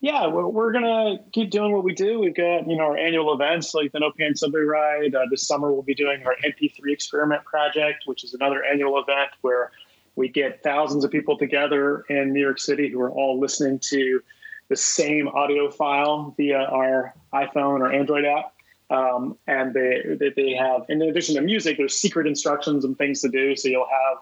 Yeah, 0.00 0.28
we're, 0.28 0.46
we're 0.46 0.72
gonna 0.72 1.16
keep 1.32 1.50
doing 1.50 1.72
what 1.72 1.82
we 1.82 1.92
do. 1.92 2.20
We've 2.20 2.32
got 2.32 2.68
you 2.68 2.76
know 2.76 2.84
our 2.84 2.96
annual 2.96 3.34
events 3.34 3.74
like 3.74 3.90
the 3.90 3.98
No 3.98 4.12
Pants 4.16 4.42
Subway 4.42 4.60
Ride. 4.60 5.12
Uh, 5.12 5.26
this 5.28 5.44
summer 5.44 5.72
we'll 5.72 5.82
be 5.82 5.96
doing 5.96 6.24
our 6.24 6.36
MP3 6.46 6.92
Experiment 6.92 7.44
Project, 7.44 8.04
which 8.06 8.22
is 8.22 8.32
another 8.32 8.62
annual 8.62 8.96
event 9.00 9.30
where 9.40 9.72
we 10.14 10.28
get 10.28 10.62
thousands 10.62 11.04
of 11.04 11.10
people 11.10 11.36
together 11.36 12.04
in 12.08 12.32
New 12.32 12.40
York 12.40 12.60
City 12.60 12.88
who 12.88 13.00
are 13.00 13.10
all 13.10 13.40
listening 13.40 13.80
to 13.80 14.22
the 14.72 14.76
same 14.76 15.28
audio 15.28 15.70
file 15.70 16.32
via 16.38 16.56
our 16.56 17.14
iPhone 17.34 17.80
or 17.80 17.92
Android 17.92 18.24
app. 18.24 18.54
Um, 18.88 19.36
and 19.46 19.74
they, 19.74 20.16
they 20.18 20.30
they 20.34 20.52
have, 20.54 20.86
in 20.88 21.02
addition 21.02 21.34
to 21.34 21.42
music, 21.42 21.76
there's 21.76 21.94
secret 21.94 22.26
instructions 22.26 22.86
and 22.86 22.96
things 22.96 23.20
to 23.20 23.28
do. 23.28 23.54
So 23.54 23.68
you'll 23.68 23.84
have 23.84 24.18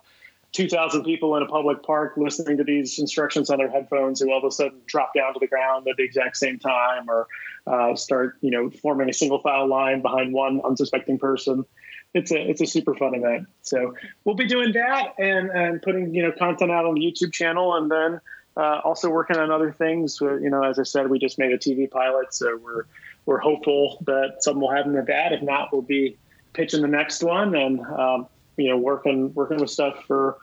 2,000 0.51 1.05
people 1.05 1.37
in 1.37 1.45
a 1.45 1.47
public 1.47 1.85
park 1.85 2.15
listening 2.17 2.57
to 2.57 2.65
these 2.65 2.99
instructions 2.99 3.49
on 3.49 3.59
their 3.59 3.71
headphones 3.71 4.21
who 4.21 4.33
all 4.33 4.39
of 4.39 4.45
a 4.45 4.51
sudden 4.51 4.81
drop 4.87 5.13
down 5.15 5.33
to 5.35 5.39
the 5.39 5.47
ground 5.47 5.87
at 5.87 5.97
the 5.97 6.03
exact 6.03 6.37
same 6.37 6.59
time 6.59 7.09
or 7.09 7.29
uh, 7.69 7.95
start, 7.95 8.37
you 8.41 8.51
know, 8.51 8.71
forming 8.71 9.09
a 9.09 9.13
single 9.13 9.39
file 9.39 9.69
line 9.69 10.03
behind 10.03 10.33
one 10.33 10.61
unsuspecting 10.65 11.17
person. 11.17 11.65
It's 12.13 12.33
a 12.33 12.51
it's 12.51 12.61
a 12.61 12.67
super 12.67 12.97
fun 12.97 13.15
event. 13.15 13.47
So 13.63 13.95
we'll 14.25 14.35
be 14.35 14.47
doing 14.47 14.73
that 14.73 15.15
and 15.17 15.49
and 15.51 15.81
putting 15.81 16.13
you 16.13 16.25
know 16.25 16.33
content 16.33 16.73
out 16.73 16.85
on 16.85 16.95
the 16.95 17.01
YouTube 17.01 17.33
channel 17.33 17.77
and 17.77 17.89
then 17.89 18.21
uh, 18.61 18.81
also 18.85 19.09
working 19.09 19.39
on 19.39 19.51
other 19.51 19.73
things. 19.73 20.19
You 20.21 20.51
know, 20.51 20.63
as 20.63 20.79
I 20.79 20.83
said, 20.83 21.09
we 21.09 21.19
just 21.19 21.39
made 21.39 21.51
a 21.51 21.59
TV 21.59 21.91
pilot, 21.91 22.35
so 22.35 22.59
we're 22.63 22.85
we're 23.25 23.39
hopeful 23.39 24.03
that 24.07 24.37
something 24.41 24.61
will 24.61 24.71
happen 24.71 24.93
with 24.93 25.07
that. 25.07 25.33
If 25.33 25.43
not, 25.43 25.73
we'll 25.73 25.83
be 25.83 26.19
pitching 26.53 26.83
the 26.83 26.89
next 26.89 27.23
one 27.23 27.55
and 27.55 27.81
um, 27.81 28.27
you 28.57 28.69
know 28.69 28.77
working 28.77 29.33
working 29.33 29.59
with 29.59 29.71
stuff 29.71 30.05
for 30.07 30.37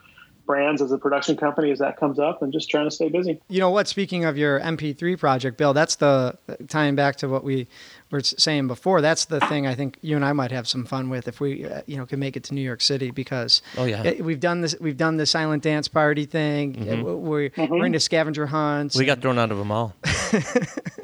brands 0.47 0.81
as 0.81 0.91
a 0.91 0.97
production 0.97 1.35
company 1.35 1.69
as 1.71 1.79
that 1.79 1.97
comes 1.97 2.17
up 2.17 2.41
and 2.41 2.51
just 2.51 2.69
trying 2.69 2.85
to 2.85 2.91
stay 2.91 3.09
busy. 3.09 3.39
You 3.49 3.59
know 3.59 3.69
what? 3.69 3.87
Speaking 3.87 4.25
of 4.25 4.37
your 4.37 4.59
MP3 4.61 5.19
project, 5.19 5.57
Bill, 5.57 5.73
that's 5.73 5.95
the 5.97 6.37
tying 6.69 6.95
back 6.95 7.17
to 7.17 7.27
what 7.27 7.43
we 7.43 7.67
were 8.11 8.21
saying 8.21 8.67
before. 8.67 9.01
That's 9.01 9.25
the 9.25 9.39
thing 9.41 9.67
I 9.67 9.75
think 9.75 9.97
you 10.01 10.15
and 10.15 10.23
I 10.23 10.33
might 10.33 10.51
have 10.51 10.67
some 10.67 10.85
fun 10.85 11.09
with 11.09 11.27
if 11.27 11.39
we, 11.39 11.65
uh, 11.65 11.81
you 11.85 11.97
know, 11.97 12.05
can 12.05 12.19
make 12.19 12.37
it 12.37 12.43
to 12.45 12.53
New 12.53 12.61
York 12.61 12.81
City 12.81 13.11
because 13.11 13.61
Oh, 13.77 13.85
yeah. 13.85 14.03
it- 14.03 14.23
we've 14.23 14.39
done 14.39 14.61
this. 14.61 14.75
We've 14.79 14.97
done 14.97 15.17
the 15.17 15.25
silent 15.25 15.63
dance 15.63 15.87
party 15.87 16.25
thing. 16.25 16.89
Uh, 16.89 17.03
We're, 17.03 17.51
we're 17.57 17.85
into 17.85 17.99
scavenger 17.99 18.45
hunts. 18.47 18.95
We 18.95 19.05
got 19.05 19.21
thrown 19.21 19.37
out 19.39 19.51
of 19.51 19.59
a 19.59 19.65
mall. 19.65 19.95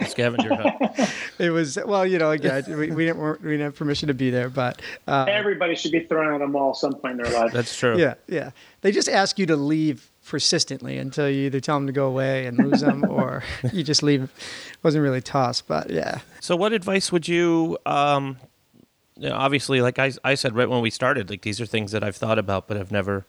Scavenger 0.07 0.55
hunt. 0.55 1.09
it 1.39 1.49
was 1.49 1.77
well, 1.85 2.05
you 2.05 2.17
know, 2.19 2.31
again, 2.31 2.63
we, 2.67 2.91
we 2.91 3.05
didn't 3.05 3.41
we 3.41 3.51
didn't 3.51 3.61
have 3.61 3.75
permission 3.75 4.07
to 4.07 4.13
be 4.13 4.29
there, 4.29 4.49
but 4.49 4.81
uh, 5.07 5.25
Everybody 5.27 5.75
should 5.75 5.91
be 5.91 6.01
thrown 6.01 6.27
out 6.33 6.35
of 6.35 6.41
a 6.41 6.47
mall 6.47 6.73
some 6.73 6.93
point 6.93 7.19
in 7.19 7.23
their 7.23 7.33
life. 7.41 7.51
That's 7.53 7.75
true. 7.77 7.97
yeah, 7.97 8.15
yeah. 8.27 8.51
They 8.83 8.91
just 8.91 9.09
ask 9.09 9.39
you 9.39 9.45
to 9.47 9.55
leave 9.55 10.11
persistently 10.25 10.97
until 10.97 11.29
you 11.29 11.45
either 11.45 11.59
tell 11.59 11.77
them 11.77 11.87
to 11.87 11.93
go 11.93 12.05
away 12.05 12.45
and 12.45 12.57
lose 12.57 12.81
them, 12.81 13.03
or 13.09 13.43
you 13.71 13.83
just 13.83 14.03
leave. 14.03 14.23
It 14.23 14.83
wasn't 14.83 15.03
really 15.03 15.21
tossed, 15.21 15.67
but 15.67 15.89
yeah. 15.89 16.19
So, 16.41 16.55
what 16.55 16.73
advice 16.73 17.11
would 17.11 17.27
you? 17.27 17.77
Um, 17.85 18.37
you 19.17 19.29
know, 19.29 19.35
obviously, 19.35 19.81
like 19.81 19.99
I, 19.99 20.11
I 20.23 20.35
said 20.35 20.55
right 20.55 20.69
when 20.69 20.81
we 20.81 20.89
started, 20.89 21.29
like 21.29 21.41
these 21.41 21.61
are 21.61 21.65
things 21.65 21.91
that 21.93 22.03
I've 22.03 22.15
thought 22.15 22.37
about, 22.37 22.67
but 22.67 22.77
I've 22.77 22.91
never. 22.91 23.25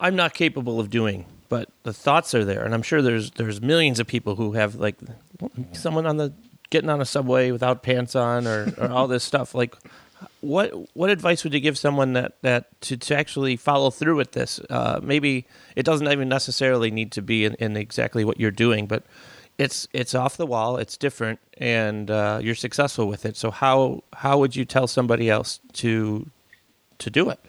I'm 0.00 0.16
not 0.16 0.34
capable 0.34 0.80
of 0.80 0.90
doing, 0.90 1.26
but 1.48 1.68
the 1.84 1.92
thoughts 1.92 2.34
are 2.34 2.44
there, 2.44 2.64
and 2.64 2.74
I'm 2.74 2.82
sure 2.82 3.02
there's 3.02 3.30
there's 3.32 3.60
millions 3.60 4.00
of 4.00 4.06
people 4.08 4.34
who 4.34 4.52
have 4.52 4.74
like 4.76 4.96
someone 5.72 6.06
on 6.06 6.16
the 6.16 6.32
getting 6.70 6.88
on 6.88 7.02
a 7.02 7.04
subway 7.04 7.50
without 7.50 7.82
pants 7.82 8.16
on, 8.16 8.46
or, 8.46 8.72
or 8.78 8.90
all 8.90 9.06
this 9.06 9.22
stuff. 9.22 9.54
Like, 9.54 9.76
what 10.40 10.72
what 10.96 11.10
advice 11.10 11.44
would 11.44 11.54
you 11.54 11.60
give 11.60 11.78
someone 11.78 12.12
that 12.14 12.40
that 12.42 12.80
to, 12.82 12.96
to 12.96 13.16
actually 13.16 13.56
follow 13.56 13.90
through 13.90 14.16
with 14.16 14.32
this? 14.32 14.60
Uh, 14.70 15.00
maybe 15.02 15.46
it 15.76 15.84
doesn't 15.84 16.10
even 16.10 16.28
necessarily 16.28 16.90
need 16.90 17.12
to 17.12 17.22
be 17.22 17.44
in, 17.44 17.54
in 17.54 17.76
exactly 17.76 18.24
what 18.24 18.40
you're 18.40 18.50
doing, 18.50 18.86
but 18.86 19.04
it's 19.58 19.88
it's 19.92 20.14
off 20.14 20.36
the 20.36 20.46
wall, 20.46 20.76
it's 20.76 20.96
different, 20.96 21.38
and 21.58 22.10
uh, 22.10 22.40
you're 22.42 22.54
successful 22.54 23.06
with 23.06 23.24
it. 23.24 23.36
So 23.36 23.50
how 23.50 24.02
how 24.12 24.38
would 24.38 24.56
you 24.56 24.64
tell 24.64 24.86
somebody 24.86 25.30
else 25.30 25.60
to 25.74 26.26
to 26.98 27.10
do 27.10 27.30
it? 27.30 27.40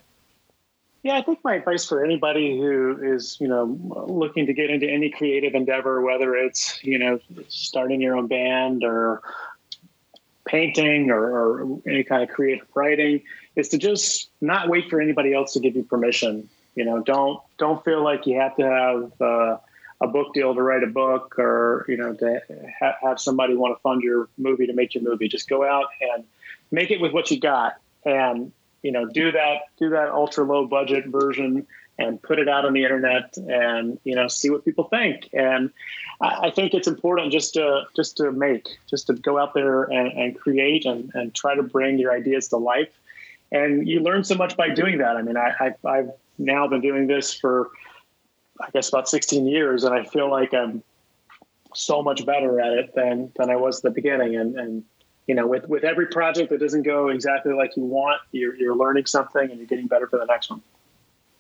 Yeah, 1.04 1.18
I 1.18 1.22
think 1.22 1.40
my 1.44 1.56
advice 1.56 1.86
for 1.86 2.04
anybody 2.04 2.58
who 2.58 2.98
is, 3.04 3.38
you 3.42 3.48
know, 3.50 3.78
looking 4.08 4.46
to 4.46 4.54
get 4.54 4.70
into 4.70 4.90
any 4.90 5.10
creative 5.10 5.54
endeavor, 5.54 6.02
whether 6.02 6.34
it's, 6.34 6.82
you 6.82 6.98
know, 6.98 7.20
starting 7.50 8.00
your 8.00 8.16
own 8.16 8.28
band 8.28 8.86
or 8.86 9.22
painting 10.46 11.10
or, 11.10 11.22
or 11.22 11.80
any 11.88 12.04
kind 12.04 12.24
of 12.24 12.30
creative 12.30 12.68
writing, 12.76 13.22
is 13.56 13.70
to 13.70 13.78
just 13.78 14.30
not 14.42 14.70
wait 14.70 14.90
for 14.90 15.00
anybody 15.00 15.34
else 15.34 15.54
to 15.54 15.60
give 15.60 15.76
you 15.76 15.84
permission. 15.84 16.50
You 16.76 16.86
know, 16.86 17.02
don't 17.02 17.40
don't 17.58 17.84
feel 17.84 18.04
like 18.04 18.26
you 18.26 18.40
have 18.40 18.56
to 18.58 18.64
have 18.64 19.22
uh, 19.22 19.58
a 20.02 20.08
book 20.08 20.34
deal 20.34 20.54
to 20.54 20.62
write 20.62 20.84
a 20.84 20.88
book 20.88 21.38
or 21.38 21.86
you 21.88 21.98
know 21.98 22.14
to 22.14 22.42
ha- 22.80 22.96
have 23.02 23.20
somebody 23.20 23.56
want 23.56 23.76
to 23.76 23.82
fund 23.82 24.02
your 24.02 24.28
movie 24.38 24.68
to 24.68 24.74
make 24.74 24.96
your 24.96 25.04
movie. 25.04 25.28
Just 25.28 25.48
go 25.48 25.64
out 25.64 25.88
and 26.02 26.24
make 26.72 26.92
it 26.92 27.00
with 27.00 27.14
what 27.14 27.30
you 27.30 27.40
got 27.40 27.76
and 28.06 28.52
you 28.82 28.92
know 28.92 29.06
do 29.06 29.32
that 29.32 29.62
do 29.78 29.90
that 29.92 30.10
ultra 30.10 30.44
low 30.44 30.68
budget 30.68 31.08
version 31.08 31.66
and 32.00 32.22
put 32.22 32.40
it 32.40 32.50
out 32.50 32.66
on 32.66 32.74
the 32.74 32.84
internet 32.84 33.36
and 33.38 34.00
you 34.04 34.16
know 34.16 34.28
see 34.28 34.50
what 34.50 34.66
people 34.66 34.86
think. 34.86 35.30
And 35.34 35.72
I, 36.22 36.48
I 36.48 36.52
think 36.52 36.74
it's 36.74 36.88
important 36.88 37.32
just 37.32 37.54
to 37.54 37.84
just 37.96 38.18
to 38.18 38.32
make 38.32 38.68
just 38.90 39.08
to 39.08 39.14
go 39.14 39.38
out 39.38 39.54
there 39.54 39.84
and, 39.84 40.12
and 40.12 40.40
create 40.40 40.86
and, 40.86 41.12
and 41.14 41.34
try 41.34 41.56
to 41.56 41.64
bring 41.64 41.98
your 41.98 42.12
ideas 42.12 42.48
to 42.50 42.58
life. 42.58 42.92
And 43.52 43.88
you 43.88 44.00
learn 44.00 44.24
so 44.24 44.36
much 44.36 44.58
by 44.58 44.70
doing 44.70 44.98
that. 45.00 45.16
I 45.16 45.22
mean 45.22 45.38
I, 45.38 45.54
I've, 45.60 45.86
I've 45.86 46.12
now 46.38 46.68
been 46.68 46.82
doing 46.82 47.08
this 47.08 47.34
for 47.34 47.70
i 48.60 48.70
guess 48.72 48.90
about 48.90 49.08
16 49.08 49.48
years 49.48 49.84
and 49.84 49.94
i 49.94 50.04
feel 50.04 50.30
like 50.30 50.52
i'm 50.54 50.84
so 51.76 52.02
much 52.02 52.26
better 52.26 52.60
at 52.60 52.74
it 52.74 52.94
than 52.96 53.32
than 53.36 53.50
i 53.52 53.56
was 53.56 53.78
at 53.78 53.84
the 53.84 53.90
beginning. 53.92 54.36
And 54.36 54.58
and 54.58 54.84
you 55.28 55.36
know, 55.36 55.48
with, 55.48 55.68
with 55.68 55.84
every 55.84 56.08
project 56.08 56.50
that 56.50 56.60
doesn't 56.60 56.84
go 56.84 57.10
exactly 57.10 57.54
like 57.54 57.76
you 57.78 57.84
want, 57.84 58.22
you're, 58.32 58.56
you're 58.56 58.76
learning 58.76 59.06
something 59.06 59.50
and 59.50 59.58
you're 59.58 59.68
getting 59.68 59.88
better 59.88 60.08
for 60.08 60.20
the 60.20 60.26
next 60.26 60.50
one. 60.50 60.62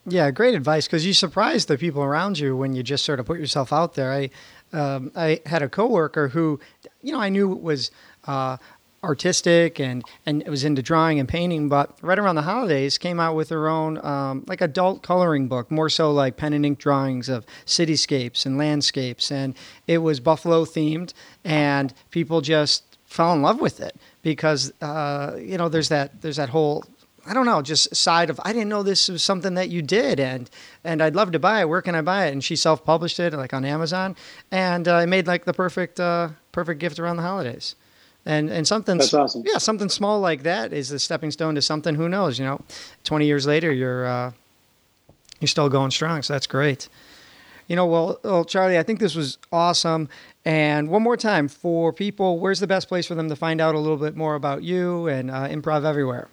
Yeah, 0.06 0.32
great 0.32 0.54
advice 0.54 0.86
because 0.86 1.06
you 1.06 1.14
surprise 1.14 1.66
the 1.66 1.78
people 1.78 2.04
around 2.04 2.38
you 2.38 2.58
when 2.58 2.74
you 2.74 2.84
just 2.84 3.06
sort 3.06 3.20
of 3.20 3.26
put 3.26 3.40
yourself 3.40 3.72
out 3.72 3.94
there. 3.94 4.12
I 4.12 4.30
um, 4.74 5.12
I 5.16 5.40
had 5.46 5.62
a 5.62 5.70
coworker 5.70 6.30
who, 6.30 6.60
you 7.02 7.14
know, 7.14 7.22
I 7.22 7.30
knew 7.30 7.48
was 7.48 7.92
uh, 8.26 8.58
artistic 9.02 9.80
and 9.80 10.04
and 10.26 10.46
was 10.48 10.66
into 10.66 10.82
drawing 10.82 11.20
and 11.20 11.30
painting, 11.30 11.70
but 11.70 11.98
right 12.02 12.20
around 12.20 12.36
the 12.36 12.42
holidays 12.42 12.98
came 12.98 13.20
out 13.20 13.36
with 13.36 13.50
her 13.50 13.70
own 13.70 14.04
um, 14.06 14.44
like 14.48 14.60
adult 14.60 15.04
coloring 15.04 15.48
book, 15.48 15.72
more 15.72 15.90
so 15.90 16.12
like 16.12 16.36
pen 16.36 16.52
and 16.52 16.66
ink 16.66 16.80
drawings 16.80 17.30
of 17.30 17.46
cityscapes 17.66 18.46
and 18.46 18.58
landscapes, 18.58 19.32
and 19.32 19.56
it 19.88 20.00
was 20.00 20.20
Buffalo 20.20 20.66
themed, 20.66 21.14
and 21.46 21.94
people 22.12 22.42
just 22.42 22.98
fell 23.06 23.32
in 23.34 23.42
love 23.42 23.62
with 23.62 23.80
it 23.80 23.96
because 24.22 24.74
uh, 24.82 25.38
you 25.40 25.58
know 25.58 25.70
there's 25.70 25.90
that 25.90 26.22
there's 26.22 26.38
that 26.38 26.50
whole 26.50 26.84
I 27.26 27.34
don't 27.34 27.46
know, 27.46 27.62
just 27.62 27.96
side 27.96 28.30
of 28.30 28.40
I 28.44 28.52
didn't 28.52 28.70
know 28.70 28.84
this 28.84 29.08
was 29.08 29.24
something 29.24 29.54
that 29.54 29.70
you 29.70 29.82
did, 29.82 30.20
and 30.20 30.50
and 30.84 31.02
I'd 31.02 31.16
love 31.16 31.32
to 31.32 31.40
buy 31.40 31.62
it. 31.62 31.70
Where 31.70 31.82
can 31.82 31.96
I 31.96 32.02
buy 32.02 32.28
it? 32.28 32.32
And 32.32 32.44
she 32.44 32.56
self 32.56 32.84
published 32.84 33.20
it 33.20 33.34
like 33.34 33.54
on 33.54 33.64
Amazon, 33.64 34.16
and 34.52 34.88
uh, 34.88 34.98
it 35.04 35.08
made 35.08 35.26
like 35.28 35.46
the 35.46 35.54
perfect 35.54 36.00
uh, 36.00 36.30
perfect 36.52 36.80
gift 36.80 37.00
around 37.00 37.18
the 37.18 37.24
holidays. 37.24 37.76
And 38.26 38.50
and 38.50 38.68
something 38.68 38.98
That's 38.98 39.14
awesome. 39.14 39.44
yeah, 39.46 39.58
something 39.58 39.90
small 39.90 40.20
like 40.20 40.44
that 40.44 40.74
is 40.74 40.90
the 40.90 41.00
stepping 41.00 41.32
stone 41.32 41.56
to 41.56 41.62
something. 41.62 41.96
Who 41.96 42.10
knows? 42.10 42.40
You 42.40 42.46
know, 42.46 42.62
twenty 43.04 43.26
years 43.26 43.46
later, 43.46 43.72
you're 43.72 44.06
uh, 44.06 44.32
you're 45.40 45.48
still 45.48 45.70
going 45.70 45.92
strong. 45.92 46.22
So 46.24 46.34
that's 46.34 46.48
great. 46.48 46.90
You 47.68 47.78
know, 47.78 47.86
well, 47.86 48.20
well, 48.24 48.44
Charlie, 48.44 48.78
I 48.78 48.84
think 48.84 49.00
this 49.00 49.16
was 49.16 49.38
awesome. 49.52 50.10
And 50.44 50.90
one 50.90 51.02
more 51.02 51.16
time 51.16 51.48
for 51.48 51.94
people, 51.94 52.40
where's 52.40 52.60
the 52.60 52.68
best 52.68 52.90
place 52.90 53.06
for 53.06 53.16
them 53.16 53.30
to 53.30 53.36
find 53.38 53.62
out 53.62 53.74
a 53.76 53.80
little 53.80 53.98
bit 53.98 54.18
more 54.18 54.36
about 54.36 54.64
you 54.64 55.08
and 55.08 55.32
uh, 55.32 55.48
Improv 55.48 55.86
Everywhere? 55.86 56.28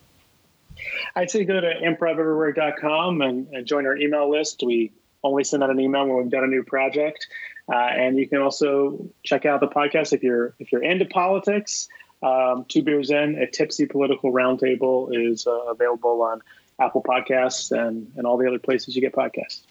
I'd 1.16 1.30
say 1.30 1.44
go 1.44 1.60
to 1.60 1.72
improveverywhere.com 1.82 3.22
and, 3.22 3.48
and 3.48 3.66
join 3.66 3.86
our 3.86 3.96
email 3.96 4.30
list. 4.30 4.62
We 4.64 4.92
only 5.22 5.44
send 5.44 5.62
out 5.62 5.70
an 5.70 5.80
email 5.80 6.06
when 6.06 6.16
we've 6.16 6.30
done 6.30 6.44
a 6.44 6.48
new 6.48 6.62
project. 6.62 7.26
Uh, 7.70 7.76
and 7.76 8.18
you 8.18 8.28
can 8.28 8.38
also 8.38 9.08
check 9.22 9.46
out 9.46 9.60
the 9.60 9.68
podcast 9.68 10.12
if 10.12 10.22
you're 10.22 10.54
if 10.58 10.72
you're 10.72 10.82
into 10.82 11.04
politics. 11.04 11.88
Um, 12.22 12.66
Two 12.68 12.82
beers 12.82 13.10
in, 13.10 13.36
a 13.36 13.46
tipsy 13.46 13.86
political 13.86 14.32
roundtable 14.32 15.08
is 15.14 15.46
uh, 15.46 15.52
available 15.70 16.22
on 16.22 16.42
Apple 16.80 17.02
Podcasts 17.02 17.70
and 17.70 18.10
and 18.16 18.26
all 18.26 18.36
the 18.36 18.46
other 18.46 18.58
places 18.58 18.96
you 18.96 19.00
get 19.00 19.12
podcasts. 19.12 19.62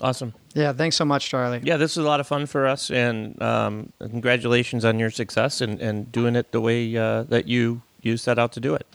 Awesome. 0.00 0.34
Yeah, 0.54 0.72
thanks 0.72 0.96
so 0.96 1.04
much, 1.04 1.28
Charlie. 1.28 1.60
Yeah, 1.62 1.76
this 1.76 1.92
is 1.92 1.98
a 1.98 2.02
lot 2.02 2.18
of 2.18 2.26
fun 2.26 2.46
for 2.46 2.66
us, 2.66 2.90
and 2.90 3.40
um, 3.40 3.92
congratulations 4.00 4.84
on 4.84 4.98
your 4.98 5.10
success 5.10 5.60
and, 5.60 5.80
and 5.80 6.10
doing 6.10 6.34
it 6.34 6.50
the 6.50 6.60
way 6.60 6.96
uh, 6.96 7.22
that 7.24 7.46
you 7.46 7.82
you 8.02 8.16
set 8.16 8.38
out 8.38 8.52
to 8.52 8.60
do 8.60 8.74
it. 8.74 8.86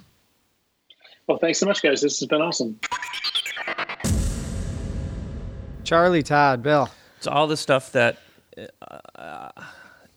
Well, 1.30 1.38
thanks 1.38 1.60
so 1.60 1.68
much, 1.68 1.84
guys. 1.84 2.02
This 2.02 2.20
has 2.22 2.28
been 2.28 2.42
awesome. 2.42 2.80
Charlie, 5.84 6.24
Todd, 6.24 6.64
Bill. 6.64 6.90
It's 7.18 7.28
all 7.28 7.46
the 7.46 7.56
stuff 7.56 7.92
that 7.92 8.18
uh, 9.16 9.50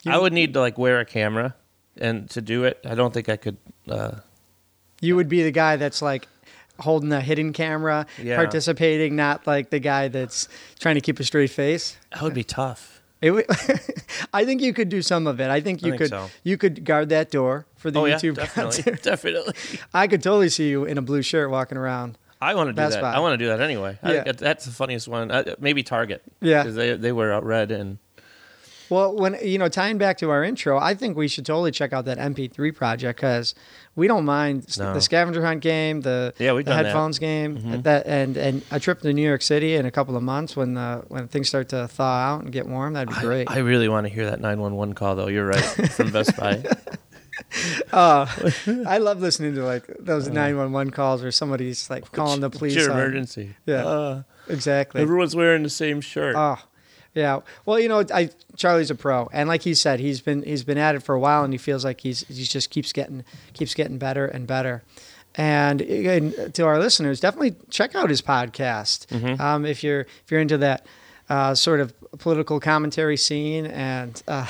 I 0.07 0.17
would 0.19 0.33
need 0.33 0.55
to 0.55 0.61
like 0.61 0.79
wear 0.79 1.01
a 1.01 1.05
camera 1.05 1.55
and 1.99 2.31
to 2.31 2.41
do 2.41 2.65
it. 2.65 2.81
I 2.87 2.95
don't 2.95 3.13
think 3.13 3.29
I 3.29 3.37
could. 3.37 3.59
Uh, 3.87 4.13
You 5.03 5.15
would 5.17 5.29
be 5.29 5.43
the 5.43 5.51
guy 5.51 5.77
that's 5.77 6.01
like 6.01 6.29
holding 6.81 7.13
a 7.13 7.21
hidden 7.21 7.53
camera, 7.53 8.07
Yeah. 8.19 8.37
participating, 8.37 9.15
not 9.15 9.47
like 9.47 9.69
the 9.69 9.81
guy 9.81 10.09
that's 10.09 10.49
trying 10.81 10.95
to 10.95 11.03
keep 11.03 11.21
a 11.21 11.25
straight 11.25 11.51
face. 11.51 11.99
that 12.13 12.23
would 12.23 12.33
be 12.33 12.45
tough. 12.45 13.02
It 13.23 13.31
I 14.35 14.45
think 14.45 14.61
you 14.61 14.73
could 14.75 14.89
do 14.89 15.01
some 15.01 15.27
of 15.27 15.41
it. 15.41 15.49
I 15.49 15.61
think 15.61 15.83
I 15.83 15.87
you 15.87 15.93
think 15.93 16.01
could 16.03 16.11
so. 16.11 16.29
you 16.43 16.57
could 16.59 16.85
guard 16.85 17.09
that 17.11 17.31
door 17.31 17.67
for 17.77 17.91
the 17.91 18.01
Oh 18.01 18.05
yeah, 18.05 18.17
YouTube 18.17 18.35
definitely, 18.35 18.83
concert. 18.83 19.03
definitely. 19.03 19.55
I 19.95 20.09
could 20.09 20.23
totally 20.23 20.49
see 20.49 20.69
you 20.69 20.85
in 20.85 20.99
a 20.99 21.03
blue 21.03 21.23
shirt 21.23 21.49
walking 21.51 21.79
around. 21.79 22.19
I 22.41 22.55
want 22.57 22.69
to 22.69 22.73
do 22.73 22.77
Best 22.77 22.95
that. 22.97 23.03
Buy. 23.03 23.13
I 23.13 23.21
want 23.21 23.35
to 23.35 23.39
do 23.39 23.47
that 23.49 23.61
anyway. 23.61 23.97
Yeah. 24.05 24.25
think 24.25 24.37
that's 24.39 24.65
the 24.65 24.73
funniest 24.73 25.07
one. 25.07 25.31
Uh, 25.31 25.55
maybe 25.61 25.85
Target. 25.85 26.23
Yeah. 26.41 26.65
'Cause 26.65 26.75
they 26.75 26.97
they 26.97 27.13
were 27.13 27.41
red 27.41 27.71
and 27.71 27.99
Well, 28.93 29.17
when 29.17 29.37
you 29.43 29.59
know, 29.59 29.69
tying 29.69 29.99
back 29.99 30.19
to 30.19 30.31
our 30.31 30.45
intro, 30.45 30.79
I 30.79 30.95
think 30.95 31.17
we 31.17 31.29
should 31.29 31.47
totally 31.47 31.71
check 31.71 31.93
out 31.93 32.05
that 32.05 32.19
MP3 32.19 32.75
project 32.75 33.19
because 33.21 33.55
we 33.97 34.07
don't 34.07 34.25
mind 34.25 34.67
No. 34.79 34.93
the 34.95 35.01
scavenger 35.01 35.45
hunt 35.45 35.61
game, 35.63 36.03
the 36.03 36.35
Yeah, 36.39 36.53
we've 36.53 36.65
the 36.65 36.71
done 36.73 36.83
that. 36.83 36.89
Mm-hmm. 36.91 36.97
headphones 36.97 37.19
game, 37.19 37.83
that 37.83 38.07
and 38.07 38.37
and 38.37 38.63
a 38.71 38.79
trip 38.79 39.01
to 39.01 39.13
New 39.13 39.27
York 39.27 39.43
City 39.43 39.75
in 39.77 39.87
a 39.87 39.91
couple 39.91 40.17
of 40.17 40.23
months 40.23 40.57
when 40.57 40.75
the 40.75 41.03
when 41.09 41.27
things 41.29 41.49
start 41.49 41.69
to 41.71 41.89
thaw 41.89 42.05
out 42.35 42.43
and 42.43 42.53
get 42.53 42.67
warm. 42.67 42.93
That'd 42.93 43.09
be 43.15 43.21
great. 43.21 43.51
I 43.51 43.59
really 43.59 43.89
want 43.89 44.07
to 44.07 44.13
hear 44.13 44.27
that 44.27 44.41
nine 44.41 44.61
one 44.61 44.77
one 44.77 44.93
call 44.93 45.17
though. 45.17 45.29
You're 45.29 45.47
right 45.47 45.65
from 45.93 46.11
Best 46.11 46.37
Buy. 46.37 46.63
Uh, 47.93 48.27
I 48.87 48.99
love 48.99 49.21
listening 49.21 49.55
to 49.55 49.65
like 49.65 49.85
those 49.99 50.29
nine 50.29 50.57
one 50.57 50.73
one 50.73 50.91
calls 50.91 51.23
where 51.23 51.31
somebody's 51.33 51.89
like 51.91 52.11
calling 52.13 52.41
the 52.41 52.51
police. 52.51 52.75
It's 52.77 52.85
your 52.85 52.93
on- 52.93 52.99
emergency. 53.01 53.57
Yeah. 53.67 53.87
Uh, 53.87 54.23
exactly. 54.49 55.01
everyone's 55.01 55.35
wearing 55.37 55.63
the 55.63 55.71
same 55.71 56.01
shirt. 56.01 56.35
Oh, 56.37 56.59
yeah. 57.15 57.41
Well, 57.67 57.79
you 57.79 57.89
know, 57.89 58.05
I 58.13 58.31
Charlie's 58.57 58.91
a 58.91 58.95
pro, 58.95 59.29
and 59.33 59.49
like 59.49 59.63
he 59.63 59.75
said, 59.75 60.01
he's 60.01 60.21
been 60.21 60.43
he's 60.43 60.65
been 60.65 60.79
at 60.79 60.95
it 60.95 61.03
for 61.03 61.15
a 61.15 61.21
while, 61.21 61.45
and 61.45 61.53
he 61.53 61.59
feels 61.59 61.85
like 61.85 62.01
he's 62.01 62.27
he 62.29 62.45
just 62.45 62.71
keeps 62.71 62.93
getting 62.93 63.25
keeps 63.53 63.75
getting 63.75 63.99
better 63.99 64.27
and 64.27 64.47
better. 64.47 64.83
And 65.35 65.81
again, 65.81 66.53
to 66.53 66.67
our 66.67 66.79
listeners, 66.79 67.21
definitely 67.21 67.57
check 67.71 67.95
out 67.95 68.11
his 68.11 68.21
podcast 68.21 69.41
um, 69.41 69.65
if 69.65 69.83
you're 69.83 70.01
if 70.01 70.31
you're 70.31 70.41
into 70.41 70.59
that 70.59 70.87
uh, 71.29 71.55
sort 71.55 71.81
of 71.81 71.95
political 72.19 72.61
commentary 72.61 73.17
scene, 73.17 73.67
and 73.67 74.23
uh, 74.29 74.45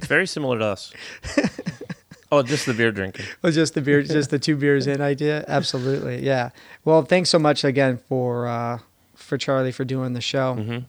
very 0.00 0.26
similar 0.26 0.58
to 0.58 0.64
us. 0.64 0.92
oh, 2.32 2.42
just 2.42 2.66
the 2.66 2.74
beer 2.74 2.92
drinking. 2.92 3.26
was 3.42 3.54
just 3.54 3.74
the 3.74 3.80
beer, 3.80 4.02
just 4.02 4.30
the 4.30 4.38
two 4.38 4.56
beers 4.62 4.86
in 4.86 5.00
idea. 5.00 5.44
Absolutely, 5.48 6.24
yeah. 6.24 6.50
Well, 6.84 7.02
thanks 7.02 7.30
so 7.30 7.38
much 7.38 7.64
again 7.64 7.98
for 8.08 8.46
uh, 8.46 8.78
for 9.14 9.38
Charlie 9.38 9.72
for 9.72 9.84
doing 9.84 10.12
the 10.12 10.20
show. 10.20 10.56
Mm-hmm. 10.56 10.84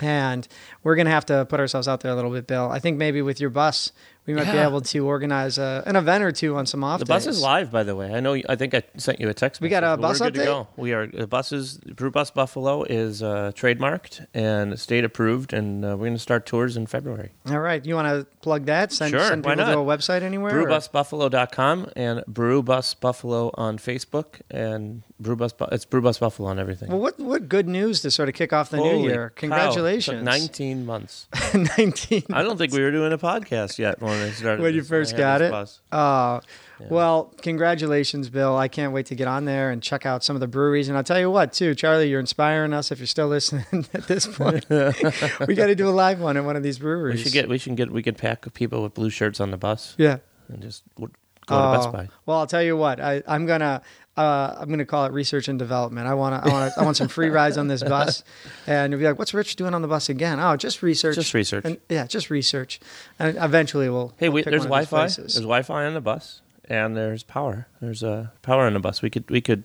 And 0.00 0.46
we're 0.82 0.96
gonna 0.96 1.10
have 1.10 1.26
to 1.26 1.44
put 1.46 1.60
ourselves 1.60 1.88
out 1.88 2.00
there 2.00 2.12
a 2.12 2.14
little 2.14 2.30
bit, 2.30 2.46
Bill. 2.46 2.70
I 2.70 2.78
think 2.78 2.96
maybe 2.98 3.22
with 3.22 3.40
your 3.40 3.50
bus, 3.50 3.92
we 4.34 4.40
might 4.40 4.52
be 4.52 4.58
able 4.58 4.80
to 4.80 5.06
organize 5.06 5.58
a, 5.58 5.82
an 5.86 5.96
event 5.96 6.24
or 6.24 6.32
two 6.32 6.56
on 6.56 6.66
some 6.66 6.82
off 6.84 7.00
The 7.00 7.04
days. 7.04 7.26
bus 7.26 7.26
is 7.26 7.42
live, 7.42 7.70
by 7.70 7.82
the 7.82 7.94
way. 7.96 8.14
I 8.14 8.20
know. 8.20 8.34
I 8.48 8.56
think 8.56 8.74
I 8.74 8.82
sent 8.96 9.20
you 9.20 9.28
a 9.28 9.34
text. 9.34 9.60
We 9.60 9.68
got 9.68 9.84
a 9.84 9.96
bus 9.96 10.20
We're 10.20 10.26
good 10.26 10.34
to 10.40 10.44
go. 10.44 10.68
We 10.76 10.92
are. 10.92 11.06
The 11.06 11.26
buses. 11.26 11.78
Brew 11.78 12.10
Bus 12.10 12.30
Buffalo 12.30 12.82
is 12.84 13.22
uh, 13.22 13.52
trademarked 13.54 14.26
and 14.34 14.78
state 14.78 15.04
approved, 15.04 15.52
and 15.52 15.84
uh, 15.84 15.88
we're 15.90 16.06
going 16.06 16.12
to 16.14 16.18
start 16.18 16.46
tours 16.46 16.76
in 16.76 16.86
February. 16.86 17.30
All 17.48 17.60
right, 17.60 17.84
you 17.84 17.94
want 17.94 18.08
to 18.08 18.26
plug 18.40 18.66
that? 18.66 18.92
Send, 18.92 19.10
Sure, 19.10 19.20
send 19.26 19.44
why 19.44 19.52
people 19.54 19.66
to 19.66 19.72
a 19.80 19.84
not? 19.84 19.86
website 19.98 20.22
anywhere. 20.22 20.52
Brewbusbuffalo.com 20.52 21.90
and 21.96 22.24
Brew 22.26 22.62
Bus 22.62 22.94
Buffalo 22.94 23.50
on 23.54 23.78
Facebook 23.78 24.40
and 24.50 25.02
Brew 25.18 25.36
Bus. 25.36 25.52
Bu- 25.52 25.66
It's 25.72 25.84
Brew 25.84 26.00
Bus 26.00 26.18
Buffalo 26.18 26.48
on 26.48 26.58
everything. 26.58 26.88
Well, 26.90 27.00
what 27.00 27.18
what 27.18 27.48
good 27.48 27.68
news 27.68 28.00
to 28.02 28.10
sort 28.10 28.28
of 28.28 28.34
kick 28.34 28.52
off 28.52 28.70
the 28.70 28.78
Holy 28.78 28.98
new 29.02 29.08
year? 29.08 29.32
Congratulations, 29.36 30.22
Nineteen 30.24 30.86
months. 30.86 31.26
nineteen. 31.78 32.22
I 32.32 32.42
don't 32.42 32.56
think 32.56 32.72
we 32.72 32.80
were 32.82 32.90
doing 32.90 33.12
a 33.12 33.18
podcast 33.18 33.78
yet 33.78 34.00
when 34.00 34.19
I 34.20 34.30
started. 34.30 34.62
When 34.62 34.74
you 34.74 34.80
this. 34.80 34.88
first 34.88 35.16
got 35.16 35.42
it? 35.42 35.52
Uh, 35.92 36.40
Well, 36.88 37.34
congratulations, 37.42 38.30
Bill. 38.30 38.56
I 38.56 38.68
can't 38.68 38.92
wait 38.92 39.06
to 39.06 39.14
get 39.14 39.28
on 39.28 39.44
there 39.44 39.70
and 39.70 39.82
check 39.82 40.06
out 40.06 40.24
some 40.24 40.34
of 40.34 40.40
the 40.40 40.48
breweries. 40.48 40.88
And 40.88 40.96
I'll 40.96 41.04
tell 41.04 41.20
you 41.20 41.30
what, 41.30 41.52
too, 41.52 41.74
Charlie, 41.74 42.08
you're 42.08 42.20
inspiring 42.20 42.72
us. 42.72 42.90
If 42.90 42.98
you're 42.98 43.06
still 43.06 43.28
listening 43.28 43.66
at 43.94 44.08
this 44.08 44.26
point, 44.26 44.66
we 44.70 45.54
got 45.54 45.66
to 45.66 45.74
do 45.74 45.88
a 45.88 45.90
live 45.90 46.20
one 46.20 46.36
at 46.36 46.44
one 46.44 46.56
of 46.56 46.62
these 46.62 46.78
breweries. 46.78 47.16
We 47.16 47.22
should 47.24 47.32
get. 47.32 47.48
We 47.48 47.58
should 47.58 47.76
get. 47.76 47.90
We 47.90 48.02
could 48.02 48.16
pack 48.16 48.52
people 48.54 48.82
with 48.82 48.94
blue 48.94 49.10
shirts 49.10 49.40
on 49.40 49.50
the 49.50 49.56
bus 49.58 49.94
yeah. 49.98 50.18
and 50.48 50.62
just 50.62 50.82
go 50.96 51.06
to 51.06 51.76
Best 51.76 51.88
Oh, 51.88 51.92
Buy. 51.92 52.08
Well, 52.26 52.38
I'll 52.38 52.46
tell 52.46 52.62
you 52.62 52.76
what. 52.76 53.00
I, 53.00 53.22
I'm 53.26 53.44
gonna 53.46 53.82
uh, 54.16 54.56
I'm 54.58 54.68
gonna 54.68 54.84
call 54.84 55.06
it 55.06 55.12
research 55.12 55.48
and 55.48 55.58
development. 55.58 56.06
I 56.06 56.14
want 56.14 56.42
to 56.42 56.50
I 56.50 56.52
want 56.52 56.78
I 56.78 56.82
want 56.84 56.96
some 56.96 57.08
free 57.08 57.28
rides 57.28 57.56
on 57.56 57.68
this 57.68 57.82
bus, 57.82 58.22
and 58.66 58.92
you'll 58.92 58.98
be 59.00 59.06
like, 59.06 59.18
"What's 59.18 59.32
Rich 59.32 59.56
doing 59.56 59.74
on 59.74 59.82
the 59.82 59.88
bus 59.88 60.08
again?" 60.08 60.40
Oh, 60.40 60.56
just 60.56 60.82
research. 60.82 61.14
Just 61.14 61.34
research. 61.34 61.64
And, 61.64 61.78
yeah, 61.88 62.06
just 62.06 62.28
research, 62.30 62.80
and 63.18 63.36
eventually 63.38 63.88
we'll. 63.88 64.12
Hey, 64.18 64.30
pick 64.30 64.44
there's 64.44 64.64
Wi-Fi. 64.64 65.06
There's 65.06 65.36
Wi-Fi 65.36 65.86
on 65.86 65.94
the 65.94 66.00
bus, 66.00 66.42
and 66.68 66.96
there's 66.96 67.22
power. 67.22 67.66
There's 67.80 68.02
uh, 68.02 68.28
power 68.42 68.66
on 68.66 68.74
the 68.74 68.80
bus. 68.80 69.00
We 69.00 69.10
could 69.10 69.30
we 69.30 69.40
could 69.40 69.64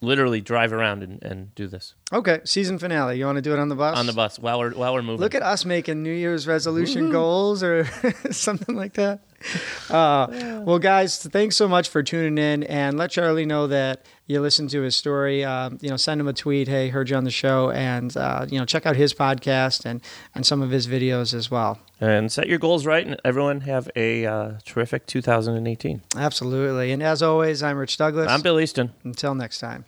literally 0.00 0.40
drive 0.40 0.72
around 0.72 1.02
and, 1.02 1.22
and 1.22 1.54
do 1.54 1.68
this 1.68 1.94
Okay, 2.12 2.40
season 2.44 2.76
finale. 2.78 3.18
You 3.18 3.24
want 3.24 3.36
to 3.36 3.42
do 3.42 3.52
it 3.52 3.58
on 3.58 3.68
the 3.68 3.76
bus? 3.76 3.96
on 3.96 4.06
the 4.06 4.12
bus 4.12 4.38
while 4.38 4.58
we're 4.58 4.72
while 4.72 4.92
we're 4.94 5.02
moving. 5.02 5.20
Look 5.20 5.34
at 5.34 5.42
us 5.42 5.64
making 5.64 6.02
New 6.02 6.12
Year's 6.12 6.46
resolution 6.46 7.10
goals 7.10 7.62
or 7.62 7.84
something 8.30 8.74
like 8.76 8.94
that. 8.94 9.20
Uh, 9.90 10.62
well, 10.64 10.78
guys, 10.78 11.18
thanks 11.18 11.54
so 11.54 11.68
much 11.68 11.88
for 11.88 12.02
tuning 12.02 12.38
in, 12.42 12.62
and 12.62 12.96
let 12.96 13.10
Charlie 13.10 13.44
know 13.44 13.66
that 13.66 14.06
you 14.26 14.40
listened 14.40 14.70
to 14.70 14.80
his 14.80 14.96
story. 14.96 15.44
Um, 15.44 15.76
you 15.82 15.90
know, 15.90 15.98
send 15.98 16.18
him 16.18 16.28
a 16.28 16.32
tweet. 16.32 16.66
Hey, 16.66 16.88
heard 16.88 17.10
you 17.10 17.16
on 17.16 17.24
the 17.24 17.30
show, 17.30 17.70
and 17.70 18.16
uh, 18.16 18.46
you 18.48 18.58
know, 18.58 18.64
check 18.64 18.86
out 18.86 18.96
his 18.96 19.12
podcast 19.12 19.84
and 19.84 20.00
and 20.34 20.46
some 20.46 20.62
of 20.62 20.70
his 20.70 20.86
videos 20.86 21.34
as 21.34 21.50
well. 21.50 21.78
and 22.00 22.32
set 22.32 22.48
your 22.48 22.58
goals 22.58 22.86
right, 22.86 23.06
and 23.06 23.20
everyone 23.24 23.60
have 23.62 23.90
a 23.96 24.24
uh, 24.24 24.52
terrific 24.64 25.06
2018. 25.06 26.00
Absolutely. 26.16 26.92
And 26.92 27.02
as 27.02 27.22
always, 27.22 27.62
I'm 27.62 27.76
Rich 27.76 27.98
Douglas. 27.98 28.28
I'm 28.30 28.40
Bill 28.40 28.58
Easton. 28.60 28.92
Until 29.04 29.34
next 29.34 29.58
time. 29.58 29.84